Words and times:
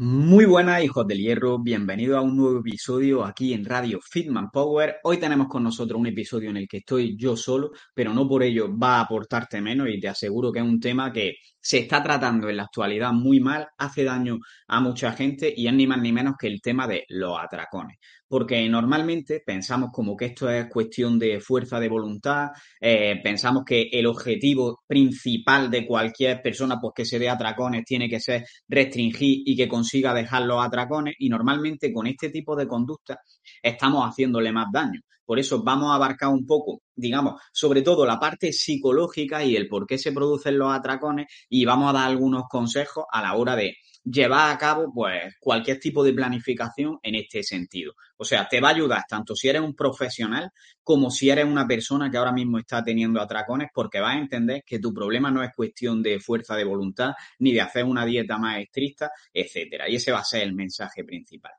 Muy 0.00 0.44
buenas, 0.44 0.84
hijos 0.84 1.08
del 1.08 1.18
hierro. 1.18 1.58
Bienvenidos 1.58 2.18
a 2.18 2.20
un 2.20 2.36
nuevo 2.36 2.60
episodio 2.60 3.24
aquí 3.24 3.52
en 3.52 3.64
Radio 3.64 3.98
Fitman 4.00 4.48
Power. 4.48 4.98
Hoy 5.02 5.16
tenemos 5.16 5.48
con 5.48 5.64
nosotros 5.64 5.98
un 5.98 6.06
episodio 6.06 6.50
en 6.50 6.56
el 6.56 6.68
que 6.68 6.76
estoy 6.76 7.16
yo 7.18 7.36
solo, 7.36 7.72
pero 7.92 8.14
no 8.14 8.28
por 8.28 8.44
ello 8.44 8.68
va 8.78 8.98
a 8.98 9.00
aportarte 9.00 9.60
menos 9.60 9.88
y 9.88 9.98
te 9.98 10.06
aseguro 10.06 10.52
que 10.52 10.60
es 10.60 10.64
un 10.64 10.78
tema 10.78 11.12
que 11.12 11.34
se 11.60 11.78
está 11.78 12.00
tratando 12.00 12.48
en 12.48 12.58
la 12.58 12.62
actualidad 12.62 13.12
muy 13.12 13.40
mal, 13.40 13.66
hace 13.76 14.04
daño 14.04 14.38
a 14.68 14.80
mucha 14.80 15.10
gente 15.14 15.52
y 15.56 15.66
es 15.66 15.74
ni 15.74 15.88
más 15.88 16.00
ni 16.00 16.12
menos 16.12 16.34
que 16.38 16.46
el 16.46 16.60
tema 16.60 16.86
de 16.86 17.04
los 17.08 17.36
atracones 17.36 17.98
porque 18.28 18.68
normalmente 18.68 19.42
pensamos 19.44 19.90
como 19.92 20.16
que 20.16 20.26
esto 20.26 20.50
es 20.50 20.68
cuestión 20.68 21.18
de 21.18 21.40
fuerza 21.40 21.80
de 21.80 21.88
voluntad, 21.88 22.50
eh, 22.80 23.20
pensamos 23.22 23.64
que 23.64 23.88
el 23.92 24.06
objetivo 24.06 24.82
principal 24.86 25.70
de 25.70 25.86
cualquier 25.86 26.42
persona 26.42 26.78
pues 26.80 26.92
que 26.94 27.04
se 27.04 27.18
dé 27.18 27.28
atracones 27.28 27.84
tiene 27.84 28.08
que 28.08 28.20
ser 28.20 28.44
restringir 28.68 29.42
y 29.46 29.56
que 29.56 29.68
consiga 29.68 30.14
dejar 30.14 30.42
los 30.42 30.64
atracones 30.64 31.14
y 31.18 31.28
normalmente 31.28 31.92
con 31.92 32.06
este 32.06 32.30
tipo 32.30 32.54
de 32.54 32.68
conducta 32.68 33.20
estamos 33.62 34.04
haciéndole 34.04 34.52
más 34.52 34.66
daño. 34.72 35.00
Por 35.24 35.38
eso 35.38 35.62
vamos 35.62 35.90
a 35.90 35.96
abarcar 35.96 36.30
un 36.30 36.46
poco, 36.46 36.80
digamos, 36.96 37.34
sobre 37.52 37.82
todo 37.82 38.06
la 38.06 38.18
parte 38.18 38.50
psicológica 38.50 39.44
y 39.44 39.56
el 39.56 39.68
por 39.68 39.86
qué 39.86 39.98
se 39.98 40.12
producen 40.12 40.56
los 40.56 40.72
atracones 40.72 41.26
y 41.50 41.66
vamos 41.66 41.90
a 41.90 41.98
dar 41.98 42.08
algunos 42.08 42.44
consejos 42.48 43.04
a 43.12 43.20
la 43.20 43.34
hora 43.34 43.54
de 43.54 43.74
llevar 44.10 44.50
a 44.50 44.58
cabo 44.58 44.92
pues 44.92 45.36
cualquier 45.40 45.78
tipo 45.78 46.02
de 46.02 46.12
planificación 46.12 46.98
en 47.02 47.14
este 47.14 47.42
sentido. 47.42 47.94
O 48.16 48.24
sea, 48.24 48.48
te 48.48 48.60
va 48.60 48.68
a 48.68 48.72
ayudar 48.72 49.04
tanto 49.08 49.34
si 49.34 49.48
eres 49.48 49.62
un 49.62 49.74
profesional 49.74 50.50
como 50.82 51.10
si 51.10 51.30
eres 51.30 51.44
una 51.44 51.66
persona 51.66 52.10
que 52.10 52.16
ahora 52.16 52.32
mismo 52.32 52.58
está 52.58 52.82
teniendo 52.82 53.20
atracones 53.20 53.68
porque 53.72 54.00
vas 54.00 54.16
a 54.16 54.18
entender 54.18 54.62
que 54.66 54.78
tu 54.78 54.92
problema 54.92 55.30
no 55.30 55.42
es 55.42 55.50
cuestión 55.54 56.02
de 56.02 56.20
fuerza 56.20 56.56
de 56.56 56.64
voluntad 56.64 57.12
ni 57.38 57.52
de 57.52 57.60
hacer 57.60 57.84
una 57.84 58.04
dieta 58.04 58.38
más 58.38 58.58
estricta, 58.58 59.10
etcétera. 59.32 59.88
Y 59.88 59.96
ese 59.96 60.12
va 60.12 60.20
a 60.20 60.24
ser 60.24 60.42
el 60.42 60.54
mensaje 60.54 61.04
principal. 61.04 61.52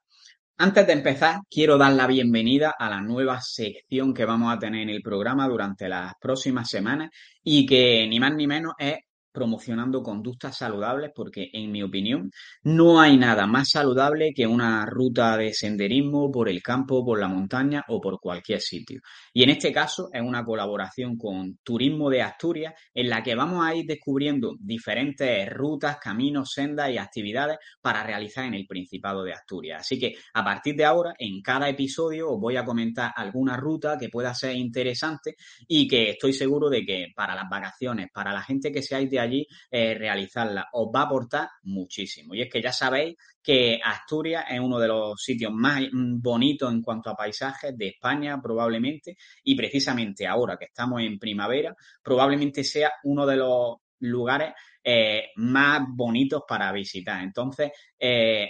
Antes 0.62 0.88
de 0.88 0.92
empezar, 0.92 1.40
quiero 1.50 1.78
dar 1.78 1.94
la 1.94 2.06
bienvenida 2.06 2.76
a 2.78 2.90
la 2.90 3.00
nueva 3.00 3.40
sección 3.40 4.14
que 4.14 4.26
vamos 4.26 4.54
a 4.54 4.60
tener 4.60 4.82
en 4.82 4.90
el 4.90 5.02
programa 5.02 5.48
durante 5.48 5.88
las 5.88 6.16
próximas 6.20 6.70
semanas 6.70 7.12
y 7.42 7.66
que 7.66 8.06
ni 8.10 8.20
más 8.20 8.34
ni 8.34 8.46
menos 8.46 8.74
es 8.78 8.98
promocionando 9.32 10.02
conductas 10.02 10.58
saludables 10.58 11.12
porque, 11.16 11.50
en 11.54 11.72
mi 11.72 11.84
opinión, 11.84 12.32
no 12.64 13.00
hay 13.00 13.18
nada 13.18 13.48
más 13.48 13.70
saludable 13.72 14.32
que 14.34 14.48
una 14.48 14.86
ruta 14.86 15.38
de 15.38 15.54
senderismo 15.54 16.32
por 16.32 16.50
el 16.50 16.62
campo, 16.62 17.06
por 17.06 17.20
la 17.20 17.28
montaña 17.28 17.84
o 17.88 18.00
por 18.02 18.20
cualquier 18.20 18.62
sitio. 18.62 19.02
Y 19.34 19.44
en 19.44 19.50
este 19.50 19.72
caso 19.72 20.10
es 20.12 20.22
una 20.22 20.44
colaboración 20.44 21.18
con 21.18 21.58
Turismo 21.64 22.10
de 22.10 22.22
Asturias 22.22 22.74
en 22.94 23.10
la 23.10 23.24
que 23.24 23.36
vamos 23.36 23.66
a 23.66 23.76
ir 23.76 23.86
descubriendo 23.86 24.56
diferentes 24.60 25.50
rutas, 25.50 25.98
caminos, 25.98 26.52
sendas 26.54 26.90
y 26.92 26.98
actividades 26.98 27.58
para 27.82 28.04
realizar 28.04 28.46
en 28.46 28.54
el 28.54 28.66
Principado 28.66 29.24
de 29.24 29.34
Asturias. 29.34 29.82
Así 29.82 30.00
que 30.00 30.16
a 30.34 30.44
partir 30.44 30.76
de 30.76 30.86
ahora, 30.86 31.14
en 31.18 31.42
cada 31.42 31.70
episodio 31.70 32.32
os 32.32 32.40
voy 32.40 32.58
a 32.58 32.66
comentar 32.66 33.12
alguna 33.16 33.58
ruta 33.58 33.98
que 33.98 34.10
pueda 34.10 34.34
ser 34.34 34.56
interesante 34.56 35.36
y 35.68 35.88
que 35.88 36.12
estoy 36.12 36.34
seguro 36.34 36.70
de 36.70 36.86
que 36.86 37.08
para 37.16 37.36
las 37.36 37.50
vacaciones, 37.50 38.08
para 38.14 38.34
la 38.34 38.42
gente 38.42 38.72
que 38.72 38.82
seáis 38.82 39.10
de 39.10 39.19
allí, 39.20 39.48
eh, 39.72 39.94
realizarla. 39.94 40.68
Os 40.74 40.90
va 40.94 41.02
a 41.02 41.04
aportar 41.06 41.50
muchísimo. 41.64 42.34
Y 42.36 42.42
es 42.42 42.50
que 42.50 42.62
ya 42.62 42.72
sabéis 42.72 43.16
que 43.42 43.80
Asturias 43.84 44.46
es 44.50 44.60
uno 44.60 44.80
de 44.80 44.88
los 44.88 45.22
sitios 45.22 45.52
más 45.54 45.82
mm, 45.92 46.22
bonitos 46.22 46.72
en 46.72 46.82
cuanto 46.82 47.10
a 47.10 47.16
paisajes 47.16 47.78
de 47.78 47.88
España, 47.90 48.40
probablemente, 48.42 49.18
y 49.44 49.56
precisamente 49.56 50.28
ahora 50.28 50.58
que 50.58 50.66
estamos 50.66 51.02
en 51.02 51.18
primavera, 51.18 51.76
probablemente 52.04 52.64
sea 52.64 52.92
uno 53.04 53.26
de 53.26 53.38
los 53.38 53.78
lugares 54.00 54.54
eh, 54.84 55.32
más 55.36 55.82
bonitos 55.90 56.44
para 56.48 56.72
visitar. 56.72 57.22
Entonces, 57.22 57.72
eh, 58.00 58.50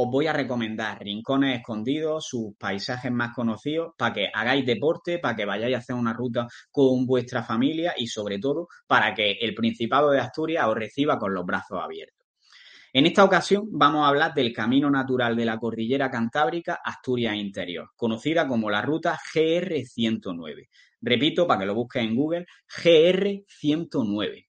os 0.00 0.08
voy 0.08 0.28
a 0.28 0.32
recomendar 0.32 1.02
rincones 1.02 1.58
escondidos, 1.58 2.28
sus 2.28 2.54
paisajes 2.56 3.10
más 3.10 3.34
conocidos, 3.34 3.94
para 3.98 4.14
que 4.14 4.28
hagáis 4.32 4.64
deporte, 4.64 5.18
para 5.18 5.34
que 5.34 5.44
vayáis 5.44 5.74
a 5.74 5.78
hacer 5.78 5.96
una 5.96 6.12
ruta 6.12 6.46
con 6.70 7.04
vuestra 7.04 7.42
familia 7.42 7.94
y 7.96 8.06
sobre 8.06 8.38
todo 8.38 8.68
para 8.86 9.12
que 9.12 9.32
el 9.32 9.56
Principado 9.56 10.10
de 10.10 10.20
Asturias 10.20 10.68
os 10.68 10.76
reciba 10.76 11.18
con 11.18 11.34
los 11.34 11.44
brazos 11.44 11.80
abiertos. 11.82 12.28
En 12.92 13.06
esta 13.06 13.24
ocasión 13.24 13.66
vamos 13.72 14.04
a 14.04 14.08
hablar 14.08 14.34
del 14.34 14.52
camino 14.52 14.88
natural 14.88 15.34
de 15.34 15.44
la 15.44 15.58
cordillera 15.58 16.08
cantábrica 16.08 16.78
Asturias 16.84 17.34
Interior, 17.34 17.90
conocida 17.96 18.46
como 18.46 18.70
la 18.70 18.82
ruta 18.82 19.18
GR109. 19.34 20.68
Repito, 21.00 21.44
para 21.44 21.60
que 21.60 21.66
lo 21.66 21.74
busques 21.74 22.04
en 22.04 22.14
Google, 22.14 22.46
GR109. 22.82 24.47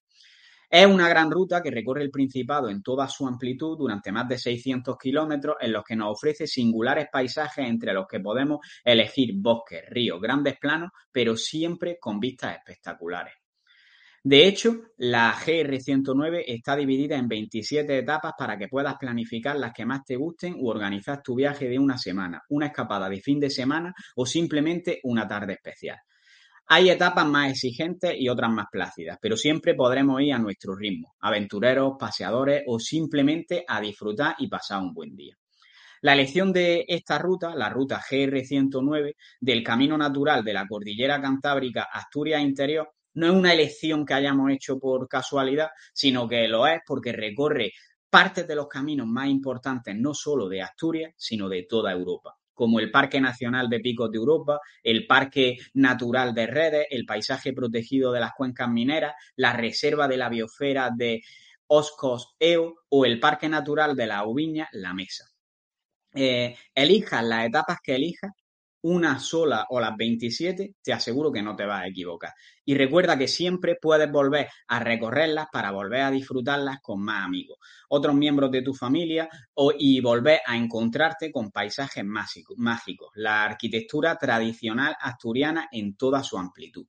Es 0.72 0.86
una 0.86 1.08
gran 1.08 1.32
ruta 1.32 1.60
que 1.60 1.72
recorre 1.72 2.04
el 2.04 2.12
Principado 2.12 2.70
en 2.70 2.80
toda 2.80 3.08
su 3.08 3.26
amplitud 3.26 3.76
durante 3.76 4.12
más 4.12 4.28
de 4.28 4.38
600 4.38 4.96
kilómetros, 4.96 5.56
en 5.60 5.72
los 5.72 5.82
que 5.82 5.96
nos 5.96 6.12
ofrece 6.12 6.46
singulares 6.46 7.08
paisajes 7.10 7.68
entre 7.68 7.92
los 7.92 8.06
que 8.06 8.20
podemos 8.20 8.60
elegir 8.84 9.32
bosques, 9.34 9.82
ríos, 9.90 10.20
grandes 10.20 10.58
planos, 10.60 10.92
pero 11.10 11.36
siempre 11.36 11.98
con 11.98 12.20
vistas 12.20 12.56
espectaculares. 12.56 13.34
De 14.22 14.46
hecho, 14.46 14.92
la 14.98 15.34
GR109 15.34 16.44
está 16.46 16.76
dividida 16.76 17.16
en 17.16 17.26
27 17.26 17.98
etapas 17.98 18.34
para 18.38 18.56
que 18.56 18.68
puedas 18.68 18.94
planificar 18.96 19.56
las 19.56 19.72
que 19.72 19.86
más 19.86 20.04
te 20.04 20.14
gusten 20.14 20.54
u 20.56 20.68
organizar 20.68 21.20
tu 21.20 21.34
viaje 21.34 21.68
de 21.68 21.80
una 21.80 21.98
semana, 21.98 22.44
una 22.50 22.66
escapada 22.66 23.08
de 23.08 23.20
fin 23.20 23.40
de 23.40 23.50
semana 23.50 23.92
o 24.14 24.24
simplemente 24.24 25.00
una 25.02 25.26
tarde 25.26 25.54
especial. 25.54 25.98
Hay 26.72 26.88
etapas 26.88 27.26
más 27.26 27.50
exigentes 27.50 28.14
y 28.16 28.28
otras 28.28 28.48
más 28.48 28.66
plácidas, 28.70 29.18
pero 29.20 29.36
siempre 29.36 29.74
podremos 29.74 30.22
ir 30.22 30.34
a 30.34 30.38
nuestro 30.38 30.76
ritmo, 30.76 31.16
aventureros, 31.18 31.94
paseadores 31.98 32.62
o 32.64 32.78
simplemente 32.78 33.64
a 33.66 33.80
disfrutar 33.80 34.36
y 34.38 34.46
pasar 34.46 34.80
un 34.80 34.94
buen 34.94 35.16
día. 35.16 35.36
La 36.02 36.12
elección 36.12 36.52
de 36.52 36.84
esta 36.86 37.18
ruta, 37.18 37.56
la 37.56 37.70
ruta 37.70 38.00
GR109, 38.00 39.16
del 39.40 39.64
camino 39.64 39.98
natural 39.98 40.44
de 40.44 40.52
la 40.52 40.68
cordillera 40.68 41.20
cantábrica 41.20 41.88
Asturias 41.92 42.40
Interior, 42.40 42.88
no 43.14 43.26
es 43.26 43.32
una 43.32 43.52
elección 43.52 44.06
que 44.06 44.14
hayamos 44.14 44.52
hecho 44.52 44.78
por 44.78 45.08
casualidad, 45.08 45.70
sino 45.92 46.28
que 46.28 46.46
lo 46.46 46.68
es 46.68 46.82
porque 46.86 47.10
recorre 47.10 47.72
partes 48.08 48.46
de 48.46 48.54
los 48.54 48.68
caminos 48.68 49.08
más 49.08 49.26
importantes 49.26 49.96
no 49.96 50.14
solo 50.14 50.48
de 50.48 50.62
Asturias, 50.62 51.14
sino 51.16 51.48
de 51.48 51.64
toda 51.68 51.90
Europa 51.90 52.39
como 52.60 52.78
el 52.78 52.90
Parque 52.90 53.22
Nacional 53.22 53.70
de 53.70 53.80
Picos 53.80 54.10
de 54.10 54.18
Europa, 54.18 54.60
el 54.82 55.06
Parque 55.06 55.56
Natural 55.72 56.34
de 56.34 56.46
Redes, 56.46 56.86
el 56.90 57.06
Paisaje 57.06 57.54
Protegido 57.54 58.12
de 58.12 58.20
las 58.20 58.34
Cuencas 58.34 58.68
Mineras, 58.68 59.14
la 59.36 59.54
Reserva 59.54 60.06
de 60.06 60.18
la 60.18 60.28
Biosfera 60.28 60.90
de 60.94 61.22
Oscos 61.68 62.36
Eo 62.38 62.82
o 62.90 63.06
el 63.06 63.18
Parque 63.18 63.48
Natural 63.48 63.96
de 63.96 64.06
la 64.06 64.26
Ubiña, 64.26 64.68
La 64.72 64.92
Mesa. 64.92 65.24
Eh, 66.12 66.54
elijas 66.74 67.24
las 67.24 67.46
etapas 67.46 67.78
que 67.82 67.94
elijas, 67.94 68.30
una 68.82 69.18
sola 69.18 69.66
o 69.70 69.80
las 69.80 69.96
27, 69.96 70.76
te 70.82 70.92
aseguro 70.92 71.30
que 71.30 71.42
no 71.42 71.54
te 71.54 71.66
vas 71.66 71.82
a 71.82 71.86
equivocar. 71.86 72.32
Y 72.64 72.74
recuerda 72.74 73.18
que 73.18 73.28
siempre 73.28 73.76
puedes 73.80 74.10
volver 74.10 74.48
a 74.68 74.80
recorrerlas 74.80 75.48
para 75.52 75.70
volver 75.70 76.02
a 76.02 76.10
disfrutarlas 76.10 76.80
con 76.80 77.02
más 77.02 77.24
amigos, 77.24 77.58
otros 77.88 78.14
miembros 78.14 78.50
de 78.50 78.62
tu 78.62 78.74
familia 78.74 79.28
o, 79.54 79.72
y 79.76 80.00
volver 80.00 80.40
a 80.46 80.56
encontrarte 80.56 81.30
con 81.30 81.50
paisajes 81.50 82.04
mágicos, 82.04 83.10
la 83.14 83.44
arquitectura 83.44 84.16
tradicional 84.16 84.96
asturiana 85.00 85.68
en 85.70 85.96
toda 85.96 86.22
su 86.22 86.38
amplitud. 86.38 86.86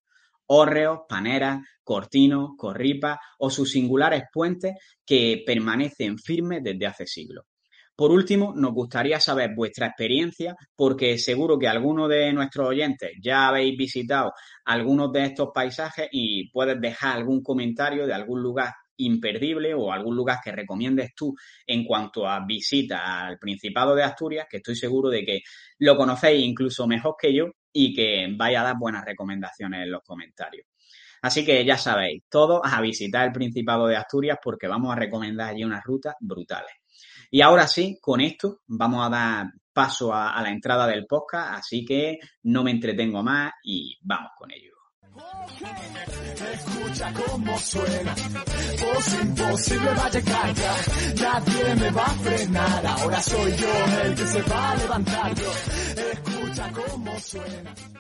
Hórreos, 0.48 1.02
paneras, 1.08 1.66
cortinos, 1.84 2.52
corripas 2.58 3.20
o 3.40 3.50
sus 3.50 3.72
singulares 3.72 4.24
puentes 4.32 4.76
que 5.06 5.44
permanecen 5.46 6.18
firmes 6.18 6.62
desde 6.64 6.88
hace 6.88 7.08
siglos. 7.08 7.46
Por 8.02 8.12
último, 8.12 8.52
nos 8.56 8.74
gustaría 8.74 9.20
saber 9.20 9.54
vuestra 9.56 9.86
experiencia 9.86 10.56
porque 10.76 11.20
seguro 11.20 11.60
que 11.60 11.68
algunos 11.68 12.10
de 12.10 12.34
nuestros 12.34 12.70
oyentes 12.70 13.12
ya 13.22 13.48
habéis 13.48 13.78
visitado 13.78 14.34
algunos 14.66 15.12
de 15.12 15.26
estos 15.26 15.50
paisajes 15.54 16.08
y 16.12 16.50
puedes 16.50 16.82
dejar 16.82 17.18
algún 17.18 17.44
comentario 17.44 18.08
de 18.08 18.14
algún 18.16 18.42
lugar 18.42 18.74
imperdible 18.98 19.76
o 19.76 19.92
algún 19.92 20.16
lugar 20.16 20.40
que 20.44 20.52
recomiendes 20.52 21.12
tú 21.16 21.36
en 21.68 21.86
cuanto 21.86 22.28
a 22.28 22.44
visita 22.44 23.28
al 23.28 23.38
Principado 23.38 23.94
de 23.94 24.02
Asturias, 24.02 24.48
que 24.50 24.58
estoy 24.58 24.76
seguro 24.76 25.12
de 25.12 25.24
que 25.24 25.42
lo 25.78 25.96
conocéis 25.96 26.44
incluso 26.44 26.88
mejor 26.88 27.14
que 27.22 27.32
yo 27.32 27.52
y 27.72 27.94
que 27.94 28.34
vaya 28.36 28.62
a 28.62 28.64
dar 28.64 28.80
buenas 28.80 29.06
recomendaciones 29.06 29.84
en 29.84 29.92
los 29.92 30.02
comentarios. 30.02 30.66
Así 31.22 31.46
que 31.46 31.64
ya 31.64 31.78
sabéis, 31.78 32.24
todos 32.32 32.62
a 32.64 32.82
visitar 32.82 33.28
el 33.28 33.32
Principado 33.32 33.86
de 33.86 33.96
Asturias 33.96 34.40
porque 34.44 34.68
vamos 34.68 34.92
a 34.92 34.96
recomendar 34.96 35.50
allí 35.50 35.64
unas 35.64 35.84
rutas 35.84 36.16
brutales. 36.20 36.81
Y 37.34 37.42
ahora 37.42 37.66
sí, 37.66 37.98
con 38.02 38.20
esto 38.20 38.60
vamos 38.68 39.08
a 39.08 39.10
dar 39.10 39.54
paso 39.72 40.14
a, 40.14 40.42
la 40.42 40.50
entrada 40.50 40.86
del 40.86 41.08
podcast, 41.08 41.60
así 41.60 41.86
que 41.86 42.20
no 42.44 42.62
me 42.62 42.72
entretengo 42.72 43.24
más 43.24 43.54
y 43.64 43.98
vamos 44.02 44.32
con 44.38 44.52
ello. 44.52 44.74
Escucha 46.54 47.14
cómo 47.14 47.58
suena, 47.58 48.16
imposible 49.22 49.94
va 49.94 50.06
a 50.06 50.10
llegar 50.10 50.54
nadie 51.22 51.76
me 51.76 51.92
va 51.92 52.06
a 52.06 52.10
frenar, 52.10 52.86
ahora 52.86 53.22
soy 53.22 53.52
yo 53.56 54.02
el 54.04 54.16
que 54.16 54.28
se 54.28 54.42
va 54.44 54.72
a 54.72 54.76
levantar 54.76 55.36
yo, 55.36 55.52
escucha 56.12 56.72
cómo 56.72 57.20
suena. 57.20 57.91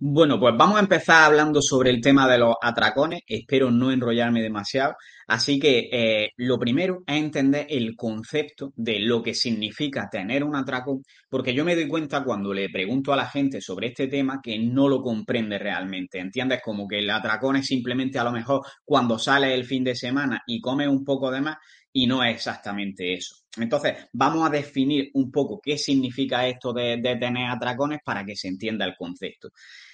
Bueno, 0.00 0.38
pues 0.38 0.54
vamos 0.56 0.76
a 0.76 0.80
empezar 0.82 1.24
hablando 1.24 1.60
sobre 1.60 1.90
el 1.90 2.00
tema 2.00 2.28
de 2.30 2.38
los 2.38 2.54
atracones. 2.62 3.22
Espero 3.26 3.68
no 3.72 3.90
enrollarme 3.90 4.40
demasiado. 4.40 4.94
Así 5.26 5.58
que 5.58 5.88
eh, 5.90 6.30
lo 6.36 6.56
primero 6.56 7.02
es 7.04 7.16
entender 7.16 7.66
el 7.68 7.96
concepto 7.96 8.72
de 8.76 9.00
lo 9.00 9.20
que 9.24 9.34
significa 9.34 10.08
tener 10.08 10.44
un 10.44 10.54
atracón, 10.54 11.02
porque 11.28 11.52
yo 11.52 11.64
me 11.64 11.74
doy 11.74 11.88
cuenta 11.88 12.22
cuando 12.22 12.54
le 12.54 12.68
pregunto 12.70 13.12
a 13.12 13.16
la 13.16 13.26
gente 13.26 13.60
sobre 13.60 13.88
este 13.88 14.06
tema 14.06 14.40
que 14.40 14.56
no 14.58 14.88
lo 14.88 15.02
comprende 15.02 15.58
realmente. 15.58 16.20
¿Entiendes? 16.20 16.60
Como 16.64 16.86
que 16.86 17.00
el 17.00 17.10
atracón 17.10 17.56
es 17.56 17.66
simplemente 17.66 18.20
a 18.20 18.24
lo 18.24 18.30
mejor 18.30 18.60
cuando 18.84 19.18
sale 19.18 19.52
el 19.52 19.64
fin 19.64 19.82
de 19.82 19.96
semana 19.96 20.42
y 20.46 20.60
comes 20.60 20.86
un 20.86 21.04
poco 21.04 21.28
de 21.32 21.40
más 21.40 21.56
y 21.92 22.06
no 22.06 22.22
es 22.22 22.34
exactamente 22.36 23.14
eso. 23.14 23.34
Entonces, 23.56 23.94
vamos 24.12 24.46
a 24.46 24.50
definir 24.50 25.10
un 25.14 25.32
poco 25.32 25.60
qué 25.60 25.76
significa 25.76 26.46
esto 26.46 26.72
de, 26.72 26.98
de 26.98 27.16
tener 27.16 27.50
atracones 27.50 27.98
para 28.04 28.24
que 28.24 28.36
se 28.36 28.46
entienda 28.46 28.84
el 28.84 28.94
concepto. 28.96 29.48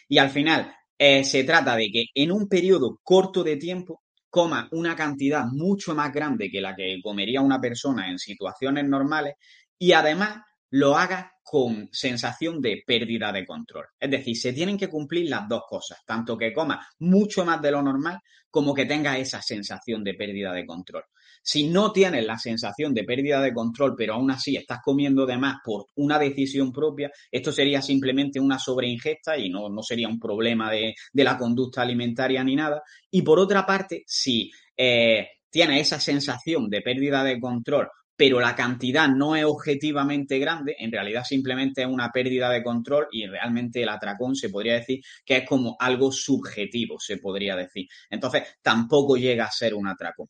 Y 0.08 0.18
al 0.18 0.30
final, 0.30 0.74
eh, 0.98 1.24
se 1.24 1.44
trata 1.44 1.76
de 1.76 1.90
que 1.90 2.06
en 2.14 2.32
un 2.32 2.48
periodo 2.48 3.00
corto 3.02 3.42
de 3.42 3.56
tiempo 3.56 4.02
coma 4.30 4.68
una 4.72 4.96
cantidad 4.96 5.44
mucho 5.46 5.94
más 5.94 6.12
grande 6.12 6.50
que 6.50 6.60
la 6.60 6.74
que 6.74 7.00
comería 7.02 7.40
una 7.40 7.60
persona 7.60 8.10
en 8.10 8.18
situaciones 8.18 8.84
normales 8.84 9.34
y 9.78 9.92
además 9.92 10.38
lo 10.70 10.96
haga 10.96 11.32
con 11.42 11.88
sensación 11.92 12.60
de 12.60 12.82
pérdida 12.84 13.30
de 13.30 13.46
control. 13.46 13.86
Es 14.00 14.10
decir, 14.10 14.36
se 14.36 14.52
tienen 14.52 14.76
que 14.76 14.88
cumplir 14.88 15.28
las 15.30 15.46
dos 15.48 15.62
cosas, 15.68 16.00
tanto 16.04 16.36
que 16.36 16.52
coma 16.52 16.84
mucho 16.98 17.44
más 17.44 17.62
de 17.62 17.70
lo 17.70 17.82
normal 17.82 18.18
como 18.50 18.74
que 18.74 18.86
tenga 18.86 19.18
esa 19.18 19.40
sensación 19.40 20.02
de 20.02 20.14
pérdida 20.14 20.52
de 20.52 20.66
control. 20.66 21.04
Si 21.46 21.68
no 21.68 21.92
tienes 21.92 22.24
la 22.24 22.38
sensación 22.38 22.94
de 22.94 23.04
pérdida 23.04 23.42
de 23.42 23.52
control, 23.52 23.94
pero 23.96 24.14
aún 24.14 24.30
así 24.30 24.56
estás 24.56 24.78
comiendo 24.82 25.26
de 25.26 25.36
más 25.36 25.58
por 25.62 25.88
una 25.96 26.18
decisión 26.18 26.72
propia, 26.72 27.10
esto 27.30 27.52
sería 27.52 27.82
simplemente 27.82 28.40
una 28.40 28.58
sobreingesta 28.58 29.36
y 29.36 29.50
no, 29.50 29.68
no 29.68 29.82
sería 29.82 30.08
un 30.08 30.18
problema 30.18 30.70
de, 30.70 30.94
la 31.12 31.36
conducta 31.36 31.82
alimentaria 31.82 32.42
ni 32.42 32.56
nada. 32.56 32.82
Y 33.10 33.20
por 33.20 33.38
otra 33.38 33.66
parte, 33.66 34.04
si 34.06 34.50
eh, 34.74 35.28
tienes 35.50 35.82
esa 35.82 36.00
sensación 36.00 36.70
de 36.70 36.80
pérdida 36.80 37.22
de 37.22 37.38
control 37.38 37.88
pero 38.16 38.40
la 38.40 38.54
cantidad 38.54 39.08
no 39.08 39.34
es 39.34 39.44
objetivamente 39.44 40.38
grande, 40.38 40.76
en 40.78 40.92
realidad 40.92 41.24
simplemente 41.24 41.82
es 41.82 41.88
una 41.88 42.10
pérdida 42.10 42.48
de 42.48 42.62
control 42.62 43.08
y 43.10 43.26
realmente 43.26 43.82
el 43.82 43.88
atracón 43.88 44.36
se 44.36 44.50
podría 44.50 44.74
decir 44.74 45.00
que 45.24 45.38
es 45.38 45.48
como 45.48 45.76
algo 45.80 46.12
subjetivo, 46.12 46.98
se 47.00 47.16
podría 47.16 47.56
decir. 47.56 47.88
Entonces, 48.08 48.56
tampoco 48.62 49.16
llega 49.16 49.46
a 49.46 49.50
ser 49.50 49.74
un 49.74 49.88
atracón. 49.88 50.28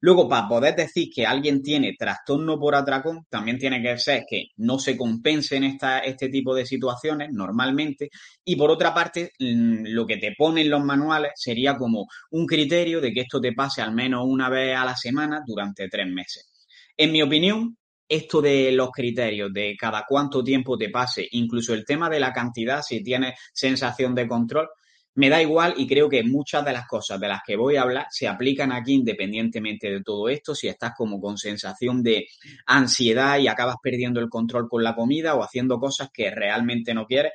Luego, 0.00 0.28
para 0.28 0.46
poder 0.46 0.76
decir 0.76 1.08
que 1.14 1.26
alguien 1.26 1.62
tiene 1.62 1.94
trastorno 1.98 2.58
por 2.58 2.74
atracón, 2.74 3.24
también 3.30 3.58
tiene 3.58 3.82
que 3.82 3.98
ser 3.98 4.24
que 4.28 4.48
no 4.56 4.78
se 4.78 4.96
compensen 4.96 5.64
esta, 5.64 6.00
este 6.00 6.28
tipo 6.28 6.54
de 6.54 6.66
situaciones 6.66 7.30
normalmente. 7.32 8.10
Y 8.44 8.56
por 8.56 8.70
otra 8.70 8.92
parte, 8.92 9.32
mm, 9.38 9.86
lo 9.88 10.06
que 10.06 10.18
te 10.18 10.34
ponen 10.36 10.68
los 10.70 10.84
manuales 10.84 11.32
sería 11.34 11.76
como 11.76 12.06
un 12.30 12.46
criterio 12.46 13.00
de 13.00 13.12
que 13.12 13.22
esto 13.22 13.40
te 13.40 13.52
pase 13.52 13.80
al 13.80 13.92
menos 13.94 14.24
una 14.26 14.50
vez 14.50 14.76
a 14.76 14.84
la 14.84 14.96
semana 14.96 15.42
durante 15.46 15.88
tres 15.88 16.06
meses. 16.06 16.50
En 16.96 17.12
mi 17.12 17.22
opinión, 17.22 17.76
esto 18.08 18.40
de 18.40 18.72
los 18.72 18.90
criterios, 18.90 19.52
de 19.52 19.76
cada 19.78 20.04
cuánto 20.08 20.44
tiempo 20.44 20.78
te 20.78 20.90
pase, 20.90 21.26
incluso 21.32 21.74
el 21.74 21.84
tema 21.84 22.08
de 22.08 22.20
la 22.20 22.32
cantidad, 22.32 22.82
si 22.82 23.02
tienes 23.02 23.34
sensación 23.52 24.14
de 24.14 24.28
control, 24.28 24.68
me 25.16 25.28
da 25.28 25.42
igual 25.42 25.74
y 25.76 25.86
creo 25.86 26.08
que 26.08 26.22
muchas 26.22 26.64
de 26.64 26.72
las 26.72 26.86
cosas 26.86 27.18
de 27.18 27.28
las 27.28 27.40
que 27.44 27.56
voy 27.56 27.76
a 27.76 27.82
hablar 27.82 28.06
se 28.10 28.28
aplican 28.28 28.70
aquí 28.72 28.92
independientemente 28.94 29.90
de 29.90 30.02
todo 30.02 30.28
esto, 30.28 30.54
si 30.54 30.68
estás 30.68 30.92
como 30.96 31.20
con 31.20 31.38
sensación 31.38 32.02
de 32.02 32.26
ansiedad 32.66 33.38
y 33.38 33.48
acabas 33.48 33.76
perdiendo 33.82 34.20
el 34.20 34.28
control 34.28 34.68
con 34.68 34.84
la 34.84 34.94
comida 34.94 35.34
o 35.34 35.42
haciendo 35.42 35.78
cosas 35.78 36.10
que 36.12 36.30
realmente 36.30 36.94
no 36.94 37.06
quieres, 37.06 37.32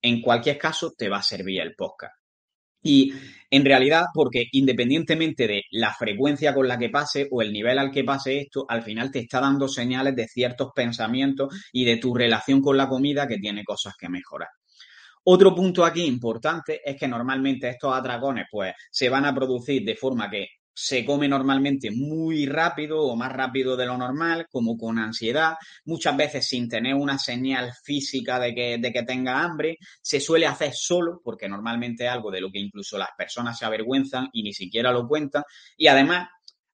en 0.00 0.20
cualquier 0.20 0.58
caso 0.58 0.92
te 0.96 1.08
va 1.08 1.18
a 1.18 1.22
servir 1.22 1.60
el 1.60 1.74
podcast. 1.74 2.14
Y 2.86 3.12
en 3.50 3.64
realidad, 3.64 4.04
porque 4.12 4.44
independientemente 4.52 5.48
de 5.48 5.62
la 5.70 5.92
frecuencia 5.94 6.54
con 6.54 6.68
la 6.68 6.78
que 6.78 6.90
pase 6.90 7.26
o 7.30 7.40
el 7.40 7.50
nivel 7.50 7.78
al 7.78 7.90
que 7.90 8.04
pase 8.04 8.40
esto, 8.40 8.66
al 8.68 8.82
final 8.82 9.10
te 9.10 9.20
está 9.20 9.40
dando 9.40 9.68
señales 9.68 10.14
de 10.14 10.28
ciertos 10.28 10.70
pensamientos 10.74 11.52
y 11.72 11.86
de 11.86 11.96
tu 11.96 12.14
relación 12.14 12.60
con 12.60 12.76
la 12.76 12.88
comida 12.88 13.26
que 13.26 13.38
tiene 13.38 13.64
cosas 13.64 13.94
que 13.98 14.10
mejorar. 14.10 14.50
Otro 15.24 15.54
punto 15.54 15.84
aquí 15.84 16.02
importante 16.04 16.80
es 16.84 16.96
que 16.96 17.08
normalmente 17.08 17.68
estos 17.68 17.94
atracones 17.94 18.46
pues 18.50 18.74
se 18.90 19.08
van 19.08 19.24
a 19.24 19.34
producir 19.34 19.84
de 19.84 19.96
forma 19.96 20.30
que 20.30 20.48
se 20.76 21.04
come 21.04 21.28
normalmente 21.28 21.90
muy 21.92 22.46
rápido 22.46 23.00
o 23.02 23.14
más 23.16 23.32
rápido 23.32 23.76
de 23.76 23.86
lo 23.86 23.96
normal, 23.96 24.46
como 24.50 24.76
con 24.76 24.98
ansiedad, 24.98 25.54
muchas 25.84 26.16
veces 26.16 26.48
sin 26.48 26.68
tener 26.68 26.94
una 26.94 27.16
señal 27.18 27.72
física 27.84 28.40
de 28.40 28.54
que, 28.54 28.78
de 28.78 28.92
que 28.92 29.04
tenga 29.04 29.42
hambre, 29.42 29.78
se 30.02 30.20
suele 30.20 30.46
hacer 30.46 30.72
solo, 30.74 31.20
porque 31.22 31.48
normalmente 31.48 32.04
es 32.06 32.10
algo 32.10 32.30
de 32.30 32.40
lo 32.40 32.50
que 32.50 32.58
incluso 32.58 32.98
las 32.98 33.10
personas 33.16 33.56
se 33.56 33.64
avergüenzan 33.64 34.28
y 34.32 34.42
ni 34.42 34.52
siquiera 34.52 34.90
lo 34.92 35.06
cuentan, 35.06 35.44
y 35.76 35.86
además 35.86 36.28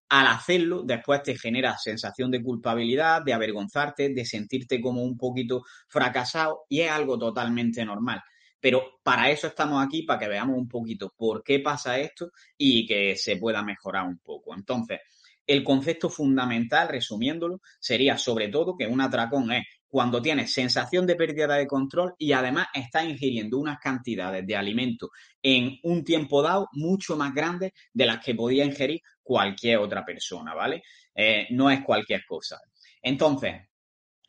al 0.09 0.27
hacerlo, 0.27 0.83
después 0.83 1.23
te 1.23 1.37
genera 1.39 1.77
sensación 1.79 2.31
de 2.31 2.43
culpabilidad, 2.43 3.23
de 3.23 3.33
avergonzarte, 3.33 4.09
de 4.09 4.25
sentirte 4.25 4.81
como 4.81 5.03
un 5.05 5.17
poquito 5.17 5.63
fracasado 5.89 6.65
y 6.69 6.81
es 6.81 6.91
algo 6.91 7.17
totalmente 7.19 7.85
normal. 7.85 8.21
Pero 8.61 9.01
para 9.03 9.31
eso 9.31 9.47
estamos 9.47 9.85
aquí, 9.85 10.03
para 10.03 10.19
que 10.19 10.29
veamos 10.29 10.57
un 10.57 10.69
poquito 10.69 11.13
por 11.17 11.43
qué 11.43 11.61
pasa 11.61 11.99
esto 11.99 12.31
y 12.57 12.87
que 12.87 13.17
se 13.17 13.37
pueda 13.37 13.63
mejorar 13.63 14.07
un 14.07 14.19
poco. 14.19 14.55
Entonces, 14.55 15.01
el 15.47 15.65
concepto 15.65 16.09
fundamental, 16.09 16.89
resumiéndolo, 16.89 17.61
sería 17.81 18.17
sobre 18.17 18.49
todo 18.49 18.77
que 18.77 18.87
un 18.87 19.01
atracón 19.01 19.51
es 19.51 19.65
cuando 19.89 20.23
tienes 20.23 20.53
sensación 20.53 21.07
de 21.07 21.17
pérdida 21.17 21.57
de 21.57 21.67
control 21.67 22.15
y 22.17 22.33
además 22.33 22.69
estás 22.73 23.07
ingiriendo 23.07 23.59
unas 23.59 23.81
cantidades 23.81 24.47
de 24.47 24.55
alimento 24.55 25.11
en 25.43 25.79
un 25.83 26.05
tiempo 26.05 26.43
dado 26.43 26.69
mucho 26.73 27.17
más 27.17 27.35
grandes 27.35 27.73
de 27.93 28.07
las 28.07 28.25
que 28.25 28.37
podía 28.37 28.65
ingerir 28.65 29.01
cualquier 29.21 29.79
otra 29.79 30.05
persona, 30.05 30.55
¿vale? 30.55 30.85
Eh, 31.15 31.49
no 31.51 31.69
es 31.69 31.83
cualquier 31.83 32.25
cosa. 32.25 32.61
Entonces, 33.03 33.70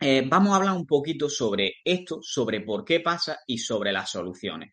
eh, 0.02 0.26
vamos 0.28 0.52
a 0.52 0.56
hablar 0.58 0.76
un 0.76 0.88
poquito 0.88 1.30
sobre 1.30 1.76
esto, 1.86 2.20
sobre 2.22 2.62
por 2.62 2.84
qué 2.84 3.00
pasa 3.00 3.38
y 3.46 3.60
sobre 3.60 3.92
las 3.92 4.10
soluciones. 4.10 4.72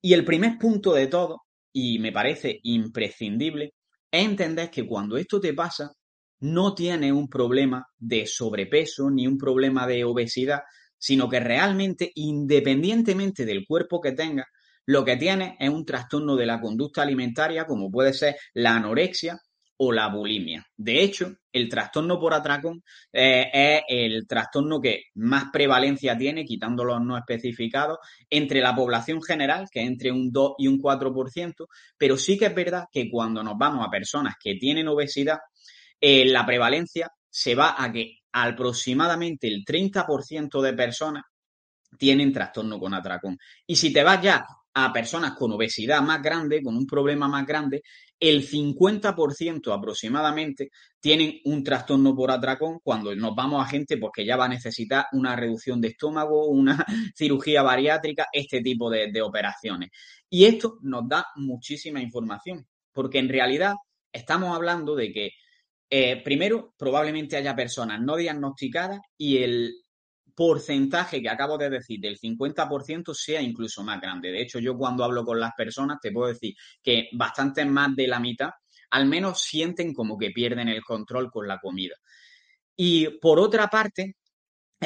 Y 0.00 0.14
el 0.14 0.24
primer 0.24 0.58
punto 0.58 0.94
de 0.94 1.06
todo, 1.06 1.42
y 1.72 1.98
me 1.98 2.12
parece 2.12 2.60
imprescindible, 2.62 3.74
es 4.10 4.24
entender 4.24 4.70
que 4.70 4.86
cuando 4.86 5.18
esto 5.18 5.38
te 5.38 5.52
pasa, 5.52 5.92
no 6.40 6.74
tienes 6.74 7.12
un 7.12 7.28
problema 7.28 7.86
de 7.98 8.26
sobrepeso 8.26 9.10
ni 9.10 9.26
un 9.26 9.36
problema 9.36 9.86
de 9.86 10.04
obesidad, 10.04 10.62
sino 10.98 11.28
que 11.28 11.40
realmente, 11.40 12.10
independientemente 12.14 13.44
del 13.44 13.66
cuerpo 13.66 14.00
que 14.00 14.12
tengas, 14.12 14.46
lo 14.86 15.04
que 15.04 15.16
tienes 15.16 15.54
es 15.58 15.68
un 15.68 15.84
trastorno 15.84 16.36
de 16.36 16.46
la 16.46 16.60
conducta 16.60 17.02
alimentaria, 17.02 17.66
como 17.66 17.90
puede 17.90 18.12
ser 18.12 18.36
la 18.54 18.76
anorexia, 18.76 19.38
o 19.76 19.92
la 19.92 20.08
bulimia. 20.08 20.64
De 20.76 21.02
hecho, 21.02 21.34
el 21.52 21.68
trastorno 21.68 22.18
por 22.18 22.34
atracón 22.34 22.82
eh, 23.12 23.50
es 23.52 23.82
el 23.88 24.26
trastorno 24.26 24.80
que 24.80 25.04
más 25.14 25.46
prevalencia 25.52 26.16
tiene, 26.16 26.44
quitando 26.44 26.84
los 26.84 27.00
no 27.00 27.16
especificados, 27.16 27.98
entre 28.30 28.60
la 28.60 28.74
población 28.74 29.22
general, 29.22 29.66
que 29.70 29.80
es 29.80 29.86
entre 29.86 30.12
un 30.12 30.30
2 30.30 30.54
y 30.58 30.68
un 30.68 30.80
4%, 30.80 31.66
pero 31.98 32.16
sí 32.16 32.38
que 32.38 32.46
es 32.46 32.54
verdad 32.54 32.84
que 32.92 33.10
cuando 33.10 33.42
nos 33.42 33.58
vamos 33.58 33.86
a 33.86 33.90
personas 33.90 34.34
que 34.42 34.54
tienen 34.54 34.88
obesidad, 34.88 35.38
eh, 36.00 36.24
la 36.26 36.46
prevalencia 36.46 37.10
se 37.28 37.54
va 37.54 37.74
a 37.76 37.90
que 37.90 38.18
aproximadamente 38.32 39.48
el 39.48 39.64
30% 39.64 40.60
de 40.60 40.72
personas 40.72 41.24
tienen 41.98 42.32
trastorno 42.32 42.78
con 42.78 42.94
atracón. 42.94 43.38
Y 43.66 43.76
si 43.76 43.92
te 43.92 44.02
vas 44.02 44.20
ya 44.22 44.44
a 44.74 44.92
personas 44.92 45.32
con 45.32 45.52
obesidad 45.52 46.02
más 46.02 46.20
grande, 46.20 46.62
con 46.62 46.76
un 46.76 46.86
problema 46.86 47.28
más 47.28 47.46
grande, 47.46 47.82
el 48.20 48.48
50% 48.48 49.76
aproximadamente 49.76 50.70
tienen 51.00 51.40
un 51.44 51.62
trastorno 51.62 52.14
por 52.14 52.30
atracón 52.30 52.78
cuando 52.82 53.14
nos 53.14 53.34
vamos 53.34 53.62
a 53.62 53.68
gente 53.68 53.98
porque 53.98 54.22
pues, 54.22 54.28
ya 54.28 54.36
va 54.36 54.46
a 54.46 54.48
necesitar 54.48 55.06
una 55.12 55.36
reducción 55.36 55.80
de 55.80 55.88
estómago, 55.88 56.46
una 56.46 56.84
cirugía 57.14 57.62
bariátrica, 57.62 58.26
este 58.32 58.60
tipo 58.60 58.90
de, 58.90 59.22
operaciones. 59.22 59.90
Y 60.30 60.44
esto 60.44 60.78
nos 60.82 61.08
da 61.08 61.26
muchísima 61.36 62.00
información, 62.00 62.66
porque 62.92 63.18
en 63.18 63.28
realidad 63.28 63.74
estamos 64.12 64.54
hablando 64.54 64.94
de 64.94 65.12
que, 65.12 65.30
eh, 65.90 66.22
primero, 66.22 66.74
probablemente 66.78 67.36
haya 67.36 67.54
personas 67.54 68.00
no 68.00 68.16
diagnosticadas 68.16 69.00
y 69.18 69.38
el 69.38 69.83
porcentaje 70.34 71.22
que 71.22 71.28
acabo 71.28 71.56
de 71.56 71.70
decir 71.70 72.00
del 72.00 72.18
50% 72.18 73.14
sea 73.14 73.40
incluso 73.40 73.82
más 73.82 74.00
grande. 74.00 74.32
De 74.32 74.42
hecho, 74.42 74.58
yo 74.58 74.76
cuando 74.76 75.04
hablo 75.04 75.24
con 75.24 75.38
las 75.38 75.52
personas 75.56 75.98
te 76.00 76.12
puedo 76.12 76.28
decir 76.28 76.54
que 76.82 77.08
bastante 77.12 77.64
más 77.64 77.94
de 77.94 78.08
la 78.08 78.20
mitad 78.20 78.50
al 78.90 79.06
menos 79.06 79.42
sienten 79.42 79.92
como 79.92 80.16
que 80.16 80.30
pierden 80.30 80.68
el 80.68 80.82
control 80.82 81.30
con 81.30 81.48
la 81.48 81.58
comida. 81.58 81.96
Y 82.76 83.08
por 83.18 83.40
otra 83.40 83.66
parte, 83.68 84.16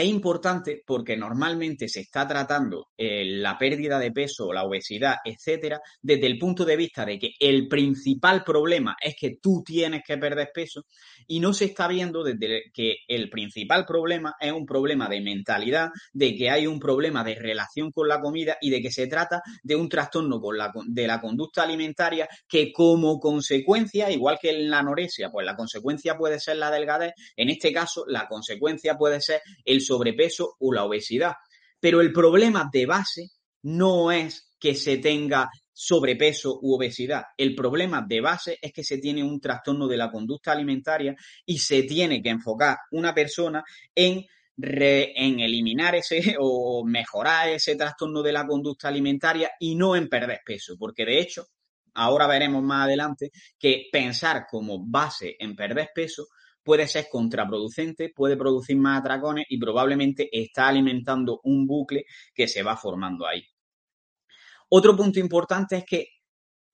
es 0.03 0.09
importante 0.09 0.83
porque 0.87 1.17
normalmente 1.17 1.89
se 1.89 2.01
está 2.01 2.27
tratando 2.27 2.89
eh, 2.97 3.25
la 3.25 3.59
pérdida 3.59 3.99
de 3.99 4.13
peso, 4.13 4.53
la 4.53 4.65
obesidad, 4.65 5.17
etcétera, 5.25 5.81
desde 6.01 6.27
el 6.27 6.39
punto 6.39 6.65
de 6.65 6.77
vista 6.77 7.05
de 7.05 7.19
que 7.19 7.31
el 7.39 7.69
principal 7.69 8.45
problema 8.45 8.97
es 9.01 9.15
que 9.19 9.39
tú 9.41 9.63
tienes 9.65 10.03
que 10.07 10.17
perder 10.19 10.51
peso 10.55 10.85
y 11.27 11.41
no 11.41 11.53
se 11.53 11.67
está 11.67 11.89
viendo 11.89 12.23
desde 12.23 12.71
que 12.73 12.97
el 13.07 13.29
principal 13.29 13.85
problema 13.85 14.35
es 14.41 14.53
un 14.53 14.67
problema 14.67 15.09
de 15.09 15.21
mentalidad, 15.21 15.91
de 16.13 16.35
que 16.35 16.51
hay 16.51 16.67
un 16.67 16.79
problema 16.79 17.25
de 17.25 17.35
relación 17.35 17.91
con 17.91 18.09
la 18.09 18.21
comida 18.21 18.57
y 18.61 18.71
de 18.71 18.81
que 18.81 18.91
se 18.91 19.07
trata 19.07 19.43
de 19.63 19.77
un 19.77 19.89
trastorno 19.89 20.41
con 20.41 20.57
la, 20.57 20.73
de 20.87 21.07
la 21.07 21.21
conducta 21.21 21.63
alimentaria 21.63 22.29
que 22.49 22.73
como 22.73 23.19
consecuencia, 23.19 24.11
igual 24.11 24.39
que 24.41 24.51
en 24.51 24.71
la 24.71 24.79
anorexia, 24.79 25.31
pues 25.31 25.45
la 25.45 25.57
consecuencia 25.57 26.17
puede 26.17 26.39
ser 26.41 26.57
la 26.57 26.71
delgadez, 26.71 27.13
en 27.37 27.51
este 27.51 27.73
caso 27.73 28.05
la 28.07 28.29
consecuencia 28.29 28.97
puede 28.97 29.21
ser 29.21 29.41
el 29.65 29.81
sobrepeso 29.89 30.57
o 30.61 30.73
la 30.73 30.85
obesidad. 30.85 31.33
Pero 31.81 32.01
el 32.01 32.13
problema 32.13 32.69
de 32.71 32.87
base 32.87 33.31
no 33.63 34.13
es 34.13 34.55
que 34.59 34.75
se 34.75 34.99
tenga 34.99 35.49
sobrepeso 35.73 36.59
u 36.61 36.75
obesidad. 36.75 37.23
El 37.37 37.55
problema 37.55 38.05
de 38.07 38.21
base 38.21 38.59
es 38.61 38.73
que 38.73 38.83
se 38.83 38.99
tiene 38.99 39.23
un 39.23 39.41
trastorno 39.41 39.87
de 39.87 39.97
la 39.97 40.11
conducta 40.11 40.53
alimentaria 40.53 41.15
y 41.47 41.59
se 41.59 41.85
tiene 41.85 42.21
que 42.21 42.31
enfocar 42.31 42.79
una 42.91 43.15
persona 43.15 43.63
en, 43.95 44.25
en 44.57 45.41
eliminar 45.41 45.95
ese 45.95 46.35
o 46.41 46.85
mejorar 46.85 47.49
ese 47.51 47.77
trastorno 47.77 48.23
de 48.23 48.33
la 48.33 48.47
conducta 48.47 48.89
alimentaria 48.89 49.53
y 49.61 49.77
no 49.77 49.95
en 49.95 50.09
perder 50.09 50.41
peso, 50.45 50.77
porque 50.77 51.05
de 51.05 51.21
hecho, 51.21 51.47
ahora 51.95 52.27
veremos 52.27 52.63
más 52.63 52.87
adelante 52.87 53.31
que 53.59 53.87
pensar 53.93 54.47
como 54.51 54.85
base 54.85 55.37
en 55.39 55.55
perder 55.55 55.91
peso 55.95 56.27
puede 56.69 56.87
ser 56.87 57.07
contraproducente, 57.11 58.13
puede 58.15 58.37
producir 58.37 58.77
más 58.77 59.01
atracones 59.01 59.47
y 59.49 59.59
probablemente 59.59 60.29
está 60.31 60.69
alimentando 60.69 61.41
un 61.45 61.67
bucle 61.67 62.05
que 62.35 62.47
se 62.47 62.63
va 62.63 62.77
formando 62.77 63.27
ahí. 63.27 63.43
Otro 64.69 64.95
punto 64.95 65.19
importante 65.19 65.79
es 65.79 65.85
que 65.87 66.09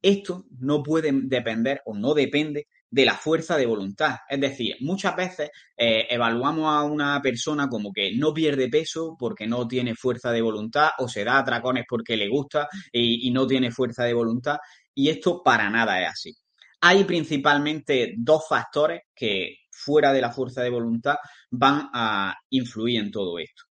esto 0.02 0.46
no 0.58 0.82
puede 0.82 1.12
depender 1.12 1.80
o 1.84 1.94
no 1.94 2.12
depende 2.12 2.66
de 2.90 3.04
la 3.04 3.14
fuerza 3.14 3.56
de 3.56 3.66
voluntad. 3.66 4.16
Es 4.28 4.40
decir, 4.40 4.74
muchas 4.80 5.14
veces 5.14 5.50
eh, 5.76 6.08
evaluamos 6.10 6.74
a 6.74 6.82
una 6.82 7.22
persona 7.22 7.68
como 7.68 7.92
que 7.92 8.16
no 8.16 8.34
pierde 8.34 8.68
peso 8.68 9.14
porque 9.16 9.46
no 9.46 9.68
tiene 9.68 9.94
fuerza 9.94 10.32
de 10.32 10.42
voluntad 10.42 10.88
o 10.98 11.06
se 11.06 11.22
da 11.22 11.38
atracones 11.38 11.84
porque 11.88 12.16
le 12.16 12.28
gusta 12.28 12.66
y 12.90 13.30
no 13.30 13.46
tiene 13.46 13.70
fuerza 13.70 14.02
de 14.02 14.14
voluntad. 14.14 14.56
Y 14.92 15.08
esto 15.08 15.40
para 15.44 15.70
nada 15.70 16.02
es 16.02 16.08
así. 16.08 16.43
Hay 16.86 17.04
principalmente 17.04 18.12
dos 18.14 18.46
factores 18.46 19.04
que 19.14 19.56
fuera 19.70 20.12
de 20.12 20.20
la 20.20 20.30
fuerza 20.30 20.62
de 20.62 20.68
voluntad 20.68 21.16
van 21.50 21.88
a 21.94 22.36
influir 22.50 23.00
en 23.00 23.10
todo 23.10 23.38
esto. 23.38 23.62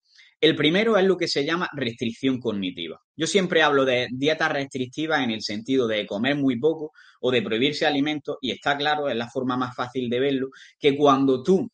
El 0.40 0.56
primero 0.56 0.96
es 0.96 1.04
lo 1.04 1.18
que 1.18 1.28
se 1.28 1.44
llama 1.44 1.68
restricción 1.74 2.40
cognitiva. 2.40 2.98
Yo 3.14 3.26
siempre 3.26 3.62
hablo 3.62 3.84
de 3.84 4.08
dieta 4.10 4.48
restrictiva 4.48 5.22
en 5.22 5.30
el 5.30 5.42
sentido 5.42 5.86
de 5.86 6.06
comer 6.06 6.36
muy 6.36 6.58
poco 6.58 6.92
o 7.20 7.30
de 7.30 7.42
prohibirse 7.42 7.84
alimentos 7.84 8.38
y 8.40 8.50
está 8.50 8.78
claro, 8.78 9.10
es 9.10 9.14
la 9.14 9.28
forma 9.28 9.58
más 9.58 9.76
fácil 9.76 10.08
de 10.08 10.18
verlo, 10.18 10.48
que 10.78 10.96
cuando 10.96 11.42
tú 11.42 11.68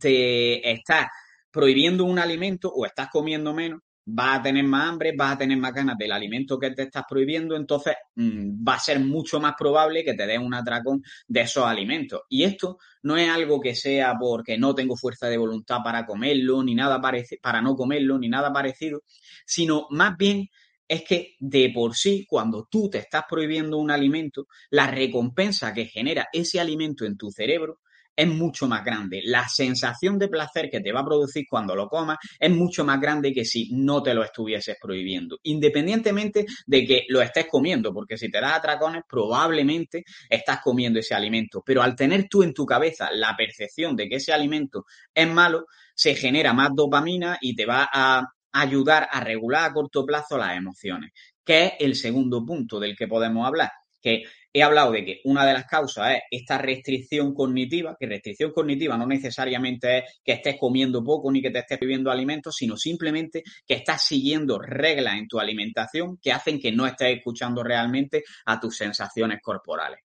te 0.00 0.70
estás 0.70 1.08
prohibiendo 1.50 2.04
un 2.04 2.18
alimento 2.18 2.72
o 2.74 2.86
estás 2.86 3.08
comiendo 3.10 3.52
menos, 3.52 3.80
vas 4.08 4.38
a 4.38 4.42
tener 4.42 4.64
más 4.64 4.88
hambre, 4.88 5.14
vas 5.16 5.34
a 5.34 5.38
tener 5.38 5.58
más 5.58 5.74
ganas 5.74 5.98
del 5.98 6.12
alimento 6.12 6.58
que 6.58 6.70
te 6.70 6.82
estás 6.82 7.04
prohibiendo, 7.08 7.56
entonces 7.56 7.94
mm, 8.14 8.64
va 8.66 8.74
a 8.74 8.78
ser 8.78 9.00
mucho 9.00 9.40
más 9.40 9.54
probable 9.58 10.04
que 10.04 10.14
te 10.14 10.26
den 10.26 10.42
un 10.42 10.54
atracón 10.54 11.02
de 11.26 11.40
esos 11.40 11.64
alimentos. 11.64 12.22
Y 12.28 12.44
esto 12.44 12.78
no 13.02 13.16
es 13.16 13.28
algo 13.28 13.60
que 13.60 13.74
sea 13.74 14.14
porque 14.18 14.58
no 14.58 14.74
tengo 14.74 14.96
fuerza 14.96 15.28
de 15.28 15.36
voluntad 15.36 15.78
para 15.82 16.06
comerlo, 16.06 16.62
ni 16.62 16.74
nada 16.74 17.00
parecido, 17.00 17.40
para 17.42 17.60
no 17.60 17.74
comerlo, 17.74 18.18
ni 18.18 18.28
nada 18.28 18.52
parecido, 18.52 19.02
sino 19.44 19.86
más 19.90 20.16
bien 20.16 20.48
es 20.88 21.02
que 21.02 21.34
de 21.40 21.72
por 21.74 21.96
sí, 21.96 22.24
cuando 22.28 22.68
tú 22.70 22.88
te 22.88 22.98
estás 22.98 23.24
prohibiendo 23.28 23.76
un 23.76 23.90
alimento, 23.90 24.46
la 24.70 24.86
recompensa 24.88 25.74
que 25.74 25.86
genera 25.86 26.28
ese 26.32 26.60
alimento 26.60 27.04
en 27.04 27.16
tu 27.16 27.32
cerebro 27.32 27.80
es 28.16 28.26
mucho 28.26 28.66
más 28.66 28.82
grande. 28.82 29.20
La 29.24 29.46
sensación 29.46 30.18
de 30.18 30.28
placer 30.28 30.70
que 30.70 30.80
te 30.80 30.90
va 30.90 31.00
a 31.00 31.04
producir 31.04 31.44
cuando 31.48 31.74
lo 31.76 31.88
comas 31.88 32.16
es 32.38 32.50
mucho 32.50 32.84
más 32.84 33.00
grande 33.00 33.32
que 33.32 33.44
si 33.44 33.70
no 33.72 34.02
te 34.02 34.14
lo 34.14 34.24
estuvieses 34.24 34.76
prohibiendo, 34.80 35.38
independientemente 35.42 36.46
de 36.66 36.86
que 36.86 37.04
lo 37.08 37.20
estés 37.20 37.46
comiendo, 37.46 37.92
porque 37.92 38.16
si 38.16 38.30
te 38.30 38.40
das 38.40 38.54
atracones 38.54 39.02
probablemente 39.06 40.04
estás 40.28 40.60
comiendo 40.62 40.98
ese 40.98 41.14
alimento, 41.14 41.62
pero 41.64 41.82
al 41.82 41.94
tener 41.94 42.26
tú 42.28 42.42
en 42.42 42.54
tu 42.54 42.64
cabeza 42.64 43.10
la 43.12 43.36
percepción 43.36 43.94
de 43.94 44.08
que 44.08 44.16
ese 44.16 44.32
alimento 44.32 44.86
es 45.14 45.28
malo, 45.28 45.66
se 45.94 46.14
genera 46.14 46.52
más 46.54 46.70
dopamina 46.74 47.38
y 47.40 47.54
te 47.54 47.66
va 47.66 47.88
a 47.92 48.26
ayudar 48.52 49.08
a 49.10 49.20
regular 49.20 49.70
a 49.70 49.72
corto 49.72 50.04
plazo 50.06 50.38
las 50.38 50.56
emociones, 50.56 51.12
que 51.44 51.66
es 51.66 51.72
el 51.80 51.94
segundo 51.94 52.44
punto 52.44 52.80
del 52.80 52.96
que 52.96 53.06
podemos 53.06 53.46
hablar, 53.46 53.70
que 54.00 54.24
he 54.58 54.62
hablado 54.62 54.92
de 54.92 55.04
que 55.04 55.20
una 55.24 55.44
de 55.44 55.52
las 55.52 55.66
causas 55.66 56.14
es 56.14 56.22
esta 56.30 56.56
restricción 56.56 57.34
cognitiva, 57.34 57.94
que 58.00 58.06
restricción 58.06 58.52
cognitiva 58.52 58.96
no 58.96 59.06
necesariamente 59.06 59.98
es 59.98 60.04
que 60.24 60.32
estés 60.32 60.56
comiendo 60.58 61.04
poco 61.04 61.30
ni 61.30 61.42
que 61.42 61.50
te 61.50 61.58
estés 61.58 61.78
bebiendo 61.78 62.10
alimentos, 62.10 62.56
sino 62.56 62.74
simplemente 62.74 63.42
que 63.66 63.74
estás 63.74 64.06
siguiendo 64.06 64.58
reglas 64.58 65.18
en 65.18 65.28
tu 65.28 65.38
alimentación 65.38 66.16
que 66.16 66.32
hacen 66.32 66.58
que 66.58 66.72
no 66.72 66.86
estés 66.86 67.18
escuchando 67.18 67.62
realmente 67.62 68.24
a 68.46 68.58
tus 68.58 68.78
sensaciones 68.78 69.40
corporales. 69.42 70.00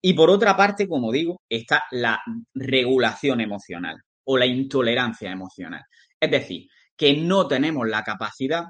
Y 0.00 0.14
por 0.14 0.30
otra 0.30 0.56
parte, 0.56 0.88
como 0.88 1.12
digo, 1.12 1.42
está 1.46 1.84
la 1.90 2.22
regulación 2.54 3.42
emocional 3.42 3.98
o 4.24 4.38
la 4.38 4.46
intolerancia 4.46 5.30
emocional. 5.30 5.82
Es 6.18 6.30
decir, 6.30 6.68
que 6.96 7.18
no 7.18 7.46
tenemos 7.46 7.86
la 7.86 8.02
capacidad 8.02 8.64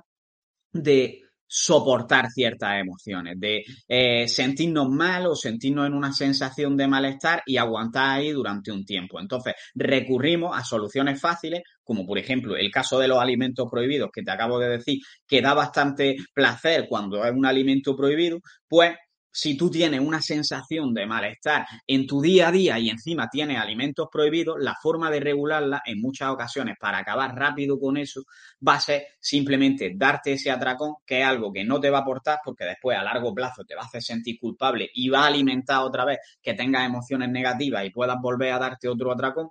de 0.73 1.24
soportar 1.57 2.31
ciertas 2.31 2.81
emociones, 2.81 3.39
de 3.39 3.65
eh, 3.87 4.27
sentirnos 4.27 4.89
mal 4.91 5.27
o 5.27 5.37
sentirnos 5.37 5.87
en 5.87 5.95
una 5.95 6.13
sensación 6.13 6.77
de 6.77 6.89
malestar 6.89 7.45
y 7.47 7.59
aguantar 7.59 8.19
ahí 8.19 8.33
durante 8.33 8.73
un 8.73 8.85
tiempo. 8.85 9.21
Entonces, 9.21 9.55
recurrimos 9.73 10.59
a 10.59 10.65
soluciones 10.65 11.21
fáciles, 11.21 11.63
como 11.85 12.05
por 12.05 12.19
ejemplo 12.19 12.57
el 12.57 12.73
caso 12.73 12.99
de 12.99 13.07
los 13.07 13.21
alimentos 13.21 13.69
prohibidos, 13.71 14.11
que 14.13 14.25
te 14.25 14.33
acabo 14.33 14.59
de 14.59 14.69
decir, 14.71 14.99
que 15.29 15.41
da 15.41 15.55
bastante 15.55 16.17
placer 16.35 16.87
cuando 16.89 17.25
es 17.25 17.33
un 17.33 17.47
alimento 17.47 17.97
prohibido, 17.97 18.41
pues 18.67 18.97
si 19.37 19.57
tú 19.57 19.69
tienes 19.69 19.99
una 19.99 20.23
sensación 20.23 20.95
de 20.95 21.07
malestar 21.07 21.67
en 21.89 22.07
tu 22.07 22.23
día 22.23 22.49
a 22.49 22.53
día 22.53 22.79
y 22.79 22.89
encima 22.89 23.29
tienes 23.29 23.59
alimentos 23.59 24.07
prohibidos, 24.11 24.59
la 24.61 24.77
forma 24.81 25.11
de 25.11 25.19
regularla 25.19 25.83
en 25.85 26.01
muchas 26.01 26.31
ocasiones 26.31 26.77
para 26.79 26.99
acabar 26.99 27.35
rápido 27.35 27.81
con 27.81 27.97
eso 27.97 28.23
va 28.67 28.75
a 28.75 28.81
ser 28.81 29.09
simplemente 29.19 29.93
darte 29.97 30.35
ese 30.35 30.53
atracón, 30.53 30.95
que 31.05 31.21
es 31.21 31.27
algo 31.27 31.53
que 31.53 31.65
no 31.65 31.81
te 31.81 31.91
va 31.91 31.99
a 31.99 32.01
aportar 32.03 32.39
porque 32.45 32.65
después 32.65 32.97
a 32.97 33.03
largo 33.03 33.35
plazo 33.35 33.65
te 33.65 33.75
va 33.75 33.83
a 33.83 33.87
hacer 33.87 34.05
sentir 34.05 34.39
culpable 34.39 34.89
y 34.95 35.09
va 35.09 35.25
a 35.25 35.27
alimentar 35.27 35.81
otra 35.81 36.05
vez 36.05 36.19
que 36.41 36.55
tengas 36.55 36.87
emociones 36.87 37.29
negativas 37.29 37.85
y 37.85 37.91
puedas 37.91 38.21
volver 38.23 38.53
a 38.53 38.61
darte 38.61 38.89
otro 38.89 39.11
atracón, 39.11 39.49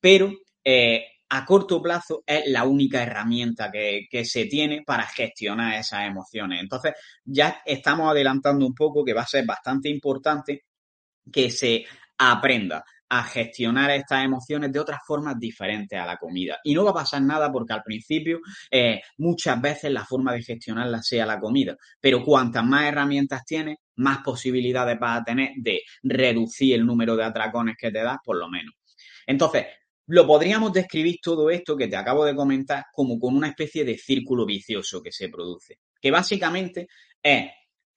pero 0.00 0.30
eh, 0.62 1.04
a 1.28 1.44
corto 1.44 1.82
plazo 1.82 2.22
es 2.26 2.44
la 2.46 2.64
única 2.64 3.02
herramienta 3.02 3.70
que, 3.70 4.24
se 4.24 4.46
tiene 4.46 4.82
para 4.82 5.06
gestionar 5.06 5.74
esas 5.74 6.06
emociones. 6.06 6.60
Entonces, 6.60 6.94
ya 7.24 7.62
estamos 7.64 8.10
adelantando 8.10 8.66
un 8.66 8.74
poco 8.74 9.04
que 9.04 9.12
va 9.12 9.22
a 9.22 9.26
ser 9.26 9.44
bastante 9.44 9.88
importante 9.88 10.64
que 11.30 11.50
se 11.50 11.84
aprenda 12.18 12.84
a 13.08 13.22
gestionar 13.22 13.90
estas 13.90 14.24
emociones 14.24 14.72
de 14.72 14.80
otras 14.80 15.00
formas 15.06 15.38
diferentes 15.38 15.98
a 15.98 16.06
la 16.06 16.16
comida. 16.16 16.58
Y 16.64 16.74
no 16.74 16.84
va 16.84 16.90
a 16.90 16.94
pasar 16.94 17.22
nada 17.22 17.52
porque 17.52 17.72
al 17.72 17.82
principio 17.82 18.40
eh, 18.70 19.00
muchas 19.18 19.60
veces 19.60 19.92
la 19.92 20.04
forma 20.04 20.32
de 20.32 20.42
gestionarla 20.42 21.02
sea 21.02 21.24
la 21.24 21.38
comida, 21.38 21.76
pero 22.00 22.24
cuantas 22.24 22.64
más 22.64 22.84
herramientas 22.84 23.44
tienes, 23.44 23.78
más 23.96 24.18
posibilidades 24.18 24.98
vas 24.98 25.20
a 25.20 25.24
tener 25.24 25.50
de 25.56 25.82
reducir 26.02 26.74
el 26.74 26.84
número 26.84 27.16
de 27.16 27.24
atracones 27.24 27.76
que 27.78 27.92
te 27.92 28.02
das, 28.02 28.18
por 28.24 28.36
lo 28.36 28.48
menos. 28.48 28.74
Entonces, 29.26 29.66
lo 30.06 30.26
podríamos 30.26 30.72
describir 30.72 31.16
todo 31.22 31.50
esto 31.50 31.76
que 31.76 31.88
te 31.88 31.96
acabo 31.96 32.24
de 32.24 32.34
comentar 32.34 32.84
como 32.92 33.18
con 33.18 33.36
una 33.36 33.48
especie 33.48 33.84
de 33.84 33.98
círculo 33.98 34.46
vicioso 34.46 35.02
que 35.02 35.12
se 35.12 35.28
produce, 35.28 35.80
que 36.00 36.10
básicamente 36.10 36.88
es 37.22 37.50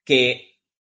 que 0.04 0.50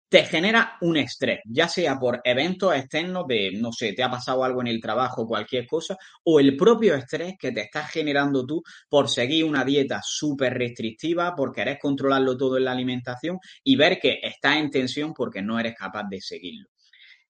te 0.09 0.23
genera 0.23 0.77
un 0.81 0.97
estrés, 0.97 1.41
ya 1.45 1.67
sea 1.67 1.99
por 1.99 2.19
eventos 2.23 2.73
externos 2.75 3.27
de, 3.27 3.51
no 3.53 3.71
sé, 3.71 3.93
te 3.93 4.01
ha 4.01 4.09
pasado 4.09 4.43
algo 4.43 4.61
en 4.61 4.67
el 4.67 4.81
trabajo, 4.81 5.27
cualquier 5.27 5.67
cosa, 5.67 5.97
o 6.23 6.39
el 6.39 6.57
propio 6.57 6.95
estrés 6.95 7.35
que 7.39 7.51
te 7.51 7.61
estás 7.61 7.91
generando 7.91 8.43
tú 8.43 8.63
por 8.89 9.07
seguir 9.07 9.45
una 9.45 9.63
dieta 9.63 10.01
súper 10.03 10.55
restrictiva, 10.55 11.35
por 11.35 11.53
querer 11.53 11.77
controlarlo 11.79 12.35
todo 12.35 12.57
en 12.57 12.65
la 12.65 12.71
alimentación 12.71 13.37
y 13.63 13.75
ver 13.75 13.99
que 13.99 14.19
estás 14.23 14.57
en 14.57 14.71
tensión 14.71 15.13
porque 15.13 15.43
no 15.43 15.59
eres 15.59 15.75
capaz 15.75 16.05
de 16.09 16.19
seguirlo. 16.19 16.69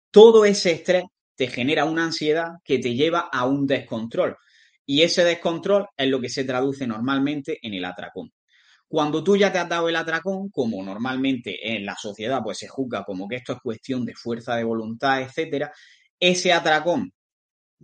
Todo 0.09 0.45
ese 0.45 0.71
estrés 0.71 1.03
te 1.39 1.47
genera 1.47 1.85
una 1.85 2.03
ansiedad 2.03 2.55
que 2.65 2.79
te 2.79 2.95
lleva 2.95 3.29
a 3.31 3.45
un 3.45 3.65
descontrol. 3.65 4.35
Y 4.85 5.03
ese 5.03 5.23
descontrol 5.23 5.87
es 5.95 6.09
lo 6.09 6.19
que 6.19 6.27
se 6.27 6.43
traduce 6.43 6.85
normalmente 6.85 7.65
en 7.65 7.75
el 7.75 7.85
atracón. 7.85 8.33
Cuando 8.89 9.23
tú 9.23 9.37
ya 9.37 9.49
te 9.49 9.57
has 9.57 9.69
dado 9.69 9.87
el 9.87 9.95
atracón, 9.95 10.49
como 10.49 10.83
normalmente 10.83 11.77
en 11.77 11.85
la 11.85 11.95
sociedad 11.95 12.41
pues 12.43 12.57
se 12.57 12.67
juzga 12.67 13.05
como 13.05 13.25
que 13.25 13.37
esto 13.37 13.53
es 13.53 13.59
cuestión 13.63 14.03
de 14.03 14.15
fuerza 14.15 14.57
de 14.57 14.65
voluntad, 14.65 15.21
etcétera, 15.21 15.71
ese 16.19 16.51
atracón 16.51 17.13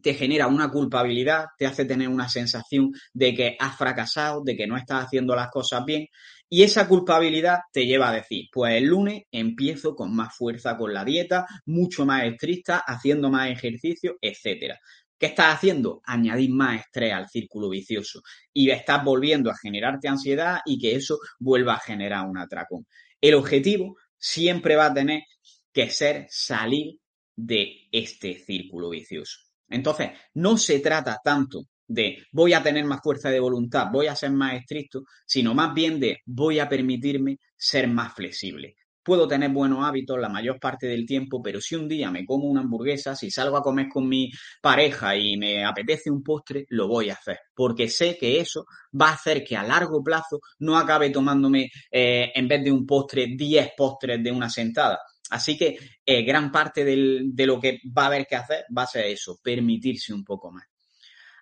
te 0.02 0.14
genera 0.16 0.48
una 0.48 0.70
culpabilidad, 0.70 1.46
te 1.58 1.66
hace 1.66 1.86
tener 1.86 2.10
una 2.10 2.28
sensación 2.28 2.92
de 3.14 3.34
que 3.34 3.56
has 3.58 3.78
fracasado, 3.78 4.44
de 4.44 4.58
que 4.58 4.68
no 4.68 4.76
estás 4.76 5.06
haciendo 5.06 5.34
las 5.34 5.50
cosas 5.50 5.86
bien. 5.86 6.08
Y 6.50 6.64
esa 6.64 6.88
culpabilidad 6.88 7.60
te 7.72 7.86
lleva 7.86 8.10
a 8.10 8.14
decir, 8.14 8.46
pues 8.52 8.76
el 8.76 8.86
lunes 8.86 9.24
empiezo 9.32 9.96
con 9.96 10.16
más 10.16 10.36
fuerza 10.36 10.78
con 10.78 10.94
la 10.94 11.04
dieta, 11.04 11.46
mucho 11.66 12.06
más 12.06 12.24
estricta, 12.24 12.84
haciendo 12.86 13.30
más 13.30 13.50
ejercicio, 13.50 14.18
etcétera. 14.22 14.80
¿Qué 15.18 15.28
estás 15.28 15.56
haciendo? 15.56 16.02
Añadir 16.06 16.52
más 16.52 16.82
estrés 16.82 17.14
al 17.14 17.30
círculo 17.30 17.70
vicioso 17.70 18.22
y 18.54 18.70
estás 18.70 19.04
volviendo 19.04 19.50
a 19.50 19.58
generarte 19.58 20.08
ansiedad 20.08 20.60
y 20.66 20.78
que 20.78 20.96
eso 20.96 21.18
vuelva 21.40 21.76
a 21.76 21.80
generar 21.80 22.28
un 22.28 22.38
atracón. 22.38 22.86
El 23.22 23.36
objetivo 23.36 23.96
siempre 24.18 24.76
va 24.76 24.88
a 24.88 24.94
tener 24.94 25.24
que 25.72 25.90
ser 25.90 26.28
salir 26.30 27.00
de 27.36 27.88
este 27.92 28.40
círculo 28.40 28.90
vicioso. 28.90 29.40
Entonces, 29.70 30.12
no 30.36 30.58
se 30.58 30.80
trata 30.80 31.20
tanto 31.24 31.64
de 31.88 32.24
voy 32.32 32.54
a 32.54 32.64
tener 32.64 32.86
más 32.86 33.02
fuerza 33.02 33.30
de 33.30 33.40
voluntad, 33.40 33.88
voy 33.92 34.08
a 34.08 34.16
ser 34.16 34.32
más 34.32 34.56
estricto, 34.56 35.04
sino 35.26 35.54
más 35.54 35.74
bien 35.74 36.00
de 36.00 36.20
voy 36.26 36.60
a 36.60 36.70
permitirme 36.70 37.38
ser 37.56 37.88
más 37.88 38.14
flexible. 38.14 38.76
Puedo 39.04 39.28
tener 39.28 39.52
buenos 39.52 39.86
hábitos 39.86 40.20
la 40.20 40.30
mayor 40.30 40.60
parte 40.60 40.88
del 40.88 41.06
tiempo, 41.06 41.40
pero 41.44 41.62
si 41.62 41.76
un 41.76 41.88
día 41.88 42.10
me 42.10 42.26
como 42.26 42.46
una 42.46 42.62
hamburguesa, 42.62 43.16
si 43.16 43.30
salgo 43.30 43.56
a 43.56 43.62
comer 43.62 43.88
con 43.88 44.10
mi 44.10 44.32
pareja 44.62 45.16
y 45.16 45.38
me 45.38 45.64
apetece 45.64 46.10
un 46.10 46.24
postre, 46.24 46.66
lo 46.70 46.88
voy 46.88 47.12
a 47.12 47.14
hacer, 47.14 47.38
porque 47.54 47.88
sé 47.88 48.18
que 48.18 48.40
eso 48.40 48.66
va 49.00 49.10
a 49.10 49.14
hacer 49.14 49.44
que 49.44 49.56
a 49.56 49.62
largo 49.62 50.04
plazo 50.04 50.40
no 50.60 50.76
acabe 50.76 51.12
tomándome 51.12 51.70
eh, 51.92 52.32
en 52.34 52.48
vez 52.48 52.64
de 52.64 52.72
un 52.72 52.84
postre 52.84 53.28
10 53.38 53.74
postres 53.78 54.24
de 54.24 54.32
una 54.32 54.50
sentada, 54.50 54.98
Así 55.30 55.58
que 55.58 55.78
eh, 56.06 56.24
gran 56.24 56.52
parte 56.52 56.86
de 56.86 57.46
lo 57.46 57.60
que 57.60 57.80
va 57.98 58.04
a 58.04 58.08
haber 58.08 58.28
que 58.28 58.36
hacer 58.36 58.66
va 58.76 58.84
a 58.84 58.88
ser 58.88 59.06
eso, 59.06 59.40
permitirse 59.42 60.14
un 60.14 60.24
poco 60.24 60.52
más. 60.52 60.66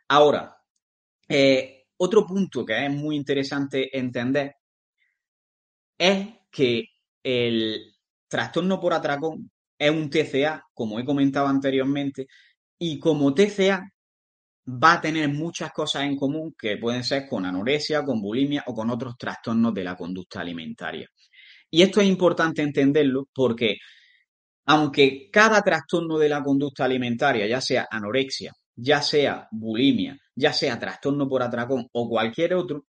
Ahora, 0.09 0.55
eh, 1.27 1.85
otro 1.97 2.25
punto 2.25 2.65
que 2.65 2.85
es 2.85 2.91
muy 2.91 3.15
interesante 3.15 3.97
entender 3.97 4.55
es 5.97 6.27
que 6.51 6.85
el 7.23 7.93
trastorno 8.27 8.79
por 8.79 8.93
atracón 8.93 9.51
es 9.77 9.91
un 9.91 10.09
TCA, 10.09 10.63
como 10.73 10.99
he 10.99 11.05
comentado 11.05 11.47
anteriormente, 11.47 12.27
y 12.79 12.99
como 12.99 13.33
TCA 13.33 13.89
va 14.67 14.93
a 14.93 15.01
tener 15.01 15.29
muchas 15.29 15.71
cosas 15.71 16.03
en 16.03 16.15
común 16.15 16.53
que 16.57 16.77
pueden 16.77 17.03
ser 17.03 17.27
con 17.27 17.45
anorexia, 17.45 18.03
con 18.03 18.21
bulimia 18.21 18.63
o 18.67 18.73
con 18.73 18.89
otros 18.89 19.15
trastornos 19.17 19.73
de 19.73 19.83
la 19.83 19.95
conducta 19.95 20.41
alimentaria. 20.41 21.07
Y 21.69 21.81
esto 21.81 22.01
es 22.01 22.07
importante 22.07 22.61
entenderlo 22.61 23.27
porque 23.33 23.77
aunque 24.65 25.29
cada 25.31 25.61
trastorno 25.61 26.17
de 26.17 26.29
la 26.29 26.41
conducta 26.41 26.85
alimentaria, 26.85 27.47
ya 27.47 27.59
sea 27.59 27.87
anorexia, 27.89 28.53
ya 28.75 29.01
sea 29.01 29.47
bulimia, 29.51 30.17
ya 30.35 30.53
sea 30.53 30.79
trastorno 30.79 31.27
por 31.27 31.43
atracón 31.43 31.87
o 31.91 32.09
cualquier 32.09 32.53
otro, 32.53 32.85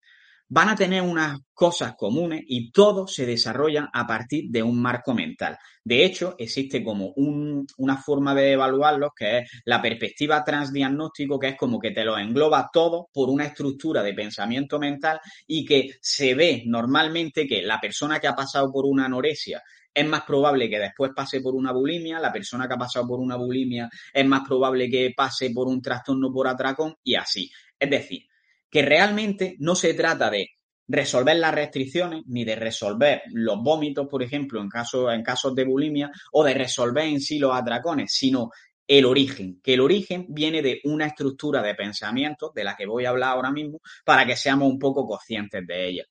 van 0.49 0.69
a 0.69 0.75
tener 0.75 1.03
unas 1.03 1.39
cosas 1.53 1.95
comunes 1.95 2.41
y 2.47 2.71
todos 2.71 3.13
se 3.13 3.25
desarrollan 3.25 3.87
a 3.93 4.07
partir 4.07 4.45
de 4.49 4.63
un 4.63 4.81
marco 4.81 5.13
mental. 5.13 5.57
De 5.83 6.03
hecho, 6.03 6.35
existe 6.39 6.83
como 6.83 7.13
una 7.15 7.97
forma 7.97 8.33
de 8.33 8.53
evaluarlos 8.53 9.11
que 9.15 9.39
es 9.39 9.51
la 9.65 9.81
perspectiva 9.81 10.43
transdiagnóstico, 10.43 11.37
que 11.37 11.49
es 11.49 11.55
como 11.55 11.79
que 11.79 11.91
te 11.91 12.03
lo 12.03 12.17
engloba 12.17 12.69
todo 12.73 13.09
por 13.13 13.29
una 13.29 13.45
estructura 13.45 14.01
de 14.01 14.13
pensamiento 14.13 14.79
mental 14.79 15.19
y 15.45 15.63
que 15.63 15.91
se 16.01 16.33
ve 16.33 16.63
normalmente 16.65 17.45
que 17.47 17.61
la 17.61 17.79
persona 17.79 18.19
que 18.19 18.27
ha 18.27 18.35
pasado 18.35 18.71
por 18.71 18.85
una 18.85 19.05
anorexia 19.05 19.61
es 19.93 20.07
más 20.07 20.23
probable 20.23 20.69
que 20.69 20.79
después 20.79 21.11
pase 21.15 21.41
por 21.41 21.55
una 21.55 21.71
bulimia, 21.71 22.19
la 22.19 22.31
persona 22.31 22.67
que 22.67 22.73
ha 22.73 22.77
pasado 22.77 23.07
por 23.07 23.19
una 23.19 23.35
bulimia 23.35 23.89
es 24.13 24.25
más 24.25 24.47
probable 24.47 24.89
que 24.89 25.13
pase 25.15 25.49
por 25.51 25.67
un 25.67 25.81
trastorno 25.81 26.31
por 26.31 26.47
atracón 26.47 26.95
y 27.03 27.15
así. 27.15 27.51
Es 27.77 27.89
decir, 27.89 28.23
que 28.69 28.81
realmente 28.81 29.55
no 29.59 29.75
se 29.75 29.93
trata 29.93 30.29
de 30.29 30.49
resolver 30.87 31.35
las 31.37 31.53
restricciones 31.53 32.23
ni 32.27 32.43
de 32.45 32.55
resolver 32.55 33.21
los 33.31 33.61
vómitos, 33.61 34.07
por 34.07 34.23
ejemplo, 34.23 34.61
en, 34.61 34.69
caso, 34.69 35.11
en 35.11 35.23
casos 35.23 35.53
de 35.53 35.63
bulimia, 35.63 36.11
o 36.31 36.43
de 36.43 36.53
resolver 36.53 37.05
en 37.05 37.21
sí 37.21 37.37
los 37.37 37.55
atracones, 37.55 38.11
sino 38.11 38.49
el 38.87 39.05
origen, 39.05 39.59
que 39.61 39.75
el 39.75 39.81
origen 39.81 40.25
viene 40.29 40.63
de 40.63 40.81
una 40.85 41.05
estructura 41.05 41.61
de 41.61 41.75
pensamiento 41.75 42.51
de 42.55 42.63
la 42.63 42.75
que 42.75 42.87
voy 42.87 43.05
a 43.05 43.09
hablar 43.09 43.33
ahora 43.33 43.51
mismo 43.51 43.81
para 44.03 44.25
que 44.25 44.35
seamos 44.35 44.67
un 44.67 44.79
poco 44.79 45.05
conscientes 45.05 45.65
de 45.67 45.89
ella. 45.89 46.03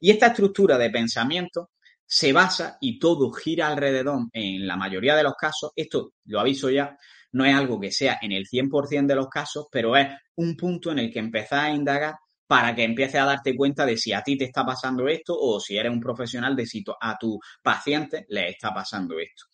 Y 0.00 0.10
esta 0.10 0.28
estructura 0.28 0.78
de 0.78 0.88
pensamiento 0.88 1.71
se 2.14 2.30
basa 2.30 2.76
y 2.78 2.98
todo 2.98 3.32
gira 3.32 3.68
alrededor, 3.68 4.26
en 4.34 4.66
la 4.66 4.76
mayoría 4.76 5.16
de 5.16 5.22
los 5.22 5.32
casos, 5.32 5.70
esto 5.74 6.12
lo 6.26 6.40
aviso 6.40 6.68
ya, 6.68 6.94
no 7.32 7.46
es 7.46 7.54
algo 7.54 7.80
que 7.80 7.90
sea 7.90 8.18
en 8.20 8.32
el 8.32 8.44
100% 8.46 9.06
de 9.06 9.14
los 9.14 9.28
casos, 9.28 9.68
pero 9.72 9.96
es 9.96 10.08
un 10.34 10.54
punto 10.54 10.92
en 10.92 10.98
el 10.98 11.10
que 11.10 11.20
empezás 11.20 11.60
a 11.60 11.70
indagar 11.70 12.16
para 12.46 12.74
que 12.74 12.84
empieces 12.84 13.18
a 13.18 13.24
darte 13.24 13.56
cuenta 13.56 13.86
de 13.86 13.96
si 13.96 14.12
a 14.12 14.20
ti 14.20 14.36
te 14.36 14.44
está 14.44 14.62
pasando 14.62 15.08
esto 15.08 15.34
o 15.34 15.58
si 15.58 15.78
eres 15.78 15.90
un 15.90 16.00
profesional 16.00 16.54
de 16.54 16.66
si 16.66 16.84
a 17.00 17.16
tu 17.16 17.40
paciente 17.62 18.26
le 18.28 18.50
está 18.50 18.74
pasando 18.74 19.18
esto. 19.18 19.44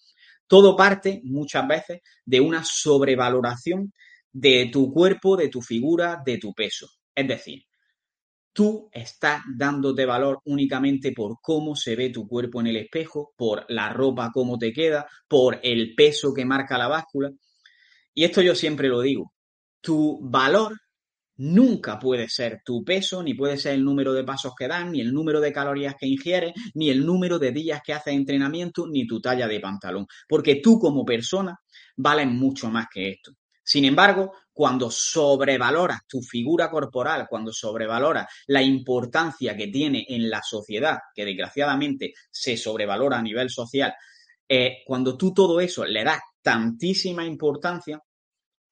Todo 0.48 0.74
parte 0.74 1.20
muchas 1.22 1.64
veces 1.68 2.00
de 2.24 2.40
una 2.40 2.64
sobrevaloración 2.64 3.92
de 4.32 4.68
tu 4.72 4.92
cuerpo, 4.92 5.36
de 5.36 5.48
tu 5.48 5.62
figura, 5.62 6.20
de 6.26 6.38
tu 6.38 6.52
peso. 6.52 6.88
Es 7.14 7.28
decir, 7.28 7.62
tú 8.58 8.90
estás 8.90 9.42
dándote 9.56 10.04
valor 10.04 10.40
únicamente 10.46 11.12
por 11.12 11.36
cómo 11.40 11.76
se 11.76 11.94
ve 11.94 12.10
tu 12.10 12.26
cuerpo 12.26 12.60
en 12.60 12.66
el 12.66 12.76
espejo, 12.78 13.32
por 13.36 13.64
la 13.68 13.92
ropa, 13.92 14.32
cómo 14.34 14.58
te 14.58 14.72
queda, 14.72 15.06
por 15.28 15.60
el 15.62 15.94
peso 15.94 16.34
que 16.34 16.44
marca 16.44 16.76
la 16.76 16.88
báscula. 16.88 17.30
Y 18.12 18.24
esto 18.24 18.42
yo 18.42 18.56
siempre 18.56 18.88
lo 18.88 19.00
digo, 19.00 19.32
tu 19.80 20.18
valor 20.20 20.76
nunca 21.36 22.00
puede 22.00 22.28
ser 22.28 22.62
tu 22.64 22.82
peso, 22.82 23.22
ni 23.22 23.34
puede 23.34 23.58
ser 23.58 23.74
el 23.74 23.84
número 23.84 24.12
de 24.12 24.24
pasos 24.24 24.54
que 24.58 24.66
das, 24.66 24.90
ni 24.90 25.00
el 25.02 25.12
número 25.12 25.40
de 25.40 25.52
calorías 25.52 25.94
que 25.94 26.08
ingieres, 26.08 26.52
ni 26.74 26.90
el 26.90 27.06
número 27.06 27.38
de 27.38 27.52
días 27.52 27.80
que 27.86 27.92
haces 27.92 28.12
entrenamiento, 28.12 28.88
ni 28.88 29.06
tu 29.06 29.20
talla 29.20 29.46
de 29.46 29.60
pantalón, 29.60 30.04
porque 30.28 30.56
tú 30.56 30.80
como 30.80 31.04
persona 31.04 31.56
vales 31.96 32.26
mucho 32.26 32.70
más 32.70 32.86
que 32.92 33.10
esto. 33.10 33.37
Sin 33.68 33.84
embargo, 33.84 34.32
cuando 34.50 34.90
sobrevaloras 34.90 36.00
tu 36.08 36.22
figura 36.22 36.70
corporal, 36.70 37.26
cuando 37.28 37.52
sobrevaloras 37.52 38.26
la 38.46 38.62
importancia 38.62 39.54
que 39.54 39.66
tiene 39.66 40.06
en 40.08 40.30
la 40.30 40.40
sociedad, 40.42 41.00
que 41.14 41.26
desgraciadamente 41.26 42.14
se 42.30 42.56
sobrevalora 42.56 43.18
a 43.18 43.22
nivel 43.22 43.50
social, 43.50 43.94
eh, 44.48 44.78
cuando 44.86 45.18
tú 45.18 45.34
todo 45.34 45.60
eso 45.60 45.84
le 45.84 46.02
das 46.02 46.18
tantísima 46.40 47.26
importancia, 47.26 48.00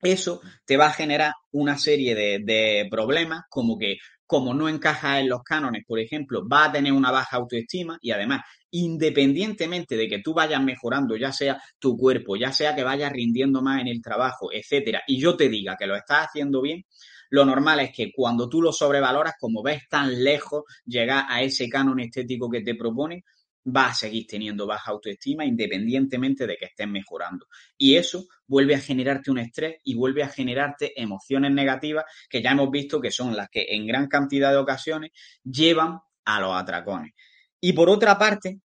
eso 0.00 0.40
te 0.64 0.78
va 0.78 0.86
a 0.86 0.94
generar 0.94 1.34
una 1.52 1.76
serie 1.76 2.14
de, 2.14 2.88
problemas 2.90 3.42
como 3.50 3.76
que 3.76 3.98
como 4.26 4.54
no 4.54 4.68
encaja 4.68 5.20
en 5.20 5.28
los 5.28 5.42
cánones, 5.42 5.84
por 5.86 5.98
ejemplo, 6.00 6.46
va 6.48 6.66
a 6.66 6.72
tener 6.72 6.92
una 6.92 7.10
baja 7.10 7.36
autoestima 7.36 7.98
y 8.00 8.10
además, 8.10 8.42
independientemente 8.70 9.96
de 9.96 10.08
que 10.08 10.18
tú 10.18 10.34
vayas 10.34 10.62
mejorando, 10.62 11.16
ya 11.16 11.32
sea 11.32 11.60
tu 11.78 11.96
cuerpo, 11.96 12.36
ya 12.36 12.52
sea 12.52 12.74
que 12.74 12.82
vayas 12.82 13.12
rindiendo 13.12 13.62
más 13.62 13.80
en 13.80 13.88
el 13.88 14.02
trabajo, 14.02 14.50
etcétera, 14.52 15.02
y 15.06 15.20
yo 15.20 15.36
te 15.36 15.48
diga 15.48 15.76
que 15.78 15.86
lo 15.86 15.96
estás 15.96 16.26
haciendo 16.26 16.60
bien, 16.60 16.84
lo 17.30 17.44
normal 17.44 17.80
es 17.80 17.92
que 17.92 18.12
cuando 18.12 18.48
tú 18.48 18.62
lo 18.62 18.72
sobrevaloras, 18.72 19.34
como 19.38 19.62
ves 19.62 19.88
tan 19.88 20.22
lejos 20.22 20.64
llegar 20.84 21.26
a 21.28 21.42
ese 21.42 21.68
canon 21.68 22.00
estético 22.00 22.50
que 22.50 22.62
te 22.62 22.74
propone, 22.74 23.24
va 23.74 23.88
a 23.88 23.94
seguir 23.94 24.26
teniendo 24.26 24.66
baja 24.66 24.90
autoestima 24.90 25.44
independientemente 25.44 26.46
de 26.46 26.56
que 26.56 26.66
estés 26.66 26.88
mejorando. 26.88 27.46
Y 27.76 27.96
eso 27.96 28.26
vuelve 28.46 28.74
a 28.74 28.80
generarte 28.80 29.30
un 29.30 29.38
estrés 29.38 29.76
y 29.84 29.94
vuelve 29.94 30.22
a 30.22 30.28
generarte 30.28 31.00
emociones 31.00 31.52
negativas 31.52 32.04
que 32.28 32.42
ya 32.42 32.52
hemos 32.52 32.70
visto 32.70 33.00
que 33.00 33.10
son 33.10 33.36
las 33.36 33.48
que 33.48 33.66
en 33.70 33.86
gran 33.86 34.06
cantidad 34.08 34.50
de 34.50 34.58
ocasiones 34.58 35.10
llevan 35.42 35.98
a 36.24 36.40
los 36.40 36.54
atracones. 36.54 37.12
Y 37.60 37.72
por 37.72 37.88
otra 37.88 38.18
parte, 38.18 38.60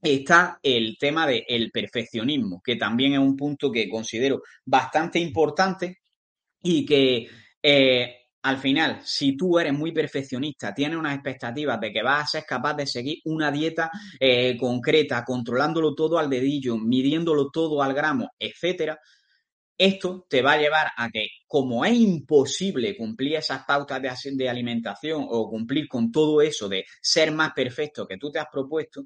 está 0.00 0.58
el 0.62 0.96
tema 0.98 1.26
del 1.26 1.70
perfeccionismo, 1.70 2.62
que 2.64 2.76
también 2.76 3.14
es 3.14 3.18
un 3.18 3.36
punto 3.36 3.70
que 3.70 3.88
considero 3.88 4.42
bastante 4.64 5.18
importante 5.18 5.98
y 6.62 6.86
que 6.86 7.28
eh, 7.62 8.19
al 8.42 8.58
final, 8.58 9.00
si 9.04 9.36
tú 9.36 9.58
eres 9.58 9.72
muy 9.72 9.92
perfeccionista, 9.92 10.74
tienes 10.74 10.98
unas 10.98 11.14
expectativas 11.14 11.78
de 11.78 11.92
que 11.92 12.02
vas 12.02 12.24
a 12.24 12.26
ser 12.26 12.44
capaz 12.46 12.74
de 12.74 12.86
seguir 12.86 13.18
una 13.24 13.50
dieta 13.50 13.90
eh, 14.18 14.56
concreta, 14.56 15.24
controlándolo 15.24 15.94
todo 15.94 16.18
al 16.18 16.30
dedillo, 16.30 16.78
midiéndolo 16.78 17.50
todo 17.50 17.82
al 17.82 17.92
gramo, 17.92 18.30
etcétera, 18.38 18.98
esto 19.76 20.26
te 20.28 20.42
va 20.42 20.52
a 20.52 20.58
llevar 20.58 20.88
a 20.96 21.08
que, 21.10 21.26
como 21.46 21.84
es 21.84 21.94
imposible 21.94 22.96
cumplir 22.96 23.36
esas 23.36 23.64
pautas 23.64 24.02
de, 24.02 24.48
alimentación 24.48 25.26
o 25.26 25.48
cumplir 25.48 25.88
con 25.88 26.12
todo 26.12 26.42
eso 26.42 26.68
de 26.68 26.84
ser 27.00 27.32
más 27.32 27.52
perfecto 27.54 28.06
que 28.06 28.18
tú 28.18 28.30
te 28.30 28.38
has 28.38 28.48
propuesto, 28.52 29.04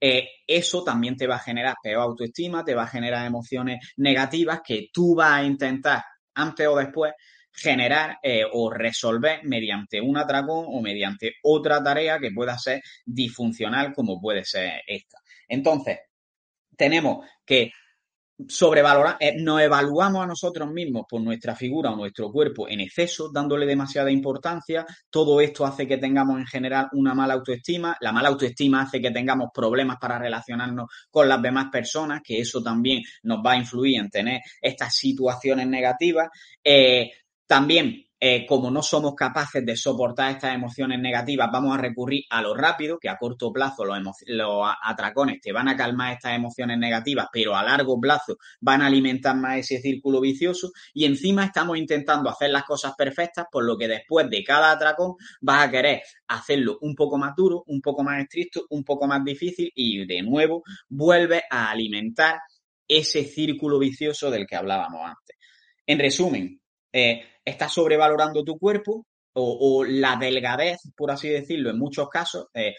eh, 0.00 0.28
eso 0.46 0.84
también 0.84 1.16
te 1.16 1.26
va 1.26 1.36
a 1.36 1.40
generar 1.40 1.74
peor 1.82 2.02
autoestima, 2.02 2.64
te 2.64 2.74
va 2.74 2.84
a 2.84 2.88
generar 2.88 3.26
emociones 3.26 3.94
negativas 3.96 4.60
que 4.64 4.88
tú 4.92 5.16
vas 5.16 5.32
a 5.32 5.44
intentar 5.44 6.02
antes 6.34 6.66
o 6.68 6.76
después 6.76 7.12
generar 7.54 8.18
eh, 8.22 8.42
o 8.50 8.70
resolver 8.70 9.40
mediante 9.44 10.00
un 10.00 10.16
atracón 10.16 10.66
o 10.68 10.80
mediante 10.80 11.34
otra 11.42 11.82
tarea 11.82 12.18
que 12.18 12.32
pueda 12.32 12.58
ser 12.58 12.82
disfuncional 13.04 13.92
como 13.94 14.20
puede 14.20 14.44
ser 14.44 14.82
esta. 14.86 15.18
Entonces, 15.48 15.98
tenemos 16.76 17.26
que 17.44 17.70
sobrevaloramos, 18.48 19.18
eh, 19.20 19.36
nos 19.40 19.60
evaluamos 19.60 20.24
a 20.24 20.26
nosotros 20.26 20.70
mismos 20.70 21.04
por 21.08 21.20
nuestra 21.20 21.54
figura 21.54 21.92
o 21.92 21.96
nuestro 21.96 22.32
cuerpo 22.32 22.68
en 22.68 22.80
exceso, 22.80 23.30
dándole 23.32 23.64
demasiada 23.66 24.10
importancia. 24.10 24.84
Todo 25.08 25.40
esto 25.40 25.64
hace 25.64 25.86
que 25.86 25.98
tengamos 25.98 26.38
en 26.38 26.46
general 26.46 26.88
una 26.92 27.14
mala 27.14 27.34
autoestima. 27.34 27.96
La 28.00 28.12
mala 28.12 28.30
autoestima 28.30 28.82
hace 28.82 29.00
que 29.00 29.12
tengamos 29.12 29.50
problemas 29.54 29.98
para 30.00 30.18
relacionarnos 30.18 30.88
con 31.10 31.28
las 31.28 31.40
demás 31.40 31.66
personas, 31.70 32.22
que 32.24 32.40
eso 32.40 32.62
también 32.62 33.02
nos 33.22 33.38
va 33.38 33.52
a 33.52 33.56
influir 33.56 34.00
en 34.00 34.10
tener 34.10 34.40
estas 34.60 34.94
situaciones 34.94 35.66
negativas. 35.68 36.28
Eh, 36.62 37.10
también 37.46 38.04
eh, 38.26 38.46
como 38.46 38.70
no 38.70 38.82
somos 38.82 39.14
capaces 39.14 39.66
de 39.66 39.76
soportar 39.76 40.30
estas 40.30 40.54
emociones 40.54 40.98
negativas, 40.98 41.50
vamos 41.52 41.76
a 41.76 41.80
recurrir 41.82 42.24
a 42.30 42.40
lo 42.40 42.54
rápido, 42.54 42.98
que 42.98 43.10
a 43.10 43.18
corto 43.18 43.52
plazo 43.52 43.84
los, 43.84 44.66
atracones 44.82 45.42
te 45.42 45.52
van 45.52 45.68
a 45.68 45.76
calmar 45.76 46.14
estas 46.14 46.34
emociones 46.34 46.78
negativas, 46.78 47.26
pero 47.30 47.54
a 47.54 47.62
largo 47.62 48.00
plazo 48.00 48.38
van 48.62 48.80
a 48.80 48.86
alimentar 48.86 49.36
más 49.36 49.58
ese 49.58 49.78
círculo 49.78 50.22
vicioso 50.22 50.70
y 50.94 51.04
encima 51.04 51.44
estamos 51.44 51.76
intentando 51.76 52.30
hacer 52.30 52.48
las 52.48 52.64
cosas 52.64 52.94
perfectas, 52.96 53.44
por 53.52 53.62
lo 53.62 53.76
que 53.76 53.88
después 53.88 54.30
de 54.30 54.42
cada 54.42 54.70
atracón 54.70 55.16
vas 55.42 55.68
a 55.68 55.70
querer 55.70 56.00
hacerlo 56.28 56.78
un 56.80 56.94
poco 56.94 57.18
más 57.18 57.34
duro, 57.36 57.62
un 57.66 57.82
poco 57.82 58.02
más 58.04 58.22
estricto, 58.22 58.64
un 58.70 58.84
poco 58.84 59.06
más 59.06 59.22
difícil 59.22 59.70
y 59.74 60.06
de 60.06 60.22
nuevo 60.22 60.62
vuelve 60.88 61.42
a 61.50 61.70
alimentar 61.70 62.38
ese 62.88 63.24
círculo 63.24 63.78
vicioso 63.78 64.30
del 64.30 64.46
que 64.46 64.56
hablábamos 64.56 65.02
antes. 65.04 65.36
En 65.86 65.98
resumen, 65.98 66.58
eh, 66.94 67.24
estás 67.44 67.72
sobrevalorando 67.72 68.44
tu 68.44 68.56
cuerpo 68.56 69.04
o, 69.36 69.84
la 69.84 70.14
delgadez, 70.14 70.78
por 70.96 71.10
así 71.10 71.28
decirlo, 71.28 71.70
en 71.70 71.78
muchos 71.78 72.08
casos, 72.08 72.46
eh, 72.54 72.74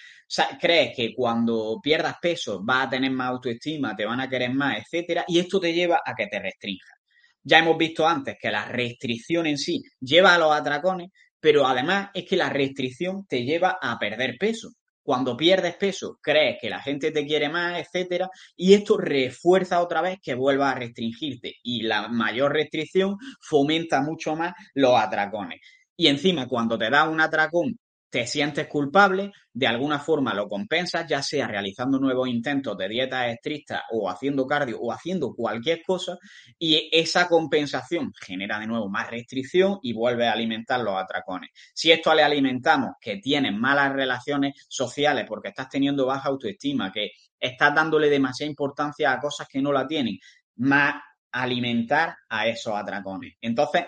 crees 0.61 0.95
que 0.95 1.13
cuando 1.13 1.81
pierdas 1.83 2.15
peso 2.21 2.61
vas 2.63 2.87
a 2.87 2.89
tener 2.91 3.11
más 3.11 3.31
autoestima, 3.31 3.93
te 3.93 4.05
van 4.05 4.21
a 4.21 4.29
querer 4.29 4.53
más, 4.53 4.77
etcétera, 4.79 5.25
y 5.27 5.39
esto 5.39 5.59
te 5.59 5.73
lleva 5.73 6.01
a 6.05 6.15
que 6.15 6.27
te 6.27 6.39
restrinjas. 6.39 6.97
Ya 7.43 7.59
hemos 7.59 7.77
visto 7.77 8.07
antes 8.07 8.37
que 8.39 8.49
la 8.49 8.65
restricción 8.65 9.47
en 9.47 9.57
sí 9.57 9.83
lleva 9.99 10.33
a 10.33 10.37
los 10.37 10.53
atracones, 10.53 11.09
pero 11.37 11.67
además 11.67 12.09
es 12.13 12.25
que 12.25 12.37
la 12.37 12.49
restricción 12.49 13.25
te 13.27 13.43
lleva 13.43 13.77
a 13.81 13.99
perder 13.99 14.37
peso. 14.39 14.69
Cuando 15.05 15.37
pierdes 15.37 15.75
peso, 15.75 16.17
crees 16.19 16.57
que 16.59 16.67
la 16.67 16.81
gente 16.81 17.11
te 17.11 17.27
quiere 17.27 17.47
más, 17.47 17.79
etcétera, 17.79 18.27
y 18.55 18.73
esto 18.73 18.97
refuerza 18.97 19.83
otra 19.83 20.01
vez 20.01 20.17
que 20.19 20.33
vuelvas 20.33 20.75
a 20.75 20.79
restringirte. 20.79 21.57
Y 21.61 21.83
la 21.83 22.07
mayor 22.07 22.53
restricción 22.53 23.15
fomenta 23.39 24.01
mucho 24.01 24.35
más 24.35 24.55
los 24.73 24.99
atracones. 24.99 25.61
Y 25.95 26.07
encima, 26.07 26.47
cuando 26.47 26.75
te 26.75 26.89
da 26.89 27.07
un 27.07 27.21
atracón 27.21 27.77
te 28.15 28.25
sientes 28.25 28.69
culpable, 28.69 29.33
de 29.51 29.67
alguna 29.67 29.99
forma 29.99 30.33
lo 30.33 30.47
compensas, 30.47 31.05
ya 31.05 31.21
sea 31.21 31.49
realizando 31.49 31.99
nuevos 31.99 32.29
intentos 32.29 32.77
de 32.77 32.87
dieta 32.87 33.27
estricta 33.27 33.83
o 33.91 34.09
haciendo 34.09 34.47
cardio 34.47 34.79
o 34.79 34.93
haciendo 34.93 35.33
cualquier 35.35 35.81
cosa, 35.83 36.17
y 36.57 36.87
esa 36.93 37.27
compensación 37.27 38.13
genera 38.17 38.57
de 38.57 38.67
nuevo 38.67 38.87
más 38.87 39.11
restricción 39.11 39.79
y 39.81 39.91
vuelve 39.91 40.29
a 40.29 40.31
alimentar 40.31 40.79
los 40.79 40.95
atracones. 40.95 41.49
Si 41.73 41.91
esto 41.91 42.15
le 42.15 42.23
alimentamos 42.23 42.91
que 43.01 43.17
tienes 43.17 43.53
malas 43.53 43.91
relaciones 43.91 44.65
sociales 44.69 45.25
porque 45.27 45.49
estás 45.49 45.67
teniendo 45.67 46.05
baja 46.05 46.29
autoestima, 46.29 46.93
que 46.93 47.09
estás 47.37 47.75
dándole 47.75 48.09
demasiada 48.09 48.49
importancia 48.49 49.11
a 49.11 49.19
cosas 49.19 49.45
que 49.49 49.61
no 49.61 49.73
la 49.73 49.85
tienen, 49.85 50.17
más 50.55 50.95
alimentar 51.33 52.15
a 52.29 52.47
esos 52.47 52.73
atracones. 52.73 53.33
Entonces, 53.41 53.87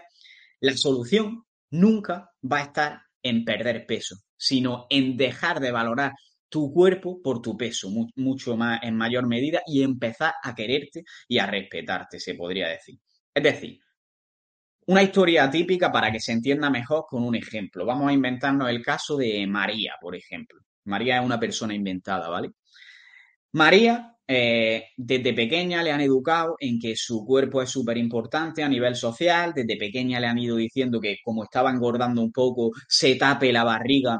la 0.60 0.76
solución 0.76 1.46
nunca 1.70 2.30
va 2.44 2.58
a 2.58 2.64
estar 2.64 3.07
en 3.28 3.46
perder 3.46 3.86
peso, 3.86 4.16
sino 4.36 4.88
en 4.90 5.18
dejar 5.18 5.60
de 5.60 5.72
valorar 5.72 6.14
tu 6.50 6.72
cuerpo 6.74 7.22
por 7.22 7.42
tu 7.42 7.58
peso, 7.58 7.90
mucho 8.16 8.56
más 8.56 8.82
en 8.84 8.96
mayor 8.96 9.28
medida, 9.28 9.62
y 9.66 9.84
empezar 9.84 10.36
a 10.42 10.56
quererte 10.56 11.04
y 11.28 11.40
a 11.40 11.46
respetarte, 11.46 12.20
se 12.20 12.36
podría 12.36 12.70
decir. 12.70 13.00
Es 13.34 13.44
decir, 13.44 13.80
una 14.88 15.04
historia 15.04 15.50
típica 15.50 15.92
para 15.92 16.12
que 16.12 16.20
se 16.20 16.32
entienda 16.32 16.70
mejor 16.70 17.06
con 17.10 17.24
un 17.24 17.36
ejemplo. 17.36 17.86
Vamos 17.86 18.10
a 18.10 18.14
inventarnos 18.14 18.70
el 18.70 18.82
caso 18.82 19.18
de 19.18 19.46
María, 19.46 19.96
por 20.00 20.16
ejemplo. 20.16 20.62
María 20.86 21.20
es 21.20 21.26
una 21.26 21.40
persona 21.40 21.74
inventada, 21.74 22.30
¿vale? 22.30 22.52
María, 23.52 24.17
eh, 24.28 24.86
desde 24.98 25.34
pequeña 25.34 25.84
le 25.84 25.92
han 25.92 26.02
educado 26.02 26.56
en 26.60 26.80
que 26.80 26.96
su 26.96 27.26
cuerpo 27.26 27.62
es 27.62 27.70
súper 27.70 27.98
importante 27.98 28.64
a 28.64 28.70
nivel 28.70 28.96
social, 28.96 29.54
desde 29.56 29.78
pequeña 29.78 30.20
le 30.20 30.28
han 30.28 30.38
ido 30.38 30.58
diciendo 30.58 31.00
que 31.00 31.18
como 31.24 31.44
estaba 31.44 31.72
engordando 31.72 32.22
un 32.22 32.32
poco, 32.32 32.72
se 32.88 33.16
tape 33.16 33.52
la 33.54 33.64
barriga 33.64 34.20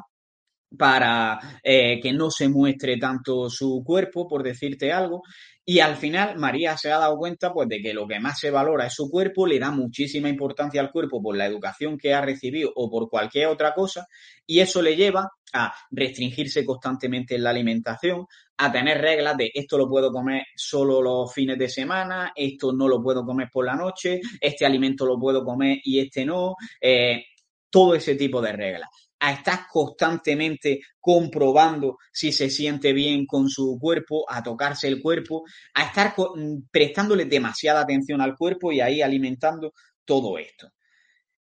para 0.76 1.40
eh, 1.64 2.00
que 2.02 2.12
no 2.14 2.30
se 2.30 2.50
muestre 2.50 2.98
tanto 2.98 3.50
su 3.50 3.84
cuerpo, 3.86 4.28
por 4.28 4.44
decirte 4.44 4.92
algo. 4.92 5.22
Y 5.70 5.80
al 5.80 5.98
final 5.98 6.38
María 6.38 6.78
se 6.78 6.92
ha 6.92 6.98
dado 6.98 7.18
cuenta 7.18 7.52
pues, 7.52 7.68
de 7.68 7.82
que 7.82 7.94
lo 7.94 8.08
que 8.08 8.22
más 8.22 8.40
se 8.40 8.52
valora 8.52 8.86
es 8.86 8.94
su 8.94 9.10
cuerpo, 9.10 9.46
le 9.46 9.60
da 9.60 9.70
muchísima 9.70 10.30
importancia 10.30 10.80
al 10.80 10.92
cuerpo 10.92 11.22
por 11.22 11.36
la 11.36 11.46
educación 11.46 11.98
que 11.98 12.14
ha 12.14 12.22
recibido 12.22 12.72
o 12.76 12.90
por 12.90 13.10
cualquier 13.10 13.48
otra 13.48 13.74
cosa, 13.74 14.08
y 14.46 14.60
eso 14.60 14.82
le 14.82 14.96
lleva 14.96 15.30
a 15.54 15.74
restringirse 15.92 16.64
constantemente 16.64 17.36
en 17.36 17.44
la 17.44 17.50
alimentación, 17.50 18.26
a 18.58 18.72
tener 18.72 19.02
reglas 19.02 19.36
de 19.36 19.52
esto 19.54 19.78
lo 19.78 19.90
puedo 19.90 20.10
comer 20.12 20.44
solo 20.56 21.02
los 21.02 21.34
fines 21.34 21.58
de 21.58 21.68
semana, 21.68 22.32
esto 22.34 22.72
no 22.72 22.88
lo 22.88 23.04
puedo 23.04 23.26
comer 23.26 23.50
por 23.52 23.66
la 23.66 23.76
noche, 23.76 24.22
este 24.40 24.66
alimento 24.66 25.06
lo 25.06 25.20
puedo 25.20 25.44
comer 25.44 25.80
y 25.84 26.00
este 26.00 26.26
no, 26.26 26.56
eh, 26.80 27.26
todo 27.70 27.94
ese 27.94 28.16
tipo 28.16 28.42
de 28.42 28.54
reglas 28.54 29.07
a 29.20 29.32
estar 29.32 29.68
constantemente 29.72 30.82
comprobando 31.00 31.98
si 32.12 32.32
se 32.32 32.50
siente 32.50 32.94
bien 32.94 33.26
con 33.26 33.50
su 33.50 33.78
cuerpo, 33.80 34.26
a 34.30 34.44
tocarse 34.44 34.88
el 34.88 35.02
cuerpo, 35.02 35.44
a 35.74 35.84
estar 35.84 36.14
mm, 36.18 36.68
prestándole 36.72 37.26
demasiada 37.26 37.82
atención 37.82 38.22
al 38.22 38.36
cuerpo 38.36 38.72
y 38.72 38.82
ahí 38.82 39.02
alimentando 39.02 39.74
todo 40.06 40.38
esto. 40.38 40.70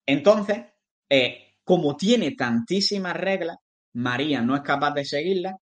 Entonces, 0.05 0.59
eh, 1.09 1.55
como 1.63 1.95
tiene 1.95 2.31
tantísimas 2.31 3.15
reglas, 3.15 3.57
María 3.93 4.41
no 4.41 4.55
es 4.55 4.61
capaz 4.61 4.93
de 4.93 5.05
seguirlas, 5.05 5.55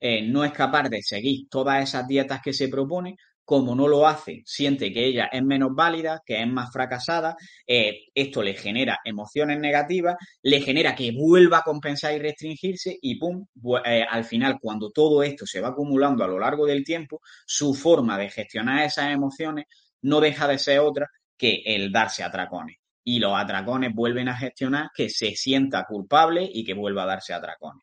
eh, 0.00 0.22
no 0.22 0.44
es 0.44 0.52
capaz 0.52 0.88
de 0.88 1.02
seguir 1.02 1.48
todas 1.50 1.82
esas 1.82 2.08
dietas 2.08 2.40
que 2.42 2.52
se 2.52 2.68
propone, 2.68 3.16
como 3.44 3.74
no 3.74 3.88
lo 3.88 4.06
hace, 4.06 4.42
siente 4.44 4.92
que 4.92 5.04
ella 5.04 5.28
es 5.32 5.42
menos 5.42 5.74
válida, 5.74 6.22
que 6.24 6.40
es 6.40 6.46
más 6.46 6.72
fracasada, 6.72 7.36
eh, 7.66 8.04
esto 8.14 8.42
le 8.42 8.54
genera 8.54 9.00
emociones 9.04 9.58
negativas, 9.58 10.16
le 10.42 10.60
genera 10.60 10.94
que 10.94 11.10
vuelva 11.12 11.58
a 11.58 11.62
compensar 11.62 12.14
y 12.14 12.18
restringirse 12.18 12.96
y 13.02 13.18
pum, 13.18 13.44
eh, 13.84 14.04
al 14.08 14.24
final 14.24 14.58
cuando 14.60 14.90
todo 14.90 15.22
esto 15.22 15.46
se 15.46 15.60
va 15.60 15.68
acumulando 15.68 16.22
a 16.22 16.28
lo 16.28 16.38
largo 16.38 16.64
del 16.64 16.84
tiempo, 16.84 17.20
su 17.44 17.74
forma 17.74 18.16
de 18.16 18.30
gestionar 18.30 18.84
esas 18.84 19.12
emociones 19.12 19.66
no 20.02 20.20
deja 20.20 20.46
de 20.46 20.58
ser 20.58 20.78
otra 20.78 21.08
que 21.36 21.62
el 21.64 21.90
darse 21.90 22.22
atracones. 22.22 22.76
Y 23.02 23.18
los 23.18 23.32
atracones 23.34 23.94
vuelven 23.94 24.28
a 24.28 24.36
gestionar 24.36 24.90
que 24.94 25.08
se 25.08 25.34
sienta 25.34 25.84
culpable 25.86 26.48
y 26.52 26.64
que 26.64 26.74
vuelva 26.74 27.04
a 27.04 27.06
darse 27.06 27.32
atracones. 27.32 27.82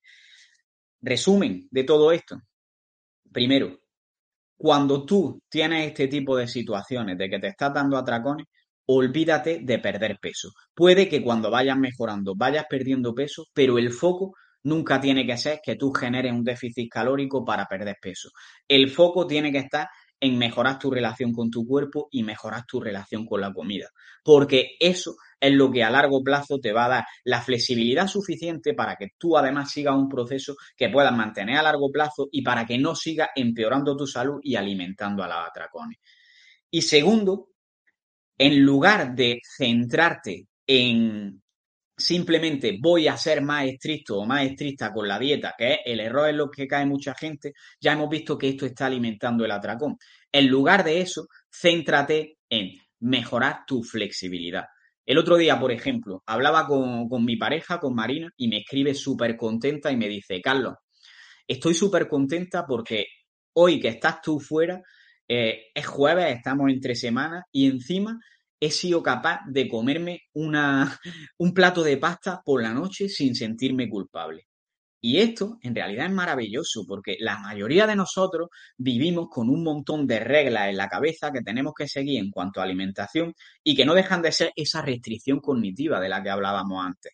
Resumen 1.02 1.68
de 1.72 1.84
todo 1.84 2.12
esto. 2.12 2.42
Primero, 3.32 3.80
cuando 4.58 5.06
tú 5.06 5.42
tienes 5.50 5.88
este 5.88 6.08
tipo 6.08 6.36
de 6.36 6.48
situaciones 6.48 7.18
de 7.18 7.30
que 7.30 7.40
te 7.40 7.48
estás 7.48 7.74
dando 7.74 7.98
atracones, 7.98 8.48
olvídate 8.88 9.60
de 9.62 9.80
perder 9.80 10.18
peso. 10.20 10.50
Puede 10.74 11.08
que 11.08 11.22
cuando 11.22 11.52
vayas 11.52 11.78
mejorando 11.78 12.34
vayas 12.36 12.66
perdiendo 12.70 13.14
peso, 13.14 13.46
pero 13.54 13.78
el 13.78 13.92
foco 13.92 14.34
nunca 14.64 15.00
tiene 15.00 15.26
que 15.26 15.38
ser 15.38 15.60
que 15.64 15.76
tú 15.76 15.92
generes 15.94 16.34
un 16.34 16.44
déficit 16.44 16.90
calórico 16.90 17.46
para 17.46 17.66
perder 17.66 17.98
peso. 18.02 18.30
El 18.68 18.90
foco 18.90 19.28
tiene 19.28 19.52
que 19.52 19.60
estar 19.60 19.88
en 20.20 20.38
mejorar 20.38 20.80
tu 20.80 20.90
relación 20.90 21.32
con 21.32 21.50
tu 21.50 21.66
cuerpo 21.66 22.08
y 22.12 22.24
mejorar 22.24 22.66
tu 22.66 22.80
relación 22.80 23.26
con 23.26 23.42
la 23.42 23.54
comida. 23.54 23.90
Porque 24.24 24.76
eso 24.80 25.16
es 25.40 25.54
lo 25.54 25.72
que 25.72 25.84
a 25.84 25.90
largo 25.90 26.24
plazo 26.24 26.60
te 26.60 26.74
va 26.74 26.86
a 26.86 26.90
dar 26.90 27.06
la 27.24 27.42
flexibilidad 27.42 28.08
suficiente 28.08 28.74
para 28.74 28.96
que 28.96 29.10
tú 29.18 29.38
además 29.38 29.72
sigas 29.72 29.96
un 29.96 30.10
proceso 30.10 30.56
que 30.76 30.90
puedas 30.90 31.16
mantener 31.16 31.58
a 31.58 31.64
largo 31.64 31.92
plazo 31.92 32.28
y 32.32 32.42
para 32.42 32.66
que 32.66 32.78
no 32.78 32.96
sigas 32.96 33.30
empeorando 33.36 33.96
tu 33.96 34.08
salud 34.08 34.40
y 34.42 34.56
alimentando 34.56 35.24
a 35.24 35.28
la 35.28 35.46
atracones. 35.46 36.00
Y 36.72 36.82
segundo, 36.82 37.50
en 38.38 38.62
lugar 38.62 39.16
de 39.16 39.40
centrarte 39.44 40.48
en 40.66 41.42
simplemente 41.98 42.78
voy 42.80 43.08
a 43.08 43.18
ser 43.18 43.42
más 43.42 43.66
estricto 43.66 44.20
o 44.20 44.26
más 44.26 44.44
estricta 44.44 44.94
con 44.94 45.08
la 45.08 45.18
dieta, 45.18 45.56
que 45.58 45.74
es 45.74 45.80
el 45.86 46.00
error 46.00 46.30
en 46.30 46.38
lo 46.38 46.50
que 46.50 46.68
cae 46.68 46.86
mucha 46.86 47.16
gente, 47.16 47.54
ya 47.82 47.94
hemos 47.94 48.10
visto 48.10 48.38
que 48.38 48.50
esto 48.50 48.66
está 48.66 48.86
alimentando 48.86 49.44
el 49.44 49.52
atracón. 49.52 49.98
En 50.32 50.48
lugar 50.48 50.84
de 50.84 51.02
eso, 51.02 51.28
céntrate 51.50 52.38
en 52.50 52.74
mejorar 53.00 53.66
tu 53.66 53.84
flexibilidad. 53.84 54.66
El 55.06 55.18
otro 55.18 55.38
día, 55.38 55.60
por 55.60 55.72
ejemplo, 55.72 56.22
hablaba 56.26 56.68
con, 56.68 57.08
con 57.10 57.26
mi 57.26 57.38
pareja, 57.38 57.80
con 57.80 57.96
Marina, 57.96 58.30
y 58.38 58.48
me 58.48 58.58
escribe 58.60 58.94
súper 58.94 59.36
contenta 59.36 59.92
y 59.92 59.98
me 59.98 60.08
dice, 60.08 60.40
Carlos, 60.42 60.76
estoy 61.48 61.74
súper 61.74 62.08
contenta 62.08 62.66
porque 62.68 63.06
hoy 63.54 63.80
que 63.80 63.88
estás 63.88 64.22
tú 64.22 64.40
fuera, 64.40 64.82
eh, 65.28 65.72
es 65.74 65.86
jueves, 65.88 66.36
estamos 66.36 66.70
entre 66.70 66.96
semanas 66.96 67.44
y 67.52 67.68
encima 67.68 68.20
he 68.60 68.72
sido 68.72 69.04
capaz 69.04 69.42
de 69.48 69.68
comerme 69.68 70.22
una, 70.34 71.00
un 71.38 71.54
plato 71.54 71.84
de 71.84 71.98
pasta 71.98 72.42
por 72.44 72.62
la 72.62 72.74
noche 72.74 73.10
sin 73.10 73.36
sentirme 73.36 73.90
culpable. 73.90 74.48
Y 75.00 75.20
esto 75.20 75.58
en 75.62 75.76
realidad 75.76 76.08
es 76.08 76.12
maravilloso 76.12 76.84
porque 76.88 77.18
la 77.20 77.38
mayoría 77.38 77.86
de 77.86 77.96
nosotros 77.96 78.50
vivimos 78.78 79.28
con 79.30 79.48
un 79.50 79.64
montón 79.64 80.08
de 80.08 80.20
reglas 80.20 80.70
en 80.70 80.78
la 80.78 80.90
cabeza 80.90 81.32
que 81.32 81.42
tenemos 81.42 81.74
que 81.78 81.88
seguir 81.88 82.20
en 82.20 82.32
cuanto 82.32 82.60
a 82.60 82.64
alimentación 82.64 83.34
y 83.64 83.76
que 83.76 83.86
no 83.86 83.94
dejan 83.94 84.24
de 84.24 84.32
ser 84.32 84.52
esa 84.56 84.82
restricción 84.82 85.40
cognitiva 85.40 86.00
de 86.00 86.10
la 86.10 86.24
que 86.24 86.32
hablábamos 86.32 86.84
antes. 86.84 87.14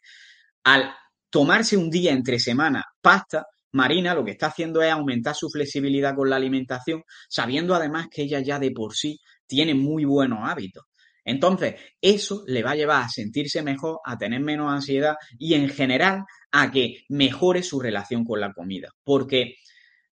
Al 0.63 0.93
tomarse 1.29 1.75
un 1.75 1.89
día 1.89 2.13
entre 2.13 2.39
semana 2.39 2.85
pasta, 3.01 3.45
Marina 3.73 4.13
lo 4.13 4.23
que 4.23 4.31
está 4.31 4.47
haciendo 4.47 4.81
es 4.81 4.91
aumentar 4.91 5.35
su 5.35 5.49
flexibilidad 5.49 6.15
con 6.15 6.29
la 6.29 6.37
alimentación, 6.37 7.03
sabiendo 7.27 7.75
además 7.75 8.07
que 8.09 8.21
ella 8.21 8.39
ya 8.39 8.59
de 8.59 8.71
por 8.71 8.95
sí 8.95 9.19
tiene 9.45 9.73
muy 9.73 10.05
buenos 10.05 10.39
hábitos. 10.43 10.85
Entonces, 11.25 11.75
eso 12.01 12.43
le 12.47 12.63
va 12.63 12.71
a 12.71 12.75
llevar 12.75 13.03
a 13.03 13.09
sentirse 13.09 13.61
mejor, 13.61 13.99
a 14.05 14.17
tener 14.17 14.41
menos 14.41 14.71
ansiedad 14.71 15.15
y 15.37 15.53
en 15.53 15.69
general 15.69 16.23
a 16.51 16.71
que 16.71 17.03
mejore 17.09 17.63
su 17.63 17.79
relación 17.79 18.25
con 18.25 18.39
la 18.41 18.53
comida. 18.53 18.89
Porque, 19.03 19.55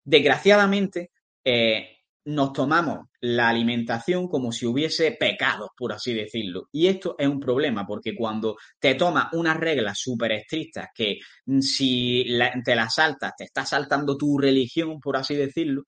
desgraciadamente, 0.04 1.12
eh, 1.44 1.98
nos 2.26 2.54
tomamos 2.54 3.08
la 3.22 3.50
alimentación 3.50 4.28
como 4.28 4.52
si 4.52 4.66
hubiese 4.66 5.12
pecados, 5.14 5.70
por 5.76 5.92
así 5.94 6.14
decirlo. 6.14 6.68
Y 6.72 6.88
esto 6.88 7.16
es 7.18 7.28
un 7.28 7.40
problema, 7.40 7.86
porque 7.86 8.16
cuando 8.16 8.58
te 8.80 8.96
tomas 8.96 9.34
unas 9.34 9.58
reglas 9.58 10.00
súper 10.00 10.34
estrictas 10.34 10.90
que 10.94 11.18
mm, 11.46 11.60
si 11.62 12.26
te 12.64 12.76
las 12.76 12.96
saltas, 12.96 13.34
te 13.38 13.46
está 13.46 13.66
saltando 13.66 14.18
tu 14.18 14.38
religión, 14.38 15.00
por 15.00 15.18
así 15.18 15.36
decirlo, 15.36 15.84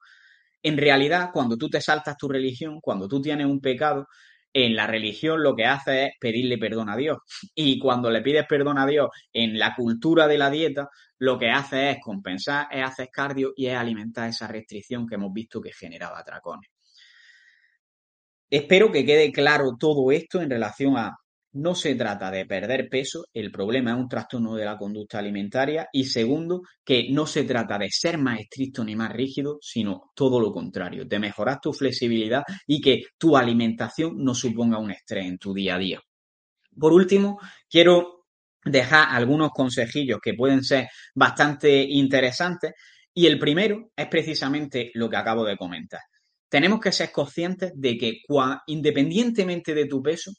en 0.63 0.77
realidad, 0.77 1.29
cuando 1.33 1.57
tú 1.57 1.69
te 1.69 1.81
saltas 1.81 2.17
tu 2.17 2.27
religión, 2.29 2.79
cuando 2.81 3.07
tú 3.07 3.21
tienes 3.21 3.45
un 3.45 3.59
pecado, 3.59 4.07
en 4.53 4.75
la 4.75 4.85
religión 4.87 5.41
lo 5.41 5.55
que 5.55 5.65
hace 5.65 6.05
es 6.05 6.11
pedirle 6.19 6.57
perdón 6.57 6.89
a 6.89 6.95
Dios. 6.95 7.17
Y 7.55 7.79
cuando 7.79 8.09
le 8.11 8.21
pides 8.21 8.45
perdón 8.47 8.77
a 8.77 8.85
Dios 8.85 9.09
en 9.33 9.57
la 9.57 9.75
cultura 9.75 10.27
de 10.27 10.37
la 10.37 10.49
dieta, 10.49 10.89
lo 11.17 11.39
que 11.39 11.49
hace 11.49 11.91
es 11.91 11.97
compensar, 11.99 12.67
es 12.71 12.83
hacer 12.83 13.09
cardio 13.11 13.53
y 13.55 13.67
es 13.67 13.75
alimentar 13.75 14.29
esa 14.29 14.47
restricción 14.47 15.07
que 15.07 15.15
hemos 15.15 15.33
visto 15.33 15.59
que 15.59 15.71
generaba 15.73 16.19
atracones. 16.19 16.69
Espero 18.49 18.91
que 18.91 19.03
quede 19.03 19.31
claro 19.31 19.77
todo 19.79 20.11
esto 20.11 20.39
en 20.39 20.49
relación 20.49 20.95
a 20.95 21.17
no 21.53 21.75
se 21.75 21.95
trata 21.95 22.31
de 22.31 22.45
perder 22.45 22.89
peso, 22.89 23.25
el 23.33 23.51
problema 23.51 23.91
es 23.91 23.97
un 23.97 24.07
trastorno 24.07 24.55
de 24.55 24.65
la 24.65 24.77
conducta 24.77 25.19
alimentaria 25.19 25.87
y 25.91 26.05
segundo, 26.05 26.61
que 26.83 27.07
no 27.11 27.25
se 27.27 27.43
trata 27.43 27.77
de 27.77 27.89
ser 27.89 28.17
más 28.17 28.39
estricto 28.39 28.83
ni 28.83 28.95
más 28.95 29.11
rígido, 29.11 29.57
sino 29.61 30.11
todo 30.15 30.39
lo 30.39 30.51
contrario, 30.51 31.05
de 31.05 31.19
mejorar 31.19 31.59
tu 31.61 31.71
flexibilidad 31.73 32.43
y 32.67 32.81
que 32.81 33.03
tu 33.17 33.37
alimentación 33.37 34.15
no 34.17 34.33
suponga 34.33 34.79
un 34.79 34.91
estrés 34.91 35.25
en 35.25 35.37
tu 35.37 35.53
día 35.53 35.75
a 35.75 35.79
día. 35.79 36.01
Por 36.77 36.91
último, 36.91 37.39
quiero 37.69 38.25
dejar 38.65 39.09
algunos 39.11 39.51
consejillos 39.51 40.19
que 40.21 40.33
pueden 40.33 40.63
ser 40.63 40.87
bastante 41.13 41.83
interesantes 41.83 42.73
y 43.13 43.27
el 43.27 43.37
primero 43.37 43.91
es 43.95 44.07
precisamente 44.07 44.89
lo 44.95 45.09
que 45.09 45.17
acabo 45.17 45.45
de 45.45 45.57
comentar. 45.57 46.01
Tenemos 46.49 46.79
que 46.79 46.91
ser 46.91 47.11
conscientes 47.11 47.71
de 47.75 47.97
que 47.97 48.21
independientemente 48.67 49.73
de 49.73 49.85
tu 49.85 50.01
peso, 50.01 50.31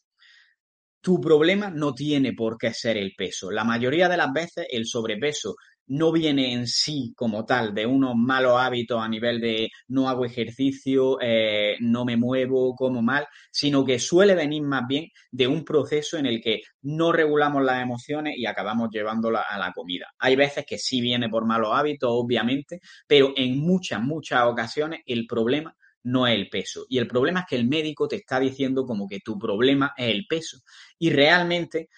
tu 1.04 1.20
problema 1.20 1.68
no 1.68 1.92
tiene 1.92 2.32
por 2.32 2.56
qué 2.56 2.72
ser 2.72 2.96
el 2.96 3.12
peso. 3.14 3.50
La 3.50 3.62
mayoría 3.62 4.08
de 4.08 4.16
las 4.16 4.32
veces 4.32 4.66
el 4.70 4.86
sobrepeso 4.86 5.54
no 5.88 6.10
viene 6.12 6.54
en 6.54 6.66
sí 6.66 7.12
como 7.14 7.44
tal 7.44 7.74
de 7.74 7.84
unos 7.84 8.14
malos 8.16 8.54
hábitos 8.58 9.02
a 9.02 9.06
nivel 9.06 9.38
de 9.38 9.68
no 9.88 10.08
hago 10.08 10.24
ejercicio, 10.24 11.18
eh, 11.20 11.76
no 11.80 12.06
me 12.06 12.16
muevo, 12.16 12.74
como 12.74 13.02
mal, 13.02 13.26
sino 13.52 13.84
que 13.84 13.98
suele 13.98 14.34
venir 14.34 14.62
más 14.62 14.84
bien 14.88 15.08
de 15.30 15.46
un 15.46 15.62
proceso 15.62 16.16
en 16.16 16.24
el 16.24 16.40
que 16.40 16.62
no 16.80 17.12
regulamos 17.12 17.62
las 17.62 17.82
emociones 17.82 18.38
y 18.38 18.46
acabamos 18.46 18.88
llevándolas 18.90 19.44
a 19.46 19.58
la 19.58 19.72
comida. 19.72 20.06
Hay 20.18 20.36
veces 20.36 20.64
que 20.66 20.78
sí 20.78 21.02
viene 21.02 21.28
por 21.28 21.44
malos 21.44 21.72
hábitos, 21.74 22.08
obviamente, 22.10 22.80
pero 23.06 23.34
en 23.36 23.58
muchas, 23.58 24.00
muchas 24.00 24.44
ocasiones 24.44 25.00
el 25.04 25.26
problema 25.26 25.76
no 26.04 26.26
es 26.26 26.34
el 26.34 26.48
peso. 26.48 26.86
Y 26.88 26.98
el 26.98 27.06
problema 27.06 27.40
es 27.40 27.46
que 27.46 27.56
el 27.56 27.68
médico 27.68 28.08
te 28.08 28.16
está 28.16 28.40
diciendo 28.40 28.86
como 28.86 29.08
que 29.08 29.20
tu 29.20 29.38
problema 29.38 29.92
es 29.96 30.14
el 30.14 30.26
peso. 30.26 30.58
Y 30.98 31.10
realmente 31.10 31.88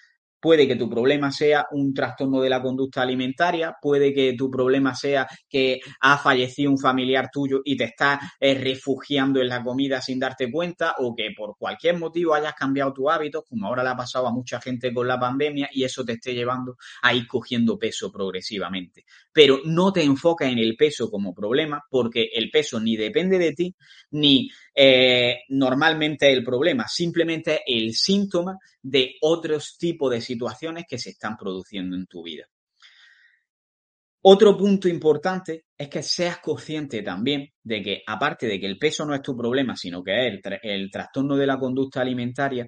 Puede 0.47 0.65
que 0.65 0.77
tu 0.77 0.89
problema 0.89 1.29
sea 1.29 1.67
un 1.71 1.93
trastorno 1.93 2.39
de 2.39 2.47
la 2.47 2.61
conducta 2.61 3.01
alimentaria, 3.01 3.75
puede 3.81 4.13
que 4.13 4.31
tu 4.31 4.49
problema 4.49 4.95
sea 4.95 5.27
que 5.49 5.81
ha 5.99 6.17
fallecido 6.17 6.71
un 6.71 6.77
familiar 6.77 7.27
tuyo 7.29 7.59
y 7.65 7.75
te 7.75 7.83
estás 7.83 8.19
eh, 8.39 8.53
refugiando 8.53 9.41
en 9.41 9.49
la 9.49 9.61
comida 9.61 9.99
sin 9.99 10.19
darte 10.19 10.49
cuenta, 10.49 10.95
o 10.99 11.13
que 11.13 11.31
por 11.35 11.57
cualquier 11.57 11.99
motivo 11.99 12.33
hayas 12.33 12.53
cambiado 12.53 12.93
tu 12.93 13.09
hábito, 13.09 13.43
como 13.43 13.67
ahora 13.67 13.83
le 13.83 13.89
ha 13.89 13.97
pasado 13.97 14.25
a 14.25 14.31
mucha 14.31 14.61
gente 14.61 14.93
con 14.93 15.05
la 15.05 15.19
pandemia, 15.19 15.67
y 15.73 15.83
eso 15.83 16.05
te 16.05 16.13
esté 16.13 16.33
llevando 16.33 16.77
a 17.01 17.13
ir 17.13 17.27
cogiendo 17.27 17.77
peso 17.77 18.09
progresivamente. 18.09 19.03
Pero 19.33 19.59
no 19.65 19.91
te 19.91 20.01
enfoques 20.01 20.47
en 20.47 20.59
el 20.59 20.77
peso 20.77 21.11
como 21.11 21.33
problema, 21.33 21.83
porque 21.89 22.29
el 22.33 22.49
peso 22.51 22.79
ni 22.79 22.95
depende 22.95 23.37
de 23.37 23.51
ti, 23.51 23.75
ni 24.11 24.47
eh, 24.79 25.39
normalmente 25.49 26.31
el 26.31 26.43
problema, 26.43 26.87
simplemente 26.87 27.61
el 27.65 27.95
síntoma 27.95 28.59
de 28.79 29.15
otros 29.21 29.75
tipos 29.79 30.11
de 30.11 30.21
situaciones 30.21 30.85
que 30.87 30.99
se 30.99 31.09
están 31.09 31.35
produciendo 31.35 31.95
en 31.95 32.05
tu 32.05 32.21
vida. 32.21 32.45
Otro 34.21 34.55
punto 34.55 34.87
importante 34.87 35.65
es 35.75 35.89
que 35.89 36.03
seas 36.03 36.37
consciente 36.37 37.01
también 37.01 37.49
de 37.63 37.81
que, 37.81 38.03
aparte 38.05 38.45
de 38.45 38.59
que 38.59 38.67
el 38.67 38.77
peso 38.77 39.03
no 39.03 39.15
es 39.15 39.23
tu 39.23 39.35
problema, 39.35 39.75
sino 39.75 40.03
que 40.03 40.27
es 40.27 40.33
el, 40.43 40.59
el 40.61 40.91
trastorno 40.91 41.35
de 41.35 41.47
la 41.47 41.57
conducta 41.57 42.01
alimentaria, 42.01 42.67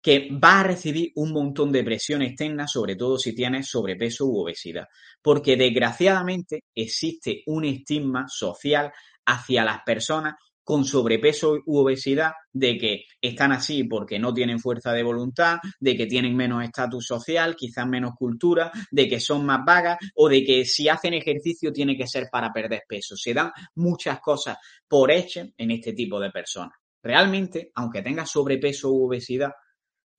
que 0.00 0.28
va 0.32 0.60
a 0.60 0.64
recibir 0.64 1.10
un 1.16 1.32
montón 1.32 1.72
de 1.72 1.82
presión 1.82 2.22
externa, 2.22 2.68
sobre 2.68 2.94
todo 2.94 3.18
si 3.18 3.34
tienes 3.34 3.68
sobrepeso 3.68 4.26
u 4.26 4.42
obesidad. 4.42 4.86
Porque 5.20 5.56
desgraciadamente 5.56 6.66
existe 6.72 7.42
un 7.46 7.64
estigma 7.64 8.26
social 8.28 8.92
hacia 9.26 9.64
las 9.64 9.80
personas 9.84 10.34
con 10.68 10.84
sobrepeso 10.84 11.62
u 11.64 11.78
obesidad, 11.78 12.32
de 12.52 12.76
que 12.76 13.04
están 13.22 13.52
así 13.52 13.84
porque 13.84 14.18
no 14.18 14.34
tienen 14.34 14.60
fuerza 14.60 14.92
de 14.92 15.02
voluntad, 15.02 15.56
de 15.80 15.96
que 15.96 16.04
tienen 16.04 16.36
menos 16.36 16.62
estatus 16.62 17.06
social, 17.06 17.56
quizás 17.56 17.86
menos 17.86 18.12
cultura, 18.18 18.70
de 18.90 19.08
que 19.08 19.18
son 19.18 19.46
más 19.46 19.60
vagas 19.64 19.96
o 20.14 20.28
de 20.28 20.44
que 20.44 20.66
si 20.66 20.86
hacen 20.90 21.14
ejercicio 21.14 21.72
tiene 21.72 21.96
que 21.96 22.06
ser 22.06 22.28
para 22.30 22.52
perder 22.52 22.82
peso. 22.86 23.16
Se 23.16 23.32
dan 23.32 23.50
muchas 23.76 24.20
cosas 24.20 24.58
por 24.86 25.10
hecho 25.10 25.40
en 25.56 25.70
este 25.70 25.94
tipo 25.94 26.20
de 26.20 26.30
personas. 26.30 26.76
Realmente, 27.02 27.72
aunque 27.74 28.02
tengas 28.02 28.30
sobrepeso 28.30 28.92
u 28.92 29.06
obesidad, 29.06 29.52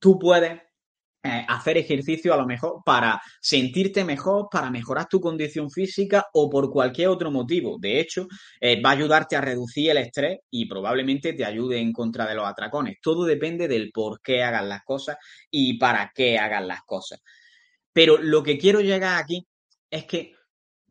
tú 0.00 0.18
puedes 0.18 0.60
eh, 1.22 1.44
hacer 1.48 1.76
ejercicio 1.76 2.32
a 2.32 2.36
lo 2.38 2.46
mejor 2.46 2.80
para 2.84 3.20
sentirte 3.42 4.04
mejor, 4.04 4.48
para 4.50 4.70
mejorar 4.70 5.06
tu 5.06 5.20
condición 5.20 5.70
física 5.70 6.26
o 6.32 6.48
por 6.48 6.70
cualquier 6.70 7.08
otro 7.08 7.30
motivo. 7.30 7.76
De 7.78 8.00
hecho, 8.00 8.26
eh, 8.58 8.80
va 8.80 8.90
a 8.90 8.92
ayudarte 8.94 9.36
a 9.36 9.42
reducir 9.42 9.90
el 9.90 9.98
estrés 9.98 10.38
y 10.50 10.66
probablemente 10.66 11.34
te 11.34 11.44
ayude 11.44 11.78
en 11.78 11.92
contra 11.92 12.26
de 12.26 12.34
los 12.34 12.46
atracones. 12.46 12.96
Todo 13.02 13.24
depende 13.24 13.68
del 13.68 13.90
por 13.92 14.22
qué 14.22 14.42
hagas 14.42 14.64
las 14.64 14.82
cosas 14.82 15.18
y 15.50 15.78
para 15.78 16.10
qué 16.14 16.38
hagas 16.38 16.64
las 16.64 16.80
cosas. 16.86 17.20
Pero 17.92 18.18
lo 18.18 18.42
que 18.42 18.56
quiero 18.56 18.80
llegar 18.80 19.22
aquí 19.22 19.46
es 19.90 20.04
que 20.06 20.34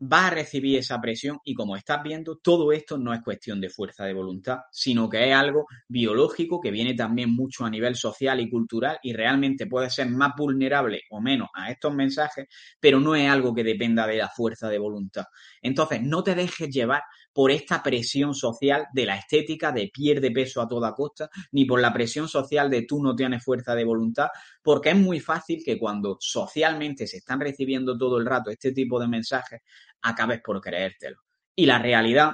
va 0.00 0.28
a 0.28 0.30
recibir 0.30 0.78
esa 0.78 1.00
presión 1.00 1.38
y 1.44 1.54
como 1.54 1.76
estás 1.76 2.02
viendo, 2.02 2.36
todo 2.36 2.72
esto 2.72 2.96
no 2.96 3.12
es 3.12 3.20
cuestión 3.22 3.60
de 3.60 3.68
fuerza 3.68 4.04
de 4.04 4.14
voluntad, 4.14 4.58
sino 4.72 5.08
que 5.08 5.28
es 5.28 5.34
algo 5.34 5.66
biológico 5.88 6.60
que 6.60 6.70
viene 6.70 6.94
también 6.94 7.34
mucho 7.34 7.64
a 7.64 7.70
nivel 7.70 7.94
social 7.96 8.40
y 8.40 8.48
cultural 8.48 8.98
y 9.02 9.12
realmente 9.12 9.66
puede 9.66 9.90
ser 9.90 10.08
más 10.08 10.32
vulnerable 10.36 11.02
o 11.10 11.20
menos 11.20 11.48
a 11.54 11.70
estos 11.70 11.94
mensajes, 11.94 12.46
pero 12.80 13.00
no 13.00 13.14
es 13.14 13.30
algo 13.30 13.54
que 13.54 13.64
dependa 13.64 14.06
de 14.06 14.16
la 14.16 14.28
fuerza 14.28 14.68
de 14.68 14.78
voluntad. 14.78 15.24
Entonces, 15.60 16.00
no 16.02 16.22
te 16.22 16.34
dejes 16.34 16.68
llevar 16.70 17.02
por 17.32 17.50
esta 17.50 17.82
presión 17.82 18.34
social 18.34 18.86
de 18.92 19.06
la 19.06 19.16
estética 19.16 19.72
de 19.72 19.90
pierde 19.92 20.30
peso 20.30 20.60
a 20.60 20.68
toda 20.68 20.94
costa, 20.94 21.30
ni 21.52 21.64
por 21.64 21.80
la 21.80 21.92
presión 21.92 22.28
social 22.28 22.70
de 22.70 22.82
tú 22.82 23.02
no 23.02 23.14
tienes 23.14 23.44
fuerza 23.44 23.74
de 23.74 23.84
voluntad, 23.84 24.28
porque 24.62 24.90
es 24.90 24.96
muy 24.96 25.20
fácil 25.20 25.62
que 25.64 25.78
cuando 25.78 26.16
socialmente 26.20 27.06
se 27.06 27.18
están 27.18 27.40
recibiendo 27.40 27.96
todo 27.96 28.18
el 28.18 28.26
rato 28.26 28.50
este 28.50 28.72
tipo 28.72 29.00
de 29.00 29.08
mensajes, 29.08 29.60
acabes 30.02 30.40
por 30.42 30.60
creértelo. 30.60 31.18
Y 31.54 31.66
la 31.66 31.78
realidad 31.78 32.32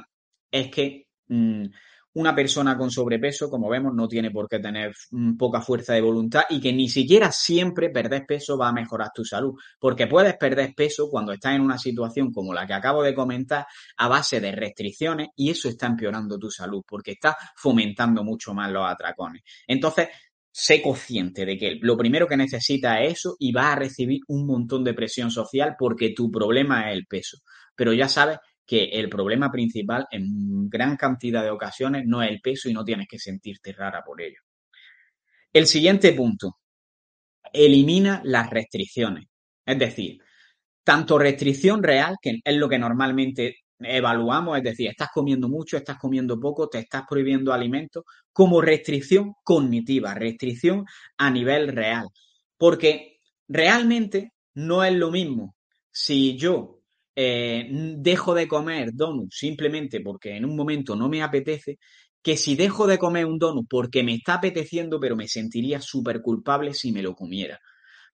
es 0.51 0.71
que 0.71 1.09
mm, 1.29 1.67
una 2.17 2.35
persona 2.35 2.79
con 2.79 2.91
sobrepeso, 2.91 3.51
como 3.51 3.69
vemos, 3.69 3.93
no 3.95 4.09
tiene 4.09 4.31
por 4.31 4.49
qué 4.49 4.59
tener 4.59 4.95
mm, 5.11 5.37
poca 5.37 5.61
fuerza 5.61 5.93
de 5.93 6.01
voluntad 6.01 6.45
y 6.49 6.61
que 6.61 6.73
ni 6.73 6.89
siquiera 6.89 7.31
siempre 7.31 7.91
perder 7.91 8.25
peso 8.27 8.57
va 8.57 8.69
a 8.69 8.73
mejorar 8.73 9.11
tu 9.15 9.23
salud, 9.23 9.53
porque 9.79 10.07
puedes 10.07 10.35
perder 10.37 10.73
peso 10.75 11.11
cuando 11.11 11.33
estás 11.33 11.55
en 11.55 11.61
una 11.61 11.77
situación 11.77 12.33
como 12.33 12.55
la 12.55 12.67
que 12.67 12.73
acabo 12.73 13.03
de 13.03 13.15
comentar 13.15 13.67
a 13.99 14.09
base 14.09 14.41
de 14.41 14.53
restricciones 14.53 15.29
y 15.37 15.51
eso 15.51 15.69
está 15.69 15.87
empeorando 15.89 16.39
tu 16.39 16.51
salud 16.51 16.83
porque 16.89 17.13
está 17.13 17.37
fomentando 17.55 18.25
mucho 18.25 18.55
más 18.55 18.71
los 18.71 18.87
atracones. 18.89 19.43
Entonces, 19.67 20.09
sé 20.59 20.81
consciente 20.81 21.45
de 21.45 21.59
que 21.59 21.79
lo 21.83 21.99
primero 21.99 22.27
que 22.27 22.35
necesitas 22.35 23.03
es 23.03 23.13
eso 23.19 23.37
y 23.39 23.53
vas 23.53 23.75
a 23.75 23.79
recibir 23.79 24.23
un 24.29 24.47
montón 24.47 24.83
de 24.85 24.95
presión 24.95 25.31
social 25.31 25.77
porque 25.79 26.15
tu 26.17 26.31
problema 26.31 26.89
es 26.89 26.97
el 26.97 27.05
peso. 27.05 27.37
Pero 27.75 27.93
ya 27.93 28.09
sabes 28.09 28.39
que 28.65 28.85
el 28.85 29.11
problema 29.11 29.51
principal 29.53 30.07
en 30.11 30.67
gran 30.71 30.97
cantidad 30.97 31.43
de 31.43 31.51
ocasiones 31.51 32.05
no 32.07 32.23
es 32.23 32.31
el 32.31 32.41
peso 32.41 32.71
y 32.71 32.73
no 32.73 32.85
tienes 32.87 33.07
que 33.07 33.19
sentirte 33.19 33.75
rara 33.75 34.03
por 34.03 34.23
ello. 34.23 34.41
El 35.53 35.67
siguiente 35.67 36.15
punto, 36.15 36.57
elimina 37.53 38.23
las 38.25 38.49
restricciones. 38.49 39.27
Es 39.67 39.79
decir, 39.79 40.23
tanto 40.83 41.19
restricción 41.19 41.83
real, 41.83 42.17
que 42.23 42.41
es 42.43 42.57
lo 42.57 42.67
que 42.67 42.79
normalmente 42.79 43.57
evaluamos, 43.81 44.59
es 44.59 44.65
decir, 44.65 44.89
estás 44.89 45.09
comiendo 45.13 45.49
mucho, 45.49 45.77
estás 45.77 45.99
comiendo 45.99 46.39
poco, 46.39 46.69
te 46.69 46.79
estás 46.79 47.03
prohibiendo 47.09 47.53
alimentos, 47.53 48.05
como 48.33 48.61
restricción 48.61 49.35
cognitiva, 49.43 50.15
restricción 50.15 50.85
a 51.19 51.31
nivel 51.31 51.69
real. 51.69 52.09
Porque 52.57 53.19
realmente 53.49 54.33
no 54.55 54.85
es 54.85 54.95
lo 54.95 55.11
mismo 55.11 55.57
si 55.91 56.37
yo 56.37 56.81
eh, 57.15 57.67
dejo 57.71 58.35
de 58.35 58.47
comer 58.47 58.91
donut 58.93 59.31
simplemente 59.33 60.01
porque 60.01 60.37
en 60.37 60.45
un 60.45 60.55
momento 60.55 60.95
no 60.95 61.09
me 61.09 61.23
apetece, 61.23 61.79
que 62.23 62.37
si 62.37 62.57
dejo 62.57 62.87
de 62.87 62.99
comer 62.99 63.25
un 63.25 63.39
donut 63.39 63.67
porque 63.69 64.03
me 64.03 64.15
está 64.15 64.35
apeteciendo, 64.35 64.99
pero 65.01 65.17
me 65.17 65.29
sentiría 65.29 65.81
súper 65.81 66.21
culpable 66.21 66.75
si 66.75 66.93
me 66.93 67.03
lo 67.03 67.15
comiera. 67.15 67.59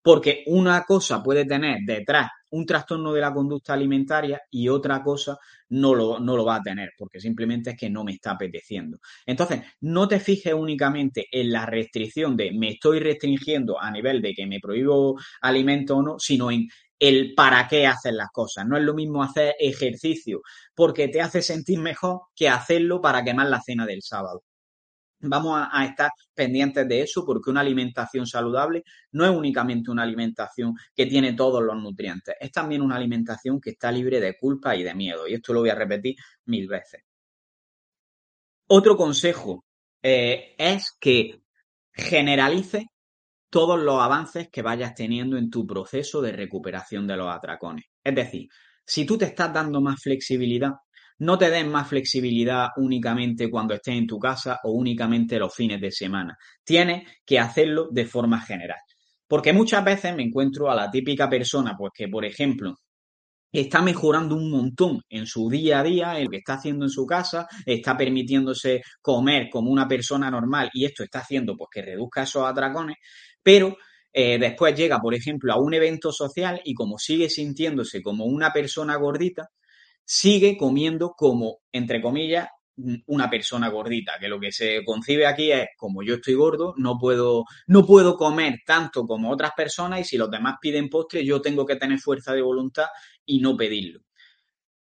Porque 0.02 0.44
una 0.48 0.84
cosa 0.84 1.22
puede 1.22 1.46
tener 1.46 1.78
detrás 1.86 2.28
un 2.52 2.66
trastorno 2.66 3.12
de 3.12 3.20
la 3.20 3.32
conducta 3.32 3.74
alimentaria 3.74 4.40
y 4.50 4.68
otra 4.68 5.02
cosa 5.02 5.38
no 5.70 5.94
lo, 5.94 6.20
no 6.20 6.36
lo 6.36 6.44
va 6.44 6.56
a 6.56 6.62
tener, 6.62 6.92
porque 6.98 7.20
simplemente 7.20 7.70
es 7.70 7.76
que 7.76 7.90
no 7.90 8.04
me 8.04 8.12
está 8.12 8.32
apeteciendo. 8.32 8.98
Entonces, 9.26 9.62
no 9.80 10.06
te 10.06 10.20
fijes 10.20 10.54
únicamente 10.54 11.26
en 11.30 11.50
la 11.50 11.66
restricción 11.66 12.36
de 12.36 12.52
me 12.52 12.70
estoy 12.70 13.00
restringiendo 13.00 13.80
a 13.80 13.90
nivel 13.90 14.20
de 14.20 14.34
que 14.34 14.46
me 14.46 14.60
prohíbo 14.60 15.18
alimento 15.40 15.96
o 15.96 16.02
no, 16.02 16.18
sino 16.18 16.50
en 16.50 16.68
el 16.98 17.34
para 17.34 17.66
qué 17.68 17.86
haces 17.86 18.12
las 18.12 18.28
cosas. 18.32 18.66
No 18.66 18.76
es 18.76 18.84
lo 18.84 18.94
mismo 18.94 19.22
hacer 19.22 19.54
ejercicio 19.58 20.42
porque 20.74 21.08
te 21.08 21.20
hace 21.20 21.42
sentir 21.42 21.80
mejor 21.80 22.20
que 22.36 22.48
hacerlo 22.48 23.00
para 23.00 23.24
quemar 23.24 23.48
la 23.48 23.60
cena 23.60 23.86
del 23.86 24.02
sábado. 24.02 24.42
Vamos 25.22 25.66
a, 25.70 25.84
estar 25.84 26.10
pendientes 26.34 26.88
de 26.88 27.02
eso 27.02 27.24
porque 27.24 27.50
una 27.50 27.60
alimentación 27.60 28.26
saludable 28.26 28.82
no 29.12 29.24
es 29.24 29.30
únicamente 29.30 29.90
una 29.90 30.02
alimentación 30.02 30.74
que 30.94 31.06
tiene 31.06 31.34
todos 31.34 31.62
los 31.62 31.76
nutrientes, 31.76 32.34
es 32.40 32.50
también 32.50 32.82
una 32.82 32.96
alimentación 32.96 33.60
que 33.60 33.70
está 33.70 33.92
libre 33.92 34.20
de 34.20 34.36
culpa 34.36 34.74
y 34.74 34.82
de 34.82 34.94
miedo. 34.94 35.28
Y 35.28 35.34
esto 35.34 35.52
lo 35.52 35.60
voy 35.60 35.70
a 35.70 35.74
repetir 35.76 36.16
mil 36.46 36.66
veces. 36.66 37.02
Otro 38.66 38.96
consejo 38.96 39.64
eh, 40.02 40.54
es 40.58 40.96
que 40.98 41.42
generalice 41.92 42.88
todos 43.50 43.80
los 43.80 44.00
avances 44.00 44.48
que 44.48 44.62
vayas 44.62 44.94
teniendo 44.94 45.36
en 45.36 45.50
tu 45.50 45.66
proceso 45.66 46.22
de 46.22 46.32
recuperación 46.32 47.06
de 47.06 47.16
los 47.16 47.28
atracones. 47.28 47.84
Es 48.02 48.14
decir, 48.14 48.48
si 48.84 49.04
tú 49.04 49.18
te 49.18 49.26
estás 49.26 49.52
dando 49.52 49.80
más 49.80 50.02
flexibilidad, 50.02 50.72
no 51.22 51.38
te 51.38 51.50
den 51.50 51.70
más 51.70 51.88
flexibilidad 51.88 52.70
únicamente 52.76 53.48
cuando 53.48 53.74
estés 53.74 53.96
en 53.96 54.08
tu 54.08 54.18
casa 54.18 54.58
o 54.64 54.72
únicamente 54.72 55.38
los 55.38 55.54
fines 55.54 55.80
de 55.80 55.92
semana. 55.92 56.36
Tienes 56.64 57.08
que 57.24 57.38
hacerlo 57.38 57.88
de 57.92 58.06
forma 58.06 58.40
general. 58.40 58.78
Porque 59.28 59.52
muchas 59.52 59.84
veces 59.84 60.16
me 60.16 60.24
encuentro 60.24 60.68
a 60.68 60.74
la 60.74 60.90
típica 60.90 61.28
persona, 61.28 61.76
pues 61.78 61.92
que, 61.94 62.08
por 62.08 62.24
ejemplo, 62.24 62.74
está 63.52 63.80
mejorando 63.82 64.34
un 64.34 64.50
montón 64.50 65.00
en 65.08 65.26
su 65.26 65.48
día 65.48 65.78
a 65.78 65.84
día, 65.84 66.18
en 66.18 66.24
lo 66.24 66.30
que 66.30 66.38
está 66.38 66.54
haciendo 66.54 66.86
en 66.86 66.90
su 66.90 67.06
casa, 67.06 67.46
está 67.64 67.96
permitiéndose 67.96 68.82
comer 69.00 69.48
como 69.48 69.70
una 69.70 69.86
persona 69.86 70.28
normal 70.28 70.70
y 70.72 70.86
esto 70.86 71.04
está 71.04 71.20
haciendo 71.20 71.56
pues 71.56 71.68
que 71.72 71.82
reduzca 71.82 72.24
esos 72.24 72.44
atracones, 72.44 72.96
pero 73.40 73.76
eh, 74.12 74.38
después 74.40 74.74
llega, 74.74 74.98
por 74.98 75.14
ejemplo, 75.14 75.52
a 75.52 75.60
un 75.60 75.72
evento 75.72 76.10
social 76.10 76.60
y 76.64 76.74
como 76.74 76.98
sigue 76.98 77.30
sintiéndose 77.30 78.02
como 78.02 78.24
una 78.24 78.52
persona 78.52 78.96
gordita, 78.96 79.50
sigue 80.14 80.58
comiendo 80.58 81.14
como, 81.16 81.60
entre 81.72 82.02
comillas, 82.02 82.46
una 83.06 83.30
persona 83.30 83.70
gordita, 83.70 84.18
que 84.20 84.28
lo 84.28 84.38
que 84.38 84.52
se 84.52 84.84
concibe 84.84 85.26
aquí 85.26 85.50
es 85.50 85.68
como 85.78 86.02
yo 86.02 86.16
estoy 86.16 86.34
gordo, 86.34 86.74
no 86.76 86.98
puedo, 86.98 87.44
no 87.68 87.86
puedo 87.86 88.14
comer 88.18 88.58
tanto 88.66 89.06
como 89.06 89.30
otras 89.30 89.52
personas 89.56 90.00
y 90.00 90.04
si 90.04 90.18
los 90.18 90.30
demás 90.30 90.56
piden 90.60 90.90
postre, 90.90 91.24
yo 91.24 91.40
tengo 91.40 91.64
que 91.64 91.76
tener 91.76 91.98
fuerza 91.98 92.34
de 92.34 92.42
voluntad 92.42 92.88
y 93.24 93.40
no 93.40 93.56
pedirlo. 93.56 94.00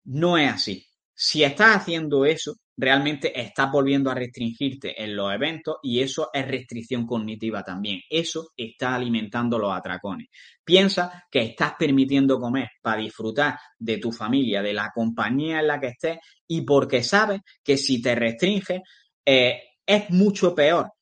No 0.04 0.38
es 0.38 0.52
así. 0.52 0.86
Si 1.14 1.42
estás 1.42 1.78
haciendo 1.78 2.24
eso, 2.24 2.54
realmente 2.78 3.38
estás 3.38 3.72
volviendo 3.72 4.08
a 4.08 4.14
restringirte 4.14 5.02
en 5.02 5.16
los 5.16 5.34
eventos 5.34 5.78
y 5.82 6.00
eso 6.00 6.30
es 6.32 6.46
restricción 6.46 7.04
cognitiva 7.04 7.64
también. 7.64 8.00
Eso 8.08 8.52
está 8.56 8.94
alimentando 8.94 9.58
los 9.58 9.76
atracones. 9.76 10.28
Piensa 10.64 11.24
que 11.28 11.40
estás 11.40 11.72
permitiendo 11.76 12.38
comer 12.38 12.68
para 12.80 13.02
disfrutar 13.02 13.58
de 13.76 13.98
tu 13.98 14.12
familia, 14.12 14.62
de 14.62 14.72
la 14.72 14.92
compañía 14.94 15.58
en 15.58 15.66
la 15.66 15.80
que 15.80 15.88
estés 15.88 16.18
y 16.46 16.62
porque 16.62 17.02
sabes 17.02 17.40
que 17.64 17.76
si 17.76 18.00
te 18.00 18.14
restringes 18.14 18.80
eh, 19.26 19.60
es 19.84 20.08
mucho 20.10 20.54
peor 20.54 20.92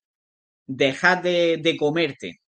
dejar 0.66 1.22
de, 1.22 1.58
de 1.58 1.76
comerte 1.76 2.40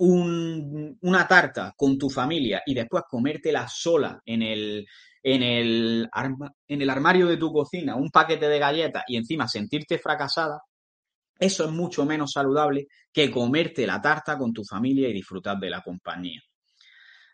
una 0.00 1.26
tarta 1.26 1.74
con 1.76 1.98
tu 1.98 2.08
familia 2.08 2.62
y 2.64 2.74
después 2.74 3.02
comértela 3.08 3.66
sola 3.68 4.20
en 4.24 4.42
el, 4.42 4.86
en 5.22 5.42
el, 5.42 6.08
en 6.66 6.82
el 6.82 6.90
armario 6.90 7.26
de 7.26 7.36
tu 7.36 7.52
cocina, 7.52 7.96
un 7.96 8.10
paquete 8.10 8.48
de 8.48 8.58
galletas 8.58 9.04
y 9.08 9.16
encima 9.16 9.48
sentirte 9.48 9.98
fracasada, 9.98 10.60
eso 11.38 11.64
es 11.64 11.70
mucho 11.70 12.04
menos 12.04 12.32
saludable 12.32 12.88
que 13.12 13.30
comerte 13.30 13.86
la 13.86 14.00
tarta 14.00 14.36
con 14.36 14.52
tu 14.52 14.64
familia 14.64 15.08
y 15.08 15.12
disfrutar 15.12 15.58
de 15.58 15.70
la 15.70 15.82
compañía. 15.82 16.40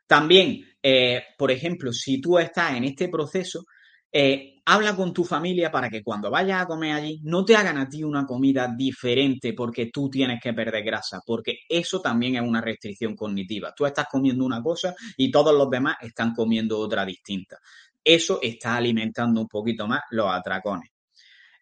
También, 0.06 0.60
eh, 0.82 1.22
por 1.38 1.50
ejemplo, 1.50 1.92
si 1.92 2.20
tú 2.20 2.38
estás 2.38 2.74
en 2.74 2.84
este 2.84 3.08
proceso, 3.08 3.64
eh, 4.16 4.62
habla 4.66 4.94
con 4.94 5.12
tu 5.12 5.24
familia 5.24 5.72
para 5.72 5.90
que 5.90 6.00
cuando 6.00 6.30
vayas 6.30 6.62
a 6.62 6.66
comer 6.66 6.92
allí 6.92 7.20
no 7.24 7.44
te 7.44 7.56
hagan 7.56 7.78
a 7.78 7.88
ti 7.88 8.04
una 8.04 8.24
comida 8.24 8.72
diferente 8.76 9.52
porque 9.54 9.90
tú 9.92 10.08
tienes 10.08 10.40
que 10.40 10.52
perder 10.54 10.84
grasa, 10.84 11.20
porque 11.26 11.58
eso 11.68 12.00
también 12.00 12.36
es 12.36 12.42
una 12.42 12.60
restricción 12.60 13.16
cognitiva. 13.16 13.74
Tú 13.76 13.84
estás 13.86 14.06
comiendo 14.08 14.44
una 14.44 14.62
cosa 14.62 14.94
y 15.16 15.32
todos 15.32 15.52
los 15.52 15.68
demás 15.68 15.96
están 16.00 16.32
comiendo 16.32 16.78
otra 16.78 17.04
distinta. 17.04 17.58
Eso 18.04 18.38
está 18.40 18.76
alimentando 18.76 19.40
un 19.40 19.48
poquito 19.48 19.88
más 19.88 20.02
los 20.10 20.30
atracones. 20.30 20.90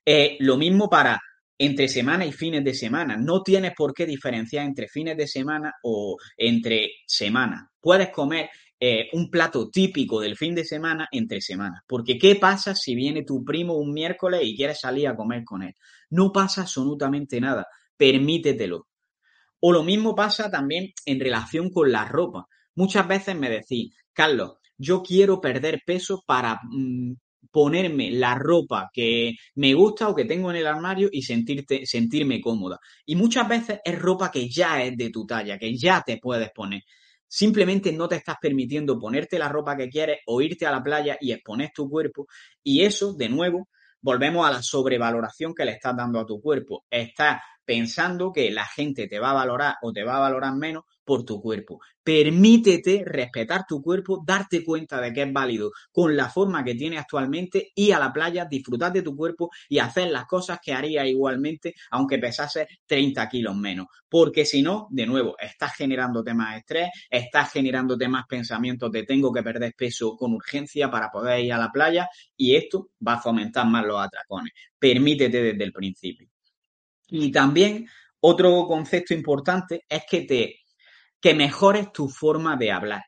Eh, 0.04 0.36
lo 0.40 0.58
mismo 0.58 0.90
para 0.90 1.18
entre 1.56 1.88
semana 1.88 2.26
y 2.26 2.32
fines 2.32 2.62
de 2.64 2.74
semana. 2.74 3.16
No 3.16 3.42
tienes 3.42 3.72
por 3.74 3.94
qué 3.94 4.04
diferenciar 4.04 4.66
entre 4.66 4.88
fines 4.88 5.16
de 5.16 5.26
semana 5.26 5.72
o 5.84 6.18
entre 6.36 6.90
semana. 7.06 7.70
Puedes 7.80 8.10
comer 8.10 8.50
eh, 8.85 9.09
un 9.12 9.31
plato 9.31 9.71
típico 9.71 10.21
del 10.21 10.37
fin 10.37 10.57
de 10.57 10.64
semana 10.64 11.07
entre 11.12 11.40
semanas. 11.40 11.83
Porque 11.87 12.18
¿qué 12.18 12.35
pasa 12.35 12.75
si 12.75 12.97
viene 12.97 13.23
tu 13.23 13.45
primo 13.45 13.77
un 13.77 13.92
miércoles 13.92 14.40
y 14.42 14.57
quieres 14.57 14.81
salir 14.81 15.07
a 15.07 15.14
comer 15.14 15.45
con 15.45 15.62
él? 15.62 15.77
No 16.11 16.33
pasa 16.33 16.62
absolutamente 16.62 17.40
nada. 17.40 17.68
Permítetelo. 17.97 18.88
O 19.61 19.71
lo 19.71 19.85
mismo 19.85 20.16
pasa 20.16 20.51
también 20.51 20.92
en 21.07 21.21
relación 21.21 21.71
con 21.71 21.92
la 21.92 22.07
ropa. 22.07 22.49
Muchas 22.75 23.07
veces 23.07 23.37
me 23.37 23.51
decís, 23.51 23.95
Carlos, 24.12 24.55
yo 24.77 25.01
quiero 25.01 25.40
perder 25.40 25.83
peso 25.87 26.25
para 26.27 26.59
mm, 26.64 27.12
ponerme 27.53 28.11
la 28.11 28.35
ropa 28.35 28.90
que 28.92 29.37
me 29.55 29.75
gusta 29.75 30.09
o 30.09 30.14
que 30.16 30.25
tengo 30.25 30.51
en 30.51 30.57
el 30.57 30.66
armario 30.66 31.09
y 31.12 31.23
sentirte, 31.23 31.87
sentirme 31.87 32.40
cómoda. 32.40 32.81
Y 33.07 33.14
muchas 33.14 33.49
veces 33.49 33.79
es 33.85 33.97
ropa 33.97 34.33
que 34.33 34.49
ya 34.49 34.83
es 34.83 34.97
de 34.97 35.11
tu 35.11 35.25
talla, 35.25 35.57
que 35.57 35.73
ya 35.77 36.03
te 36.05 36.16
puedes 36.16 36.51
poner. 36.51 36.83
Simplemente 37.35 37.92
no 37.92 38.09
te 38.09 38.16
estás 38.16 38.37
permitiendo 38.38 38.99
ponerte 38.99 39.38
la 39.38 39.49
ropa 39.49 39.75
que 39.75 39.88
quieres 39.88 40.18
o 40.27 40.42
irte 40.42 40.66
a 40.66 40.71
la 40.71 40.83
playa 40.83 41.16
y 41.18 41.33
exponer 41.33 41.71
tu 41.75 41.88
cuerpo. 41.88 42.27
Y 42.62 42.83
eso, 42.83 43.14
de 43.14 43.31
nuevo, 43.31 43.71
volvemos 44.03 44.47
a 44.47 44.51
la 44.51 44.62
sobrevaloración 44.62 45.55
que 45.55 45.64
le 45.64 45.73
estás 45.73 45.97
dando 45.97 46.21
a 46.21 46.27
tu 46.27 46.42
cuerpo. 46.42 46.85
Estás 46.90 47.40
pensando 47.64 48.33
que 48.35 48.51
la 48.51 48.66
gente 48.66 49.09
te 49.09 49.18
va 49.18 49.31
a 49.31 49.33
valorar 49.33 49.77
o 49.81 49.95
te 49.95 50.05
va 50.05 50.18
a 50.18 50.21
valorar 50.21 50.55
menos 50.57 50.85
por 51.04 51.24
tu 51.24 51.40
cuerpo. 51.40 51.80
Permítete 52.02 53.04
respetar 53.04 53.64
tu 53.66 53.80
cuerpo, 53.80 54.22
darte 54.26 54.64
cuenta 54.64 55.00
de 55.00 55.12
que 55.12 55.22
es 55.22 55.32
válido 55.32 55.72
con 55.90 56.16
la 56.16 56.28
forma 56.28 56.64
que 56.64 56.74
tiene 56.74 56.98
actualmente, 56.98 57.72
ir 57.74 57.94
a 57.94 57.98
la 57.98 58.12
playa, 58.12 58.44
disfrutar 58.44 58.92
de 58.92 59.02
tu 59.02 59.16
cuerpo 59.16 59.50
y 59.68 59.78
hacer 59.78 60.10
las 60.10 60.26
cosas 60.26 60.58
que 60.62 60.72
harías 60.72 61.06
igualmente 61.06 61.74
aunque 61.90 62.18
pesase 62.18 62.66
30 62.86 63.28
kilos 63.28 63.56
menos. 63.56 63.86
Porque 64.08 64.44
si 64.44 64.62
no, 64.62 64.88
de 64.90 65.06
nuevo, 65.06 65.36
estás 65.38 65.74
generándote 65.74 66.34
más 66.34 66.58
estrés, 66.58 66.90
estás 67.08 67.52
generándote 67.52 68.08
más 68.08 68.26
pensamientos 68.28 68.90
de 68.90 69.04
tengo 69.04 69.32
que 69.32 69.42
perder 69.42 69.74
peso 69.76 70.16
con 70.16 70.34
urgencia 70.34 70.90
para 70.90 71.10
poder 71.10 71.44
ir 71.44 71.52
a 71.52 71.58
la 71.58 71.70
playa 71.70 72.08
y 72.36 72.56
esto 72.56 72.90
va 73.06 73.14
a 73.14 73.20
fomentar 73.20 73.66
más 73.66 73.84
los 73.86 74.00
atracones. 74.00 74.52
Permítete 74.78 75.42
desde 75.42 75.64
el 75.64 75.72
principio. 75.72 76.28
Y 77.08 77.30
también 77.30 77.86
otro 78.20 78.66
concepto 78.66 79.14
importante 79.14 79.84
es 79.88 80.04
que 80.08 80.22
te 80.22 80.62
que 81.22 81.35
mejores 81.35 81.92
tu 81.92 82.08
forma 82.08 82.56
de 82.56 82.72
hablar 82.72 83.02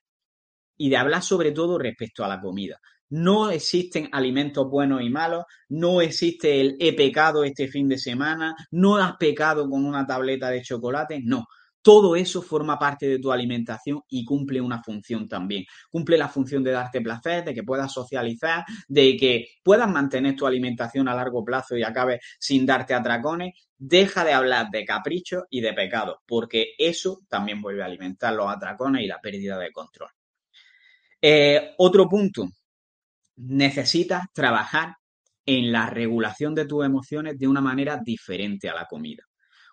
y 0.78 0.88
de 0.88 0.96
hablar 0.96 1.22
sobre 1.22 1.52
todo 1.52 1.78
respecto 1.78 2.24
a 2.24 2.28
la 2.28 2.40
comida. 2.40 2.80
No 3.10 3.50
existen 3.50 4.08
alimentos 4.12 4.70
buenos 4.70 5.02
y 5.02 5.10
malos, 5.10 5.44
no 5.68 6.00
existe 6.00 6.60
el 6.60 6.76
he 6.80 6.94
pecado 6.94 7.44
este 7.44 7.68
fin 7.68 7.88
de 7.88 7.98
semana, 7.98 8.54
no 8.70 8.96
has 8.96 9.16
pecado 9.16 9.68
con 9.68 9.84
una 9.84 10.06
tableta 10.06 10.48
de 10.48 10.62
chocolate, 10.62 11.20
no. 11.22 11.44
Todo 11.84 12.16
eso 12.16 12.40
forma 12.40 12.78
parte 12.78 13.06
de 13.06 13.18
tu 13.18 13.30
alimentación 13.30 14.00
y 14.08 14.24
cumple 14.24 14.58
una 14.58 14.82
función 14.82 15.28
también. 15.28 15.66
Cumple 15.90 16.16
la 16.16 16.30
función 16.30 16.64
de 16.64 16.70
darte 16.70 17.02
placer, 17.02 17.44
de 17.44 17.52
que 17.52 17.62
puedas 17.62 17.92
socializar, 17.92 18.64
de 18.88 19.18
que 19.18 19.48
puedas 19.62 19.90
mantener 19.90 20.34
tu 20.34 20.46
alimentación 20.46 21.08
a 21.08 21.14
largo 21.14 21.44
plazo 21.44 21.76
y 21.76 21.82
acabes 21.82 22.20
sin 22.38 22.64
darte 22.64 22.94
atracones. 22.94 23.52
Deja 23.76 24.24
de 24.24 24.32
hablar 24.32 24.70
de 24.70 24.86
caprichos 24.86 25.42
y 25.50 25.60
de 25.60 25.74
pecados, 25.74 26.20
porque 26.26 26.72
eso 26.78 27.20
también 27.28 27.60
vuelve 27.60 27.82
a 27.82 27.86
alimentar 27.86 28.32
los 28.32 28.48
atracones 28.48 29.02
y 29.02 29.06
la 29.06 29.20
pérdida 29.20 29.58
de 29.58 29.70
control. 29.70 30.08
Eh, 31.20 31.74
otro 31.76 32.08
punto, 32.08 32.48
necesitas 33.36 34.24
trabajar 34.32 34.94
en 35.44 35.70
la 35.70 35.90
regulación 35.90 36.54
de 36.54 36.64
tus 36.64 36.82
emociones 36.82 37.38
de 37.38 37.46
una 37.46 37.60
manera 37.60 38.00
diferente 38.02 38.70
a 38.70 38.74
la 38.74 38.86
comida. 38.86 39.22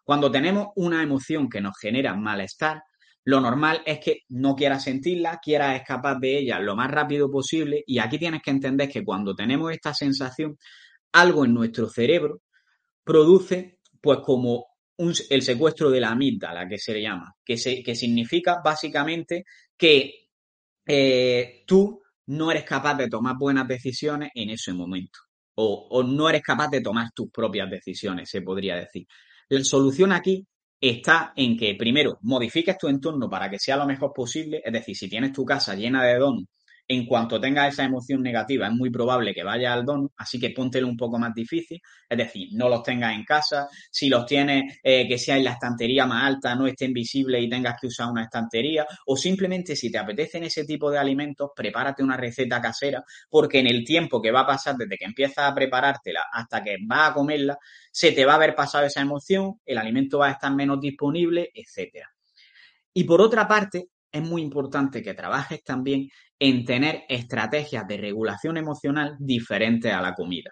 Cuando 0.04 0.32
tenemos 0.32 0.70
una 0.76 1.04
emoción 1.04 1.50
que 1.50 1.62
nos 1.62 1.78
genera 1.80 2.16
malestar, 2.16 2.84
lo 3.24 3.40
normal 3.40 3.84
es 3.86 4.00
que 4.00 4.22
no 4.30 4.56
quieras 4.56 4.84
sentirla, 4.84 5.40
quieras 5.42 5.80
escapar 5.80 6.18
de 6.20 6.40
ella 6.40 6.60
lo 6.60 6.76
más 6.76 6.90
rápido 6.90 7.30
posible 7.30 7.84
y 7.86 8.00
aquí 8.00 8.18
tienes 8.18 8.42
que 8.42 8.52
entender 8.52 8.90
que 8.90 9.04
cuando 9.04 9.36
tenemos 9.36 9.72
esta 9.72 9.94
sensación, 9.94 10.58
algo 11.12 11.46
en 11.46 11.54
nuestro 11.54 11.88
cerebro 11.88 12.42
produce 13.04 13.80
pues 14.02 14.20
como 14.24 14.66
el 15.30 15.42
secuestro 15.42 15.90
de 15.90 16.00
la 16.00 16.12
amígdala, 16.12 16.68
que 16.68 16.78
se 16.78 16.94
le 16.94 17.02
llama, 17.02 17.34
que, 17.44 17.58
significa 17.58 18.62
básicamente 18.64 19.46
que 19.76 20.30
eh, 20.86 21.64
tú 21.66 22.02
no 22.28 22.52
eres 22.52 22.64
capaz 22.64 22.96
de 22.96 23.10
tomar 23.10 23.36
buenas 23.38 23.68
decisiones 23.68 24.32
en 24.36 24.52
ese 24.52 24.74
momento. 24.74 25.20
O, 25.56 26.04
no 26.04 26.30
eres 26.30 26.42
capaz 26.42 26.70
de 26.70 26.82
tomar 26.82 27.12
tus 27.14 27.30
propias 27.30 27.70
decisiones, 27.70 28.30
se 28.30 28.42
podría 28.42 28.76
decir. 28.76 29.06
La 29.52 29.66
solución 29.66 30.14
aquí 30.14 30.48
está 30.80 31.34
en 31.36 31.58
que, 31.58 31.76
primero, 31.76 32.18
modifiques 32.22 32.78
tu 32.78 32.88
entorno 32.88 33.30
para 33.30 33.50
que 33.50 33.60
sea 33.60 33.76
lo 33.76 33.86
mejor 33.86 34.14
posible. 34.14 34.62
Es 34.64 34.72
decir, 34.72 34.96
si 34.96 35.10
tienes 35.10 35.34
tu 35.34 35.44
casa 35.44 35.76
llena 35.76 36.06
de 36.06 36.18
donuts 36.18 36.48
en 36.88 37.06
cuanto 37.06 37.40
tengas 37.40 37.74
esa 37.74 37.84
emoción 37.84 38.22
negativa, 38.22 38.68
es 38.68 38.74
muy 38.74 38.90
probable 38.90 39.34
que 39.34 39.44
vaya 39.44 39.74
al 39.74 39.86
don, 39.86 40.10
así 40.18 40.40
que 40.40 40.50
póntelo 40.50 40.88
un 40.88 40.98
poco 40.98 41.18
más 41.18 41.34
difícil, 41.34 41.82
es 42.10 42.18
decir, 42.18 42.50
no 42.52 42.68
los 42.68 42.84
tengas 42.84 43.16
en 43.16 43.24
casa, 43.24 43.68
si 43.90 44.10
los 44.10 44.26
tienes, 44.26 44.80
eh, 44.84 45.08
que 45.08 45.18
sea 45.18 45.38
en 45.38 45.46
la 45.46 45.52
estantería 45.52 46.06
más 46.06 46.26
alta, 46.26 46.56
no 46.56 46.68
estén 46.68 46.94
visibles 46.94 47.44
y 47.44 47.50
tengas 47.50 47.80
que 47.80 47.88
usar 47.88 48.10
una 48.10 48.24
estantería, 48.24 48.86
o 49.06 49.16
simplemente 49.16 49.76
si 49.76 49.92
te 49.92 49.98
apetecen 49.98 50.44
ese 50.44 50.66
tipo 50.66 50.92
de 50.92 50.98
alimentos, 50.98 51.52
prepárate 51.56 52.04
una 52.04 52.18
receta 52.18 52.62
casera, 52.62 53.04
porque 53.30 53.60
en 53.60 53.68
el 53.68 53.84
tiempo 53.84 54.22
que 54.22 54.32
va 54.32 54.42
a 54.42 54.48
pasar 54.48 54.76
desde 54.76 54.98
que 54.98 55.06
empiezas 55.06 55.50
a 55.50 55.56
preparártela 55.56 56.26
hasta 56.32 56.64
que 56.64 56.78
vas 56.86 57.12
a 57.12 57.14
comerla, 57.14 57.58
se 57.92 58.12
te 58.12 58.26
va 58.26 58.34
a 58.34 58.36
haber 58.36 58.56
pasado 58.56 58.86
esa 58.86 59.02
emoción, 59.02 59.60
el 59.66 59.78
alimento 59.78 60.20
va 60.20 60.28
a 60.28 60.32
estar 60.32 60.54
menos 60.54 60.80
disponible, 60.80 61.50
etcétera. 61.54 62.10
Y 62.94 63.06
por 63.06 63.22
otra 63.22 63.48
parte, 63.48 63.88
es 64.12 64.22
muy 64.22 64.42
importante 64.42 65.02
que 65.02 65.14
trabajes 65.14 65.64
también 65.64 66.10
en 66.44 66.66
tener 66.66 67.04
estrategias 67.08 67.88
de 67.88 67.98
regulación 67.98 68.58
emocional 68.58 69.16
diferentes 69.20 69.94
a 69.94 70.02
la 70.02 70.16
comida. 70.16 70.50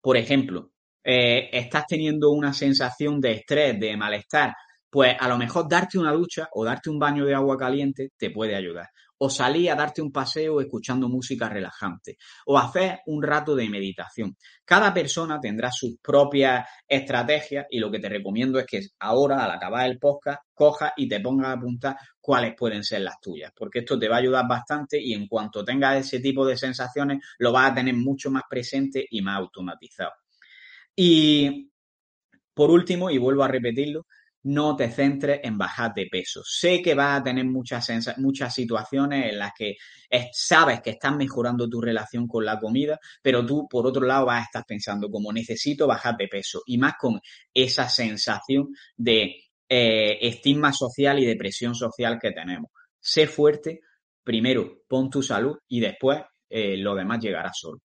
Por 0.00 0.16
ejemplo, 0.16 0.72
eh, 1.04 1.48
estás 1.52 1.86
teniendo 1.86 2.30
una 2.32 2.52
sensación 2.52 3.20
de 3.20 3.32
estrés, 3.34 3.78
de 3.78 3.96
malestar, 3.96 4.52
pues 4.90 5.14
a 5.16 5.28
lo 5.28 5.38
mejor 5.38 5.68
darte 5.68 5.96
una 5.96 6.12
ducha 6.12 6.48
o 6.52 6.64
darte 6.64 6.90
un 6.90 6.98
baño 6.98 7.24
de 7.24 7.36
agua 7.36 7.56
caliente 7.56 8.10
te 8.18 8.30
puede 8.30 8.56
ayudar 8.56 8.88
o 9.18 9.28
salir 9.28 9.70
a 9.70 9.74
darte 9.74 10.00
un 10.00 10.12
paseo 10.12 10.60
escuchando 10.60 11.08
música 11.08 11.48
relajante, 11.48 12.18
o 12.46 12.58
hacer 12.58 13.00
un 13.06 13.22
rato 13.22 13.54
de 13.54 13.68
meditación. 13.68 14.36
Cada 14.64 14.92
persona 14.94 15.40
tendrá 15.40 15.70
sus 15.72 15.98
propias 16.00 16.66
estrategias 16.86 17.66
y 17.70 17.78
lo 17.78 17.90
que 17.90 17.98
te 17.98 18.08
recomiendo 18.08 18.58
es 18.58 18.66
que 18.66 18.80
ahora, 19.00 19.44
al 19.44 19.50
acabar 19.50 19.88
el 19.88 19.98
podcast, 19.98 20.42
cojas 20.54 20.92
y 20.96 21.08
te 21.08 21.20
pongas 21.20 21.48
a 21.48 21.52
apuntar 21.52 21.96
cuáles 22.20 22.54
pueden 22.56 22.84
ser 22.84 23.02
las 23.02 23.20
tuyas, 23.20 23.52
porque 23.56 23.80
esto 23.80 23.98
te 23.98 24.08
va 24.08 24.16
a 24.16 24.20
ayudar 24.20 24.46
bastante 24.48 25.00
y 25.00 25.14
en 25.14 25.26
cuanto 25.26 25.64
tengas 25.64 25.98
ese 25.98 26.20
tipo 26.20 26.46
de 26.46 26.56
sensaciones, 26.56 27.18
lo 27.38 27.52
vas 27.52 27.72
a 27.72 27.74
tener 27.74 27.94
mucho 27.94 28.30
más 28.30 28.42
presente 28.48 29.06
y 29.10 29.22
más 29.22 29.38
automatizado. 29.38 30.12
Y 30.94 31.70
por 32.58 32.70
último, 32.70 33.08
y 33.08 33.18
vuelvo 33.18 33.44
a 33.44 33.48
repetirlo, 33.48 34.06
no 34.48 34.74
te 34.74 34.90
centres 34.90 35.40
en 35.42 35.58
bajar 35.58 35.92
de 35.94 36.06
peso. 36.06 36.42
Sé 36.42 36.80
que 36.80 36.94
vas 36.94 37.20
a 37.20 37.22
tener 37.22 37.44
muchas, 37.44 37.90
muchas 38.16 38.54
situaciones 38.54 39.30
en 39.30 39.38
las 39.38 39.52
que 39.56 39.76
sabes 40.32 40.80
que 40.80 40.90
estás 40.90 41.14
mejorando 41.14 41.68
tu 41.68 41.80
relación 41.82 42.26
con 42.26 42.46
la 42.46 42.58
comida, 42.58 42.98
pero 43.22 43.44
tú, 43.44 43.68
por 43.68 43.86
otro 43.86 44.06
lado, 44.06 44.26
vas 44.26 44.40
a 44.40 44.44
estar 44.44 44.64
pensando 44.66 45.10
como 45.10 45.32
necesito 45.32 45.86
bajar 45.86 46.16
de 46.16 46.28
peso 46.28 46.62
y 46.64 46.78
más 46.78 46.94
con 46.98 47.20
esa 47.52 47.90
sensación 47.90 48.68
de 48.96 49.36
eh, 49.68 50.18
estigma 50.22 50.72
social 50.72 51.18
y 51.18 51.26
depresión 51.26 51.74
social 51.74 52.18
que 52.18 52.32
tenemos. 52.32 52.70
Sé 52.98 53.26
fuerte, 53.26 53.80
primero 54.24 54.82
pon 54.88 55.10
tu 55.10 55.22
salud 55.22 55.58
y 55.68 55.80
después 55.80 56.22
eh, 56.48 56.78
lo 56.78 56.94
demás 56.94 57.20
llegará 57.20 57.50
solo. 57.52 57.80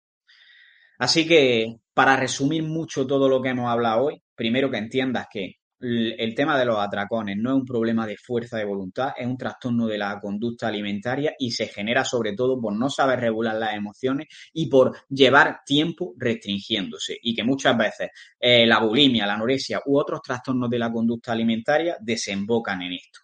Así 0.98 1.26
que, 1.26 1.78
para 1.94 2.18
resumir 2.18 2.64
mucho 2.64 3.08
todo 3.08 3.30
lo 3.30 3.42
que 3.42 3.50
hemos 3.50 3.72
hablado 3.72 4.08
hoy, 4.08 4.22
primero 4.36 4.70
que 4.70 4.78
entiendas 4.78 5.28
que 5.32 5.59
el 5.82 6.36
tema 6.36 6.58
de 6.60 6.66
los 6.66 6.78
atracones 6.78 7.38
no 7.38 7.52
es 7.52 7.56
un 7.56 7.66
problema 7.66 8.06
de 8.06 8.18
fuerza 8.18 8.58
de 8.58 8.66
voluntad, 8.66 9.14
es 9.18 9.26
un 9.26 9.38
trastorno 9.38 9.88
de 9.88 9.98
la 9.98 10.20
conducta 10.20 10.68
alimentaria 10.68 11.34
y 11.40 11.52
se 11.52 11.68
genera 11.68 12.04
sobre 12.04 12.34
todo 12.34 12.60
por 12.60 12.74
no 12.74 12.90
saber 12.90 13.20
regular 13.20 13.56
las 13.56 13.74
emociones 13.74 14.28
y 14.54 14.68
por 14.68 14.96
llevar 15.10 15.62
tiempo 15.66 16.14
restringiéndose. 16.18 17.18
Y 17.22 17.34
que 17.34 17.44
muchas 17.44 17.78
veces 17.78 18.10
eh, 18.40 18.66
la 18.66 18.80
bulimia, 18.80 19.26
la 19.26 19.36
anorexia 19.36 19.82
u 19.86 19.98
otros 19.98 20.22
trastornos 20.22 20.70
de 20.70 20.80
la 20.80 20.92
conducta 20.92 21.32
alimentaria 21.32 21.98
desembocan 22.02 22.82
en 22.82 22.94
esto. 22.94 23.20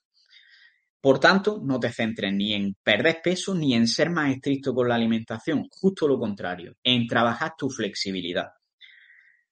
Por 1.02 1.20
tanto, 1.20 1.62
no 1.64 1.80
te 1.80 1.92
centres 1.92 2.34
ni 2.34 2.54
en 2.54 2.76
perder 2.82 3.20
peso 3.24 3.54
ni 3.54 3.76
en 3.76 3.88
ser 3.88 4.10
más 4.10 4.32
estricto 4.32 4.74
con 4.74 4.88
la 4.88 4.96
alimentación, 4.96 5.68
justo 5.70 6.08
lo 6.08 6.18
contrario, 6.18 6.78
en 6.84 7.06
trabajar 7.06 7.54
tu 7.58 7.70
flexibilidad 7.70 8.48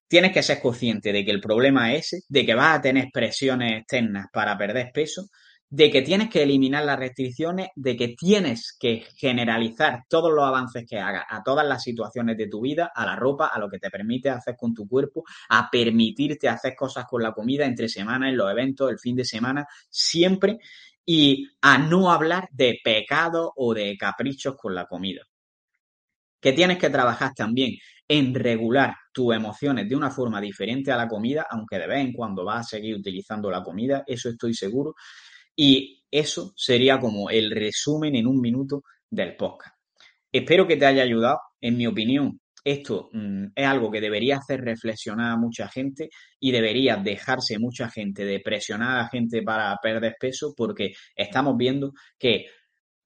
tienes 0.07 0.31
que 0.31 0.43
ser 0.43 0.59
consciente 0.61 1.11
de 1.11 1.25
que 1.25 1.31
el 1.31 1.41
problema 1.41 1.93
es 1.93 2.13
ese, 2.13 2.25
de 2.27 2.45
que 2.45 2.55
vas 2.55 2.77
a 2.77 2.81
tener 2.81 3.07
presiones 3.11 3.81
externas 3.81 4.27
para 4.31 4.57
perder 4.57 4.91
peso, 4.93 5.27
de 5.75 5.89
que 5.89 6.03
tienes 6.03 6.29
que 6.29 6.43
eliminar 6.43 6.85
las 6.85 6.99
restricciones, 6.99 7.69
de 7.75 7.97
que 7.97 8.09
tienes 8.09 8.77
que 8.79 9.07
generalizar 9.17 10.03
todos 10.07 10.31
los 10.31 10.45
avances 10.45 10.85
que 10.87 10.99
hagas 10.99 11.23
a 11.27 11.41
todas 11.41 11.65
las 11.65 11.81
situaciones 11.81 12.37
de 12.37 12.47
tu 12.47 12.61
vida, 12.61 12.91
a 12.93 13.07
la 13.07 13.15
ropa, 13.15 13.47
a 13.47 13.57
lo 13.57 13.67
que 13.71 13.79
te 13.79 13.89
permite 13.89 14.29
hacer 14.29 14.55
con 14.55 14.75
tu 14.75 14.87
cuerpo, 14.87 15.23
a 15.49 15.71
permitirte 15.71 16.47
hacer 16.47 16.75
cosas 16.75 17.05
con 17.05 17.23
la 17.23 17.31
comida 17.31 17.65
entre 17.65 17.89
semanas, 17.89 18.29
en 18.29 18.37
los 18.37 18.51
eventos, 18.51 18.91
el 18.91 18.99
fin 18.99 19.15
de 19.15 19.25
semana, 19.25 19.65
siempre, 19.89 20.59
y 21.03 21.47
a 21.61 21.79
no 21.79 22.11
hablar 22.11 22.47
de 22.51 22.79
pecado 22.83 23.51
o 23.55 23.73
de 23.73 23.97
caprichos 23.97 24.55
con 24.55 24.75
la 24.75 24.85
comida. 24.85 25.23
Que 26.39 26.53
tienes 26.53 26.77
que 26.77 26.91
trabajar 26.91 27.31
también 27.35 27.71
en 28.07 28.33
regular 28.33 28.95
tus 29.13 29.35
emociones 29.35 29.87
de 29.87 29.95
una 29.95 30.11
forma 30.11 30.41
diferente 30.41 30.91
a 30.91 30.97
la 30.97 31.07
comida, 31.07 31.47
aunque 31.49 31.77
de 31.77 31.87
vez 31.87 31.99
en 31.99 32.13
cuando 32.13 32.43
vas 32.43 32.59
a 32.59 32.69
seguir 32.77 32.95
utilizando 32.95 33.49
la 33.49 33.63
comida, 33.63 34.03
eso 34.05 34.29
estoy 34.29 34.53
seguro. 34.53 34.95
Y 35.55 36.03
eso 36.09 36.53
sería 36.55 36.99
como 36.99 37.29
el 37.29 37.51
resumen 37.51 38.15
en 38.15 38.27
un 38.27 38.39
minuto 38.39 38.83
del 39.09 39.35
podcast. 39.35 39.75
Espero 40.31 40.67
que 40.67 40.77
te 40.77 40.85
haya 40.85 41.03
ayudado. 41.03 41.39
En 41.61 41.77
mi 41.77 41.87
opinión, 41.87 42.39
esto 42.63 43.09
mm, 43.11 43.45
es 43.55 43.65
algo 43.65 43.91
que 43.91 44.01
debería 44.01 44.37
hacer 44.37 44.61
reflexionar 44.61 45.31
a 45.31 45.37
mucha 45.37 45.67
gente 45.67 46.09
y 46.39 46.51
debería 46.51 46.95
dejarse 46.97 47.59
mucha 47.59 47.89
gente 47.89 48.25
de 48.25 48.39
presionar 48.39 48.99
a 48.99 49.09
gente 49.09 49.41
para 49.43 49.75
perder 49.81 50.15
peso 50.19 50.53
porque 50.55 50.93
estamos 51.15 51.55
viendo 51.57 51.93
que 52.17 52.45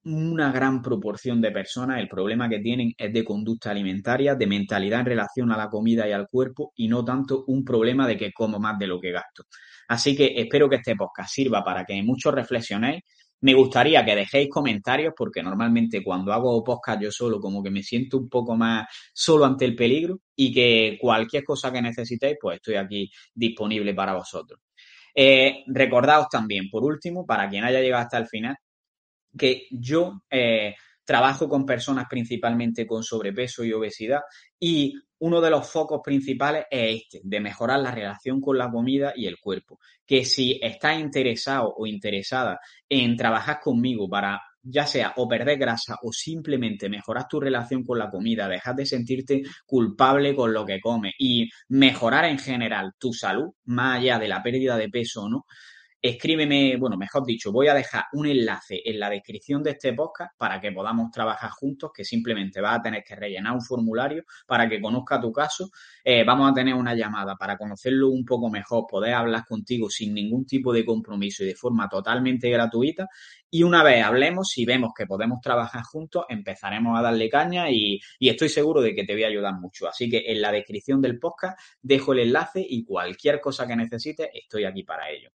una 0.07 0.51
gran 0.53 0.81
proporción 0.81 1.41
de 1.41 1.51
personas 1.51 1.99
el 1.99 2.07
problema 2.07 2.47
que 2.47 2.59
tienen 2.59 2.93
es 2.97 3.11
de 3.11 3.25
conducta 3.25 3.71
alimentaria, 3.71 4.35
de 4.35 4.47
mentalidad 4.47 5.01
en 5.01 5.05
relación 5.07 5.51
a 5.51 5.57
la 5.57 5.69
comida 5.69 6.07
y 6.07 6.13
al 6.13 6.27
cuerpo 6.27 6.71
y 6.75 6.87
no 6.87 7.03
tanto 7.03 7.43
un 7.47 7.65
problema 7.65 8.07
de 8.07 8.15
que 8.15 8.31
como 8.31 8.57
más 8.57 8.79
de 8.79 8.87
lo 8.87 9.01
que 9.01 9.11
gasto. 9.11 9.43
Así 9.89 10.15
que 10.15 10.33
espero 10.35 10.69
que 10.69 10.77
este 10.77 10.95
podcast 10.95 11.29
sirva 11.33 11.63
para 11.63 11.83
que 11.83 12.01
muchos 12.03 12.33
reflexionéis. 12.33 13.03
Me 13.41 13.53
gustaría 13.53 14.03
que 14.03 14.15
dejéis 14.15 14.49
comentarios 14.49 15.13
porque 15.15 15.43
normalmente 15.43 16.01
cuando 16.03 16.31
hago 16.31 16.63
podcast 16.63 17.01
yo 17.01 17.11
solo 17.11 17.39
como 17.39 17.61
que 17.61 17.69
me 17.69 17.83
siento 17.83 18.17
un 18.17 18.29
poco 18.29 18.55
más 18.55 18.87
solo 19.13 19.45
ante 19.45 19.65
el 19.65 19.75
peligro 19.75 20.21
y 20.35 20.53
que 20.53 20.97
cualquier 20.99 21.43
cosa 21.43 21.71
que 21.71 21.81
necesitéis 21.81 22.37
pues 22.41 22.55
estoy 22.55 22.75
aquí 22.75 23.11
disponible 23.33 23.93
para 23.93 24.13
vosotros. 24.13 24.61
Eh, 25.13 25.63
recordaos 25.67 26.27
también, 26.29 26.69
por 26.69 26.83
último, 26.83 27.25
para 27.25 27.49
quien 27.49 27.63
haya 27.63 27.81
llegado 27.81 28.03
hasta 28.03 28.19
el 28.19 28.27
final, 28.27 28.55
que 29.37 29.67
yo 29.71 30.21
eh, 30.29 30.75
trabajo 31.03 31.47
con 31.47 31.65
personas 31.65 32.05
principalmente 32.09 32.85
con 32.85 33.03
sobrepeso 33.03 33.63
y 33.63 33.73
obesidad 33.73 34.21
y 34.59 34.93
uno 35.19 35.41
de 35.41 35.49
los 35.49 35.67
focos 35.67 36.01
principales 36.03 36.65
es 36.69 37.01
este, 37.01 37.21
de 37.23 37.39
mejorar 37.39 37.79
la 37.79 37.91
relación 37.91 38.39
con 38.39 38.57
la 38.57 38.69
comida 38.69 39.13
y 39.15 39.25
el 39.25 39.39
cuerpo. 39.39 39.79
Que 40.05 40.25
si 40.25 40.59
estás 40.61 40.99
interesado 40.99 41.73
o 41.75 41.87
interesada 41.87 42.59
en 42.87 43.15
trabajar 43.15 43.59
conmigo 43.59 44.07
para 44.07 44.39
ya 44.69 44.85
sea 44.85 45.13
o 45.15 45.27
perder 45.27 45.57
grasa 45.57 45.97
o 46.03 46.11
simplemente 46.11 46.89
mejorar 46.89 47.25
tu 47.27 47.39
relación 47.39 47.83
con 47.83 47.97
la 47.97 48.09
comida, 48.09 48.49
dejar 48.49 48.75
de 48.75 48.85
sentirte 48.85 49.41
culpable 49.65 50.35
con 50.35 50.53
lo 50.53 50.65
que 50.65 50.81
comes 50.81 51.13
y 51.17 51.49
mejorar 51.69 52.25
en 52.25 52.37
general 52.37 52.91
tu 52.97 53.13
salud, 53.13 53.53
más 53.65 53.99
allá 53.99 54.19
de 54.19 54.27
la 54.27 54.43
pérdida 54.43 54.77
de 54.77 54.89
peso 54.89 55.23
o 55.23 55.29
no, 55.29 55.45
escríbeme, 56.01 56.77
bueno, 56.77 56.97
mejor 56.97 57.25
dicho, 57.25 57.51
voy 57.51 57.67
a 57.67 57.73
dejar 57.73 58.05
un 58.13 58.27
enlace 58.27 58.81
en 58.85 58.99
la 58.99 59.09
descripción 59.09 59.63
de 59.63 59.71
este 59.71 59.93
podcast 59.93 60.31
para 60.37 60.59
que 60.61 60.71
podamos 60.71 61.11
trabajar 61.11 61.49
juntos, 61.51 61.91
que 61.93 62.03
simplemente 62.05 62.61
vas 62.61 62.79
a 62.79 62.81
tener 62.81 63.03
que 63.03 63.15
rellenar 63.15 63.53
un 63.53 63.61
formulario 63.61 64.23
para 64.45 64.69
que 64.69 64.79
conozca 64.79 65.19
tu 65.19 65.31
caso. 65.31 65.69
Eh, 66.03 66.23
vamos 66.23 66.51
a 66.51 66.53
tener 66.53 66.73
una 66.75 66.93
llamada 66.93 67.35
para 67.35 67.57
conocerlo 67.57 68.09
un 68.09 68.23
poco 68.25 68.49
mejor, 68.49 68.85
poder 68.87 69.13
hablar 69.13 69.45
contigo 69.45 69.89
sin 69.89 70.13
ningún 70.13 70.45
tipo 70.45 70.71
de 70.71 70.85
compromiso 70.85 71.43
y 71.43 71.47
de 71.47 71.55
forma 71.55 71.89
totalmente 71.89 72.49
gratuita. 72.49 73.07
Y 73.49 73.63
una 73.63 73.83
vez 73.83 74.03
hablemos, 74.03 74.49
si 74.49 74.65
vemos 74.65 74.91
que 74.95 75.05
podemos 75.05 75.39
trabajar 75.41 75.83
juntos, 75.83 76.25
empezaremos 76.29 76.97
a 76.97 77.01
darle 77.01 77.29
caña 77.29 77.69
y, 77.71 77.99
y 78.19 78.29
estoy 78.29 78.49
seguro 78.49 78.81
de 78.81 78.93
que 78.93 79.03
te 79.03 79.13
voy 79.13 79.23
a 79.23 79.27
ayudar 79.27 79.55
mucho. 79.59 79.87
Así 79.87 80.09
que 80.09 80.23
en 80.27 80.41
la 80.41 80.51
descripción 80.51 81.01
del 81.01 81.19
podcast 81.19 81.59
dejo 81.81 82.13
el 82.13 82.19
enlace 82.19 82.65
y 82.67 82.83
cualquier 82.83 83.39
cosa 83.41 83.65
que 83.65 83.75
necesites, 83.75 84.29
estoy 84.33 84.65
aquí 84.65 84.83
para 84.83 85.09
ello. 85.09 85.36